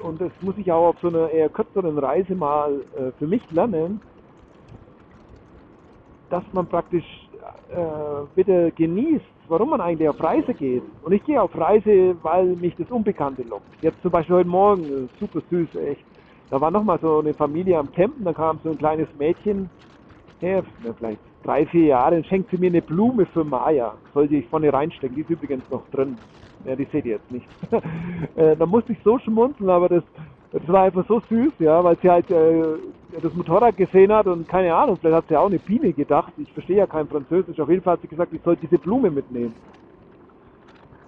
Und 0.00 0.20
das 0.20 0.30
muss 0.40 0.56
ich 0.58 0.70
auch 0.70 0.88
auf 0.88 0.96
so 1.02 1.08
einer 1.08 1.30
eher 1.30 1.48
kürzeren 1.48 1.98
Reise 1.98 2.34
mal 2.34 2.80
äh, 2.96 3.10
für 3.18 3.26
mich 3.26 3.42
lernen, 3.50 4.00
dass 6.30 6.44
man 6.52 6.66
praktisch 6.66 7.04
äh, 7.70 8.26
bitte 8.34 8.70
genießt, 8.72 9.24
warum 9.48 9.70
man 9.70 9.80
eigentlich 9.80 10.08
auf 10.08 10.22
Reise 10.22 10.54
geht. 10.54 10.82
Und 11.02 11.12
ich 11.12 11.24
gehe 11.24 11.40
auf 11.40 11.56
Reise, 11.56 12.16
weil 12.22 12.46
mich 12.56 12.74
das 12.76 12.90
Unbekannte 12.90 13.42
lockt. 13.42 13.66
Jetzt 13.82 14.00
zum 14.02 14.10
Beispiel 14.10 14.36
heute 14.36 14.48
Morgen, 14.48 14.84
äh, 14.84 15.08
super 15.18 15.40
süß, 15.50 15.74
echt. 15.74 16.04
Da 16.50 16.60
war 16.60 16.70
nochmal 16.70 16.98
so 17.00 17.18
eine 17.18 17.34
Familie 17.34 17.78
am 17.78 17.92
Campen, 17.92 18.24
da 18.24 18.32
kam 18.32 18.58
so 18.62 18.70
ein 18.70 18.78
kleines 18.78 19.08
Mädchen 19.18 19.68
her, 20.40 20.62
vielleicht 20.98 21.20
drei, 21.42 21.66
vier 21.66 21.86
Jahre, 21.86 22.16
und 22.16 22.26
schenkt 22.26 22.50
sie 22.50 22.56
mir 22.56 22.68
eine 22.68 22.82
Blume 22.82 23.26
für 23.26 23.44
Maya. 23.44 23.94
Sollte 24.14 24.36
ich 24.36 24.46
vorne 24.46 24.72
reinstecken, 24.72 25.16
die 25.16 25.22
ist 25.22 25.30
übrigens 25.30 25.64
noch 25.70 25.86
drin. 25.90 26.16
Ja, 26.64 26.76
die 26.76 26.84
seht 26.84 27.04
ihr 27.04 27.12
jetzt 27.12 27.30
nicht. 27.30 27.46
äh, 28.36 28.56
da 28.56 28.66
musste 28.66 28.92
ich 28.92 28.98
so 29.04 29.18
schmunzeln, 29.18 29.70
aber 29.70 29.88
das, 29.88 30.02
das 30.52 30.66
war 30.68 30.82
einfach 30.84 31.06
so 31.06 31.20
süß, 31.28 31.52
ja, 31.60 31.82
weil 31.82 31.96
sie 32.02 32.10
halt 32.10 32.30
äh, 32.30 32.62
das 33.22 33.32
Motorrad 33.34 33.76
gesehen 33.76 34.12
hat 34.12 34.26
und 34.26 34.48
keine 34.48 34.74
Ahnung, 34.74 34.96
vielleicht 34.96 35.16
hat 35.16 35.28
sie 35.28 35.36
auch 35.36 35.46
eine 35.46 35.58
Biene 35.58 35.92
gedacht. 35.92 36.32
Ich 36.36 36.52
verstehe 36.52 36.78
ja 36.78 36.86
kein 36.86 37.06
Französisch. 37.08 37.58
Auf 37.60 37.68
jeden 37.68 37.82
Fall 37.82 37.94
hat 37.94 38.02
sie 38.02 38.08
gesagt, 38.08 38.32
ich 38.32 38.42
soll 38.42 38.56
diese 38.56 38.78
Blume 38.78 39.10
mitnehmen. 39.10 39.54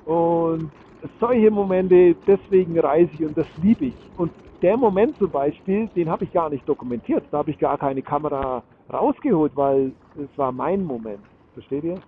Und 0.06 0.70
solche 1.18 1.50
Momente, 1.50 2.14
deswegen 2.26 2.78
reise 2.78 3.10
ich 3.14 3.24
und 3.24 3.36
das 3.36 3.46
liebe 3.62 3.86
ich. 3.86 3.94
Und 4.16 4.32
der 4.62 4.76
Moment 4.76 5.16
zum 5.18 5.30
Beispiel, 5.30 5.88
den 5.94 6.10
habe 6.10 6.24
ich 6.24 6.32
gar 6.32 6.50
nicht 6.50 6.68
dokumentiert. 6.68 7.24
Da 7.30 7.38
habe 7.38 7.50
ich 7.50 7.58
gar 7.58 7.78
keine 7.78 8.02
Kamera 8.02 8.62
rausgeholt, 8.92 9.52
weil 9.54 9.92
es 10.16 10.38
war 10.38 10.52
mein 10.52 10.84
Moment. 10.84 11.20
Versteht 11.54 11.84
ihr? 11.84 11.98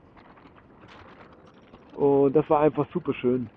Und 1.93 2.35
das 2.35 2.49
war 2.51 2.61
einfach 2.61 2.89
super 2.93 3.15
schön. 3.15 3.51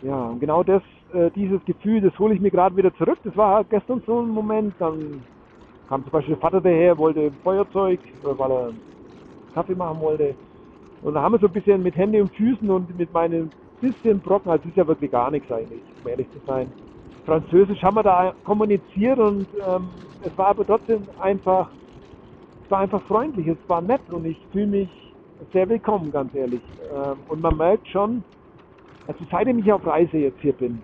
Ja, 0.00 0.28
und 0.30 0.40
genau 0.40 0.62
das, 0.62 0.82
äh, 1.12 1.30
dieses 1.32 1.64
Gefühl, 1.64 2.00
das 2.00 2.18
hole 2.18 2.34
ich 2.34 2.40
mir 2.40 2.50
gerade 2.50 2.76
wieder 2.76 2.94
zurück. 2.94 3.18
Das 3.24 3.36
war 3.36 3.64
gestern 3.64 4.02
so 4.06 4.20
ein 4.22 4.28
Moment. 4.28 4.80
Dann 4.80 5.26
kam 5.88 6.02
zum 6.04 6.12
Beispiel 6.12 6.34
der 6.34 6.40
Vater 6.42 6.60
daher, 6.60 6.98
wollte 6.98 7.32
Feuerzeug, 7.42 8.00
äh, 8.22 8.38
weil 8.38 8.52
er 8.52 8.74
Kaffee 9.52 9.74
machen 9.76 10.00
wollte. 10.00 10.36
Und 11.00 11.14
da 11.14 11.22
haben 11.22 11.32
wir 11.34 11.40
so 11.40 11.46
ein 11.48 11.52
bisschen 11.52 11.82
mit 11.82 11.96
Händen 11.96 12.22
und 12.22 12.34
Füßen 12.34 12.70
und 12.70 12.96
mit 12.96 13.12
meinen 13.12 13.52
bisschen 13.80 14.22
Brocken, 14.22 14.50
also 14.50 14.68
ist 14.68 14.76
ja 14.76 14.86
wirklich 14.88 15.10
gar 15.12 15.30
nichts 15.30 15.50
eigentlich, 15.52 15.84
um 16.00 16.08
ehrlich 16.08 16.30
zu 16.32 16.40
sein. 16.46 16.74
Französisch 17.24 17.82
haben 17.82 17.96
wir 17.96 18.04
da 18.04 18.34
kommuniziert 18.44 19.18
und 19.20 19.48
ähm, 19.66 19.90
es 20.22 20.36
war 20.38 20.48
aber 20.48 20.66
trotzdem 20.66 21.10
einfach, 21.16 21.72
es 22.68 22.72
war 22.72 22.80
einfach 22.80 23.02
freundlich, 23.06 23.46
es 23.46 23.56
war 23.66 23.80
nett 23.80 24.02
und 24.10 24.26
ich 24.26 24.46
fühle 24.52 24.66
mich 24.66 25.14
sehr 25.54 25.66
willkommen, 25.70 26.10
ganz 26.10 26.34
ehrlich. 26.34 26.62
Ähm, 26.94 27.24
und 27.26 27.40
man 27.40 27.56
merkt 27.56 27.88
schon, 27.88 28.22
also 29.06 29.24
seitdem 29.30 29.58
ich 29.58 29.72
auf 29.72 29.86
Reise 29.86 30.18
jetzt 30.18 30.38
hier 30.40 30.52
bin, 30.52 30.82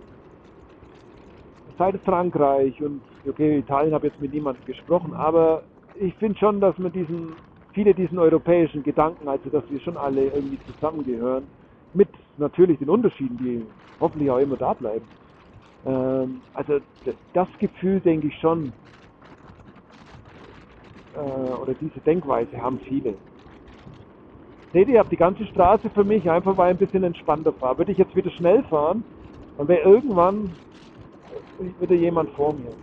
seit 1.76 2.00
Frankreich 2.00 2.82
und 2.82 3.02
okay, 3.28 3.58
Italien 3.58 3.92
habe 3.92 4.06
jetzt 4.06 4.18
mit 4.18 4.32
niemandem 4.32 4.64
gesprochen, 4.64 5.12
aber 5.12 5.64
ich 5.92 6.16
finde 6.16 6.38
schon, 6.38 6.58
dass 6.58 6.78
man 6.78 6.90
diesen, 6.90 7.36
viele 7.72 7.92
diesen 7.94 8.18
europäischen 8.18 8.82
Gedanken, 8.82 9.28
also 9.28 9.50
dass 9.50 9.68
wir 9.68 9.78
schon 9.80 9.98
alle 9.98 10.28
irgendwie 10.28 10.60
zusammengehören, 10.64 11.50
mit 11.92 12.08
natürlich 12.38 12.78
den 12.78 12.88
Unterschieden, 12.88 13.36
die 13.36 13.66
hoffentlich 14.00 14.30
auch 14.30 14.38
immer 14.38 14.56
da 14.56 14.72
bleiben. 14.72 15.06
Ähm, 15.84 16.40
also 16.54 16.80
das 17.34 17.48
Gefühl 17.58 18.00
denke 18.00 18.28
ich 18.28 18.34
schon, 18.38 18.72
äh, 21.14 21.18
oder 21.18 21.74
diese 21.74 22.00
Denkweise 22.00 22.60
haben 22.60 22.80
viele. 22.80 23.18
Seht 24.72 24.88
ihr, 24.88 24.94
ich 24.94 24.98
habe 24.98 25.08
die 25.10 25.16
ganze 25.16 25.46
Straße 25.46 25.90
für 25.90 26.04
mich, 26.04 26.30
einfach 26.30 26.56
weil 26.56 26.74
ich 26.74 26.80
ein 26.80 26.86
bisschen 26.86 27.04
entspannter 27.04 27.52
fahre. 27.54 27.78
Würde 27.78 27.92
ich 27.92 27.98
jetzt 27.98 28.14
wieder 28.16 28.30
schnell 28.32 28.64
fahren, 28.64 29.04
dann 29.56 29.68
wäre 29.68 29.82
irgendwann 29.82 30.58
wieder 31.58 31.94
jemand 31.94 32.30
vor 32.32 32.54
mir. 32.54 32.76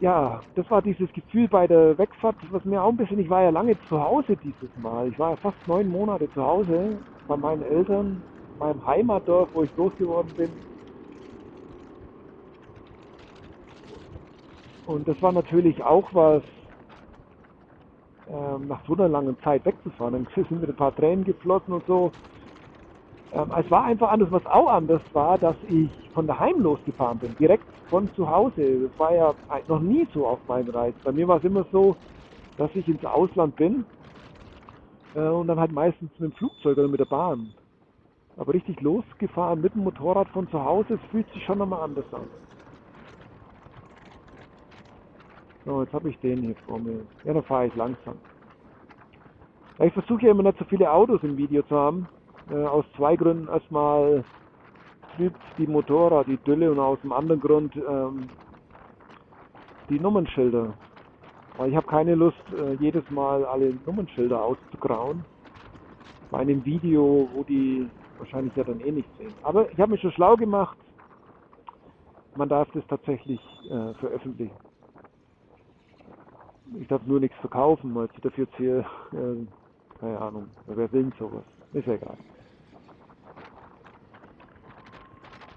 ja, 0.00 0.44
das 0.54 0.70
war 0.70 0.82
dieses 0.82 1.12
Gefühl 1.12 1.48
bei 1.48 1.66
der 1.66 1.98
Wegfahrt, 1.98 2.36
was 2.50 2.64
mir 2.64 2.82
auch 2.82 2.90
ein 2.90 2.96
bisschen, 2.96 3.18
ich 3.18 3.30
war 3.30 3.42
ja 3.42 3.50
lange 3.50 3.78
zu 3.88 4.00
Hause 4.00 4.36
dieses 4.36 4.74
Mal. 4.76 5.08
Ich 5.08 5.18
war 5.18 5.30
ja 5.32 5.36
fast 5.38 5.58
neun 5.66 5.88
Monate 5.88 6.30
zu 6.32 6.42
Hause 6.42 7.04
bei 7.26 7.36
meinen 7.36 7.62
Eltern, 7.62 8.24
meinem 8.58 8.84
Heimatdorf, 8.86 9.50
wo 9.54 9.64
ich 9.64 9.74
groß 9.74 9.96
geworden 9.96 10.34
bin. 10.36 10.64
Und 14.88 15.06
das 15.06 15.20
war 15.20 15.32
natürlich 15.32 15.82
auch 15.84 16.08
was, 16.14 16.42
ähm, 18.26 18.68
nach 18.68 18.82
so 18.86 18.94
einer 18.94 19.08
langen 19.10 19.38
Zeit 19.40 19.66
wegzufahren. 19.66 20.14
Dann 20.14 20.28
sind 20.48 20.62
mit 20.62 20.70
ein 20.70 20.76
paar 20.76 20.96
Tränen 20.96 21.24
geflossen 21.26 21.74
und 21.74 21.84
so. 21.84 22.10
Ähm, 23.32 23.52
es 23.62 23.70
war 23.70 23.84
einfach 23.84 24.10
anders. 24.10 24.30
Was 24.32 24.46
auch 24.46 24.68
anders 24.68 25.02
war, 25.12 25.36
dass 25.36 25.56
ich 25.64 25.92
von 26.14 26.26
daheim 26.26 26.62
losgefahren 26.62 27.18
bin, 27.18 27.36
direkt 27.36 27.66
von 27.90 28.10
zu 28.14 28.30
Hause. 28.30 28.88
Das 28.88 28.98
war 28.98 29.14
ja 29.14 29.34
noch 29.66 29.80
nie 29.80 30.08
so 30.14 30.26
auf 30.26 30.40
meinen 30.48 30.70
Reisen. 30.70 30.98
Bei 31.04 31.12
mir 31.12 31.28
war 31.28 31.36
es 31.36 31.44
immer 31.44 31.66
so, 31.70 31.98
dass 32.56 32.74
ich 32.74 32.88
ins 32.88 33.04
Ausland 33.04 33.56
bin 33.56 33.84
äh, 35.14 35.20
und 35.20 35.48
dann 35.48 35.60
halt 35.60 35.70
meistens 35.70 36.10
mit 36.18 36.32
dem 36.32 36.36
Flugzeug 36.36 36.78
oder 36.78 36.88
mit 36.88 37.00
der 37.00 37.04
Bahn. 37.04 37.52
Aber 38.38 38.54
richtig 38.54 38.80
losgefahren 38.80 39.60
mit 39.60 39.74
dem 39.74 39.84
Motorrad 39.84 40.28
von 40.30 40.48
zu 40.48 40.64
Hause, 40.64 40.94
es 40.94 41.10
fühlt 41.10 41.30
sich 41.34 41.44
schon 41.44 41.58
nochmal 41.58 41.82
anders 41.82 42.10
an. 42.14 42.30
So, 45.68 45.82
jetzt 45.82 45.92
habe 45.92 46.08
ich 46.08 46.18
den 46.20 46.40
hier 46.40 46.54
vor 46.66 46.78
mir. 46.78 47.00
Ja, 47.24 47.34
da 47.34 47.42
fahre 47.42 47.66
ich 47.66 47.76
langsam. 47.76 48.14
Ich 49.80 49.92
versuche 49.92 50.24
ja 50.24 50.30
immer 50.30 50.42
nicht 50.42 50.58
so 50.58 50.64
viele 50.64 50.90
Autos 50.90 51.22
im 51.22 51.36
Video 51.36 51.62
zu 51.64 51.76
haben. 51.76 52.08
Äh, 52.50 52.64
aus 52.64 52.86
zwei 52.96 53.16
Gründen. 53.16 53.48
Erstmal 53.48 54.24
trübt 55.14 55.38
die 55.58 55.66
Motorrad 55.66 56.26
die 56.26 56.38
Dülle 56.38 56.72
und 56.72 56.78
aus 56.78 56.98
dem 57.02 57.12
anderen 57.12 57.42
Grund 57.42 57.76
ähm, 57.76 58.30
die 59.90 60.00
Nummernschilder. 60.00 60.72
Weil 61.58 61.68
ich 61.68 61.76
habe 61.76 61.86
keine 61.86 62.14
Lust, 62.14 62.42
äh, 62.58 62.72
jedes 62.80 63.08
Mal 63.10 63.44
alle 63.44 63.74
Nummernschilder 63.84 64.42
auszugrauen. 64.42 65.22
Bei 66.30 66.38
einem 66.38 66.64
Video, 66.64 67.28
wo 67.34 67.42
die 67.42 67.86
wahrscheinlich 68.16 68.56
ja 68.56 68.64
dann 68.64 68.80
eh 68.80 68.90
nicht 68.90 69.08
sehen. 69.18 69.34
Aber 69.42 69.70
ich 69.70 69.78
habe 69.78 69.92
mich 69.92 70.00
schon 70.00 70.12
schlau 70.12 70.34
gemacht. 70.34 70.78
Man 72.36 72.48
darf 72.48 72.70
das 72.72 72.86
tatsächlich 72.86 73.40
äh, 73.70 73.92
veröffentlichen. 74.00 74.67
Ich 76.80 76.88
darf 76.88 77.02
nur 77.06 77.20
nichts 77.20 77.36
verkaufen, 77.38 77.94
weil 77.94 78.08
ich 78.14 78.20
dafür 78.20 78.46
hier, 78.56 78.84
äh, 79.12 79.98
keine 80.00 80.20
Ahnung, 80.20 80.48
wer 80.66 80.90
will 80.92 81.10
sowas? 81.18 81.44
Ist 81.72 81.86
ja 81.86 81.94
egal. 81.94 82.16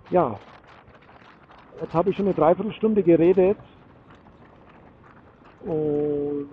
Ja, 0.09 0.39
jetzt 1.81 1.93
habe 1.93 2.09
ich 2.09 2.15
schon 2.15 2.25
eine 2.25 2.35
Dreiviertelstunde 2.35 3.03
geredet 3.03 3.57
und 5.65 6.49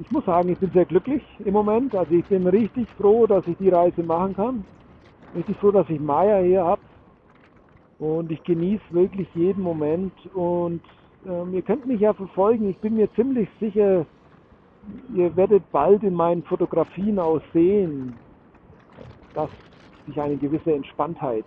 ich 0.00 0.10
muss 0.10 0.24
sagen, 0.24 0.48
ich 0.48 0.58
bin 0.58 0.70
sehr 0.70 0.84
glücklich 0.84 1.22
im 1.44 1.52
Moment. 1.52 1.94
Also 1.94 2.12
ich 2.12 2.24
bin 2.26 2.46
richtig 2.46 2.88
froh, 2.96 3.26
dass 3.26 3.46
ich 3.46 3.56
die 3.58 3.68
Reise 3.68 4.02
machen 4.02 4.34
kann. 4.34 4.64
Richtig 5.34 5.56
froh, 5.58 5.72
dass 5.72 5.88
ich 5.90 6.00
Maya 6.00 6.38
hier 6.38 6.64
habe. 6.64 6.82
Und 7.98 8.30
ich 8.30 8.42
genieße 8.44 8.84
wirklich 8.90 9.28
jeden 9.34 9.62
Moment. 9.62 10.12
Und 10.34 10.82
ähm, 11.26 11.52
ihr 11.52 11.62
könnt 11.62 11.86
mich 11.86 12.00
ja 12.00 12.12
verfolgen. 12.12 12.68
Ich 12.70 12.78
bin 12.78 12.94
mir 12.94 13.12
ziemlich 13.14 13.48
sicher, 13.60 14.06
ihr 15.14 15.36
werdet 15.36 15.62
bald 15.72 16.02
in 16.02 16.14
meinen 16.14 16.42
Fotografien 16.44 17.18
auch 17.18 17.40
sehen, 17.52 18.18
dass 19.34 19.50
sich 20.06 20.20
eine 20.20 20.36
gewisse 20.36 20.72
Entspanntheit 20.72 21.44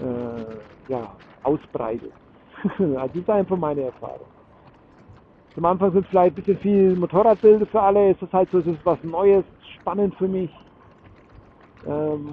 äh, 0.00 0.90
ja, 0.90 1.10
ausbreitet. 1.42 2.12
also 2.78 2.94
das 2.94 3.14
ist 3.14 3.30
einfach 3.30 3.56
meine 3.56 3.82
Erfahrung. 3.82 4.26
Zum 5.54 5.64
Anfang 5.64 5.92
sind 5.92 6.06
vielleicht 6.06 6.36
ein 6.36 6.44
bisschen 6.44 6.58
viel 6.58 6.96
Motorradbilder 6.96 7.66
für 7.66 7.82
alle. 7.82 8.10
Es 8.10 8.22
ist 8.22 8.32
halt 8.32 8.48
so, 8.52 8.58
es 8.58 8.66
ist 8.66 8.84
was 8.84 9.02
Neues, 9.02 9.44
spannend 9.80 10.14
für 10.14 10.28
mich. 10.28 10.50
Ähm, 11.86 12.32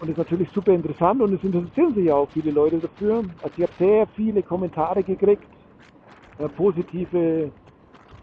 und 0.00 0.08
ist 0.08 0.16
natürlich 0.16 0.50
super 0.52 0.72
interessant 0.72 1.20
und 1.20 1.34
es 1.34 1.44
interessieren 1.44 1.94
sich 1.94 2.06
ja 2.06 2.14
auch 2.14 2.30
viele 2.30 2.50
Leute 2.50 2.78
dafür. 2.78 3.24
Also 3.42 3.54
ich 3.56 3.62
habe 3.62 3.72
sehr 3.78 4.06
viele 4.08 4.42
Kommentare 4.42 5.04
gekriegt, 5.04 5.44
äh, 6.38 6.48
positive 6.48 7.52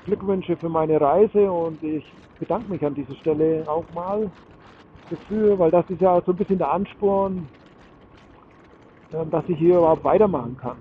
Glückwünsche 0.06 0.58
für 0.58 0.70
meine 0.70 1.00
Reise 1.00 1.52
und 1.52 1.82
ich 1.84 2.04
bedanke 2.40 2.70
mich 2.72 2.84
an 2.84 2.96
dieser 2.96 3.14
Stelle 3.16 3.64
auch 3.68 3.86
mal 3.94 4.32
dafür, 5.12 5.60
weil 5.60 5.70
das 5.70 5.88
ist 5.90 6.02
ja 6.02 6.20
so 6.26 6.32
ein 6.32 6.38
bisschen 6.38 6.58
der 6.58 6.72
Ansporn, 6.72 7.48
äh, 9.12 9.26
dass 9.28 9.48
ich 9.48 9.60
hier 9.60 9.78
überhaupt 9.78 10.04
weitermachen 10.04 10.58
kann. 10.58 10.78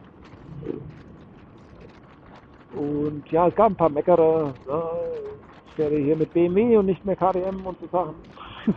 Und 2.73 3.31
ja, 3.31 3.49
es 3.49 3.55
gab 3.55 3.71
ein 3.71 3.77
paar 3.77 3.91
Meckerer. 3.91 4.55
Ja, 4.67 4.91
ich 5.67 5.79
werde 5.79 5.97
hier 5.99 6.17
mit 6.17 6.33
BMW 6.33 6.79
und 6.79 6.87
nicht 6.87 7.05
mehr 7.05 7.17
KTM 7.17 7.67
und 7.67 7.79
so 7.81 7.87
Sachen. 7.89 8.15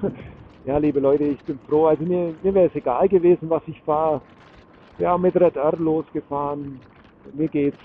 ja, 0.65 0.77
liebe 0.77 0.99
Leute, 0.99 1.25
ich 1.25 1.41
bin 1.45 1.59
froh. 1.61 1.87
Also 1.87 2.03
mir, 2.03 2.35
mir 2.41 2.53
wäre 2.53 2.67
es 2.67 2.75
egal 2.75 3.07
gewesen, 3.09 3.49
was 3.49 3.63
ich 3.67 3.81
fahre. 3.83 4.21
Haben 5.01 5.23
mit 5.23 5.35
Red 5.35 5.55
R 5.55 5.77
losgefahren. 5.77 6.81
Mir 7.33 7.47
geht 7.47 7.75
es 7.75 7.79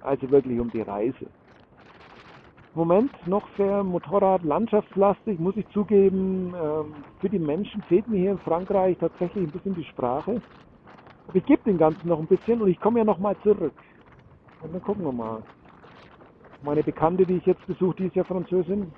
also 0.00 0.30
wirklich 0.30 0.60
um 0.60 0.70
die 0.70 0.82
Reise. 0.82 1.26
Moment 2.74 3.12
noch 3.26 3.48
sehr 3.56 3.82
Motorrad 3.82 4.44
landschaftslastig, 4.44 5.38
muss 5.38 5.56
ich 5.56 5.68
zugeben. 5.70 6.54
Ähm, 6.54 7.04
für 7.20 7.30
die 7.30 7.38
Menschen 7.38 7.82
fehlt 7.84 8.06
mir 8.08 8.18
hier 8.18 8.32
in 8.32 8.38
Frankreich 8.40 8.96
tatsächlich 8.98 9.44
ein 9.44 9.50
bisschen 9.52 9.74
die 9.74 9.84
Sprache. 9.84 10.42
Aber 11.26 11.36
ich 11.36 11.44
gebe 11.46 11.62
dem 11.64 11.78
Ganzen 11.78 12.08
noch 12.08 12.18
ein 12.20 12.26
bisschen 12.26 12.62
und 12.62 12.68
ich 12.68 12.78
komme 12.80 12.98
ja 13.00 13.04
nochmal 13.04 13.36
zurück. 13.42 13.74
Und 14.60 14.72
dann 14.72 14.82
gucken 14.82 15.04
wir 15.04 15.12
mal. 15.12 15.42
Meine 16.62 16.84
Bekannte, 16.84 17.26
die 17.26 17.36
ich 17.38 17.46
jetzt 17.46 17.66
besuche, 17.66 17.96
die 17.96 18.06
ist 18.06 18.16
ja 18.16 18.24
Französin. 18.24 18.92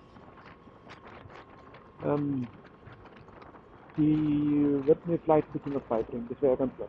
Ähm, 2.03 2.49
die 4.01 4.87
wird 4.87 5.07
mir 5.07 5.19
vielleicht 5.19 5.49
ein 5.49 5.53
bisschen 5.53 5.75
was 5.75 5.83
beibringen. 5.83 6.27
Das 6.29 6.41
wäre 6.41 6.53
ja 6.53 6.59
ganz 6.59 6.79
nett. 6.79 6.89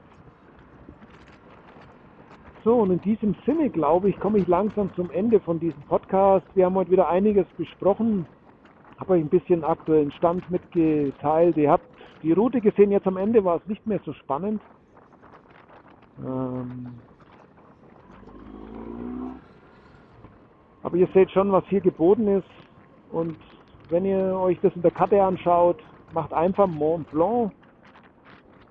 So, 2.63 2.75
und 2.75 2.91
in 2.91 3.01
diesem 3.01 3.35
Sinne, 3.45 3.69
glaube 3.69 4.09
ich, 4.09 4.19
komme 4.19 4.37
ich 4.37 4.47
langsam 4.47 4.93
zum 4.95 5.09
Ende 5.11 5.39
von 5.39 5.59
diesem 5.59 5.81
Podcast. 5.83 6.45
Wir 6.53 6.65
haben 6.65 6.75
heute 6.75 6.91
wieder 6.91 7.09
einiges 7.09 7.47
besprochen. 7.57 8.25
Habe 8.99 9.13
euch 9.13 9.21
ein 9.21 9.29
bisschen 9.29 9.63
aktuellen 9.63 10.11
Stand 10.11 10.49
mitgeteilt. 10.51 11.57
Ihr 11.57 11.71
habt 11.71 11.85
die 12.21 12.33
Route 12.33 12.61
gesehen. 12.61 12.91
Jetzt 12.91 13.07
am 13.07 13.17
Ende 13.17 13.43
war 13.43 13.57
es 13.57 13.67
nicht 13.67 13.85
mehr 13.87 13.99
so 14.05 14.13
spannend. 14.13 14.61
Ähm 16.23 16.93
aber 20.83 20.97
ihr 20.97 21.07
seht 21.13 21.31
schon, 21.31 21.51
was 21.51 21.65
hier 21.67 21.81
geboten 21.81 22.27
ist. 22.27 22.49
Und 23.11 23.37
wenn 23.89 24.05
ihr 24.05 24.35
euch 24.39 24.59
das 24.61 24.75
in 24.75 24.83
der 24.83 24.91
Karte 24.91 25.21
anschaut, 25.21 25.79
macht 26.13 26.33
einfach 26.33 26.67
Mont 26.67 27.09
Blanc. 27.11 27.51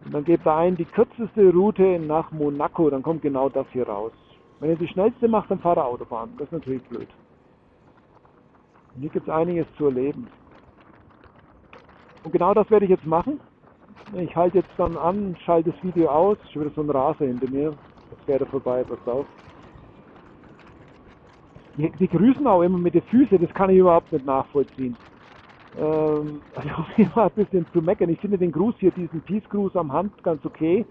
Und 0.05 0.15
dann 0.15 0.25
gebt 0.25 0.47
ihr 0.47 0.55
ein 0.55 0.77
die 0.77 0.85
kürzeste 0.85 1.53
Route 1.53 1.99
nach 1.99 2.31
Monaco, 2.33 2.89
dann 2.89 3.03
kommt 3.03 3.23
genau 3.23 3.49
das 3.49 3.67
hier 3.73 3.87
raus. 3.89 4.13
Wenn 4.59 4.71
ihr 4.71 4.77
die 4.77 4.89
schnellste 4.89 5.29
macht, 5.29 5.51
dann 5.51 5.59
fahrt 5.59 5.79
ihr 5.79 5.85
Autobahn. 5.85 6.31
Das 6.39 6.47
ist 6.47 6.53
natürlich 6.53 6.83
blöd. 6.85 7.09
Und 8.95 9.03
hier 9.03 9.11
gibt 9.11 9.29
es 9.29 9.33
einiges 9.33 9.67
zu 9.77 9.87
erleben. 9.87 10.29
Und 12.25 12.33
genau 12.33 12.53
das 12.55 12.71
werde 12.71 12.85
ich 12.85 12.91
jetzt 12.91 13.07
machen. 13.07 13.41
Ich 14.15 14.35
halte 14.37 14.59
jetzt 14.59 14.71
dann 14.77 14.97
an, 14.97 15.37
schalte 15.45 15.71
das 15.71 15.83
Video 15.83 16.09
aus. 16.09 16.37
Schon 16.53 16.63
wieder 16.63 16.75
so 16.75 16.83
ein 16.83 16.91
Raser 16.91 17.27
hinter 17.27 17.51
mir. 17.51 17.75
Das 18.27 18.41
er 18.41 18.47
vorbei, 18.47 18.85
pass 18.85 19.07
auf. 19.07 19.27
Die, 21.77 21.91
die 21.93 22.09
grüßen 22.09 22.47
auch 22.47 22.63
immer 22.63 22.79
mit 22.79 22.95
den 22.95 23.03
Füßen, 23.03 23.41
das 23.41 23.55
kann 23.55 23.71
ich 23.71 23.79
überhaupt 23.79 24.13
nicht 24.13 24.27
nachvollziehen. 24.27 24.97
Ähm, 25.77 26.43
also 26.55 27.17
war 27.17 27.27
ein 27.27 27.35
bisschen 27.35 27.67
zu 27.73 27.83
meckern. 27.83 28.11
Ich 28.11 28.21
finde 28.21 28.39
den 28.39 28.53
Gruß 28.53 28.75
hier, 28.79 28.91
diesen 28.93 29.23
Peace-Gruß 29.23 29.77
am 29.77 29.93
Hand 29.93 30.13
ganz 30.23 30.45
okay. 30.45 30.85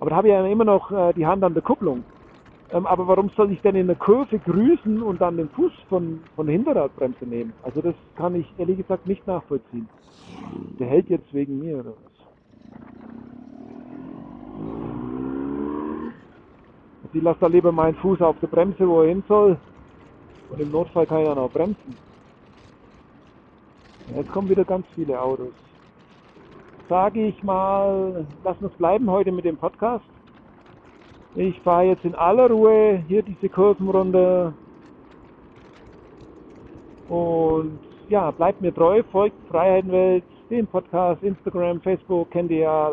Aber 0.00 0.10
da 0.10 0.16
habe 0.16 0.28
ich 0.28 0.32
ja 0.32 0.44
immer 0.46 0.64
noch 0.64 0.90
äh, 0.90 1.12
die 1.14 1.26
Hand 1.26 1.44
an 1.44 1.54
der 1.54 1.62
Kupplung. 1.62 2.04
Ähm, 2.70 2.86
aber 2.86 3.06
warum 3.06 3.30
soll 3.36 3.52
ich 3.52 3.60
denn 3.62 3.76
in 3.76 3.86
der 3.86 3.96
Kurve 3.96 4.38
grüßen 4.38 5.02
und 5.02 5.20
dann 5.20 5.36
den 5.36 5.48
Fuß 5.50 5.72
von, 5.88 6.22
von 6.34 6.46
der 6.46 6.54
Hinterradbremse 6.56 7.26
nehmen? 7.26 7.54
Also 7.62 7.82
das 7.82 7.94
kann 8.16 8.34
ich 8.34 8.46
ehrlich 8.58 8.78
gesagt 8.78 9.06
nicht 9.06 9.26
nachvollziehen. 9.26 9.88
Der 10.78 10.88
hält 10.88 11.08
jetzt 11.10 11.32
wegen 11.34 11.58
mir 11.60 11.78
oder 11.80 11.90
was? 11.90 12.42
Also 17.04 17.18
ich 17.18 17.22
lasse 17.22 17.40
da 17.40 17.46
lieber 17.46 17.72
meinen 17.72 17.96
Fuß 17.96 18.20
auf 18.22 18.38
der 18.40 18.46
Bremse, 18.48 18.88
wo 18.88 19.02
er 19.02 19.08
hin 19.08 19.22
soll. 19.28 19.58
Und 20.50 20.60
im 20.60 20.70
Notfall 20.70 21.06
kann 21.06 21.20
ich 21.20 21.26
dann 21.28 21.38
auch 21.38 21.52
bremsen. 21.52 21.98
Jetzt 24.14 24.30
kommen 24.30 24.48
wieder 24.48 24.64
ganz 24.64 24.86
viele 24.94 25.20
Autos. 25.20 25.52
Sage 26.88 27.28
ich 27.28 27.42
mal, 27.42 28.26
lass 28.44 28.56
uns 28.60 28.72
bleiben 28.74 29.10
heute 29.10 29.32
mit 29.32 29.44
dem 29.44 29.56
Podcast. 29.56 30.04
Ich 31.34 31.58
fahre 31.60 31.84
jetzt 31.84 32.04
in 32.04 32.14
aller 32.14 32.50
Ruhe 32.50 33.02
hier 33.08 33.22
diese 33.22 33.48
Kurvenrunde. 33.48 34.52
Und 37.08 37.78
ja, 38.10 38.30
bleibt 38.30 38.60
mir 38.60 38.74
treu, 38.74 39.02
folgt 39.10 39.36
Freiheitenwelt, 39.48 40.24
den 40.50 40.66
Podcast, 40.66 41.22
Instagram, 41.22 41.80
Facebook, 41.80 42.30
kennt 42.30 42.50
ihr 42.50 42.58
ja. 42.58 42.92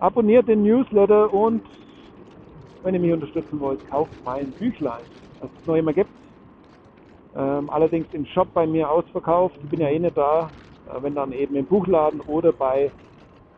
Abonniert 0.00 0.48
den 0.48 0.62
Newsletter 0.62 1.32
und 1.32 1.62
wenn 2.82 2.94
ihr 2.94 3.00
mich 3.00 3.12
unterstützen 3.12 3.58
wollt, 3.60 3.88
kauft 3.88 4.12
mein 4.24 4.50
Büchlein, 4.50 5.00
das 5.40 5.48
es 5.58 5.66
noch 5.66 5.76
immer 5.76 5.94
gibt. 5.94 6.10
Ähm, 7.34 7.68
allerdings 7.70 8.06
im 8.12 8.24
Shop 8.26 8.52
bei 8.54 8.66
mir 8.66 8.90
ausverkauft. 8.90 9.56
Ich 9.62 9.68
bin 9.70 9.80
ja 9.80 9.88
eh 9.88 9.98
nicht 9.98 10.16
da. 10.16 10.52
Äh, 10.86 11.02
wenn 11.02 11.14
dann 11.14 11.32
eben 11.32 11.56
im 11.56 11.66
Buchladen 11.66 12.20
oder 12.20 12.52
bei 12.52 12.92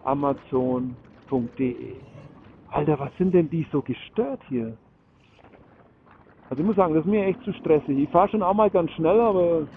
amazon.de. 0.03 2.01
Alter, 2.69 2.99
was 2.99 3.15
sind 3.19 3.35
denn 3.35 3.51
die 3.51 3.67
so 3.73 3.83
gestört 3.83 4.41
hier? 4.49 4.79
Also 6.49 6.63
ich 6.63 6.67
muss 6.67 6.77
sagen, 6.77 6.95
das 6.95 7.05
ist 7.05 7.11
mir 7.11 7.25
echt 7.27 7.43
zu 7.43 7.53
stressig. 7.55 7.99
Ich 7.99 8.11
fahre 8.11 8.29
schon 8.29 8.43
auch 8.43 8.55
mal 8.55 8.71
ganz 8.71 8.91
schnell, 8.93 9.21
aber 9.21 9.69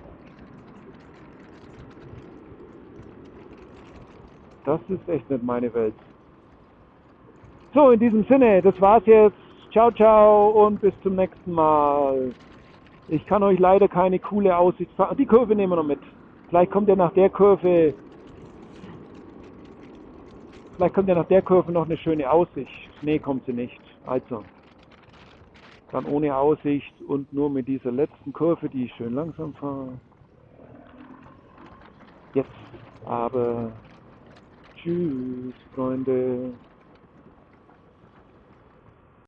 das 4.66 4.82
ist 4.88 5.08
echt 5.10 5.30
nicht 5.30 5.43
meine 5.43 5.74
Welt. 5.74 5.95
So, 7.74 7.91
in 7.91 8.00
diesem 8.00 8.24
Sinne, 8.26 8.62
das 8.62 8.80
war's 8.80 9.04
jetzt. 9.06 9.38
Ciao, 9.72 9.91
ciao 9.91 10.66
und 10.66 10.82
bis 10.82 10.93
zum 11.02 11.16
nächsten 11.16 11.52
Mal. 11.52 12.34
Ich 13.12 13.26
kann 13.26 13.41
euch 13.41 13.57
leider 13.57 13.88
keine 13.88 14.20
coole 14.20 14.55
Aussicht 14.55 14.91
fahren. 14.93 15.18
Die 15.18 15.26
Kurve 15.26 15.55
nehmen 15.55 15.72
wir 15.72 15.78
noch 15.78 15.84
mit. 15.84 15.99
Vielleicht 16.47 16.72
kommt 16.72 16.88
ja 16.88 16.95
nach 16.95 17.14
der 17.14 17.30
Kurve. 17.32 17.95
Vielleicht 20.76 20.93
kommt 20.93 21.10
ja 21.10 21.16
nach 21.16 21.28
der 21.28 21.41
Kurve 21.41 21.72
noch 21.72 21.86
eine 21.86 21.97
schöne 21.97 22.30
Aussicht. 22.30 22.72
Nee, 23.01 23.18
kommt 23.18 23.45
sie 23.47 23.53
nicht. 23.53 23.82
Also. 24.05 24.43
Dann 25.91 26.05
ohne 26.05 26.36
Aussicht 26.36 26.93
und 27.07 27.34
nur 27.34 27.49
mit 27.49 27.68
dieser 27.68 27.91
letzten 27.91 28.32
Kurve, 28.32 28.70
die 28.70 28.86
ich 28.86 28.93
schön 28.93 29.16
langsam 29.16 29.55
fahre. 29.55 29.93
Jetzt 32.36 32.49
aber. 33.05 33.72
Tschüss, 34.76 35.55
Freunde. 35.74 36.53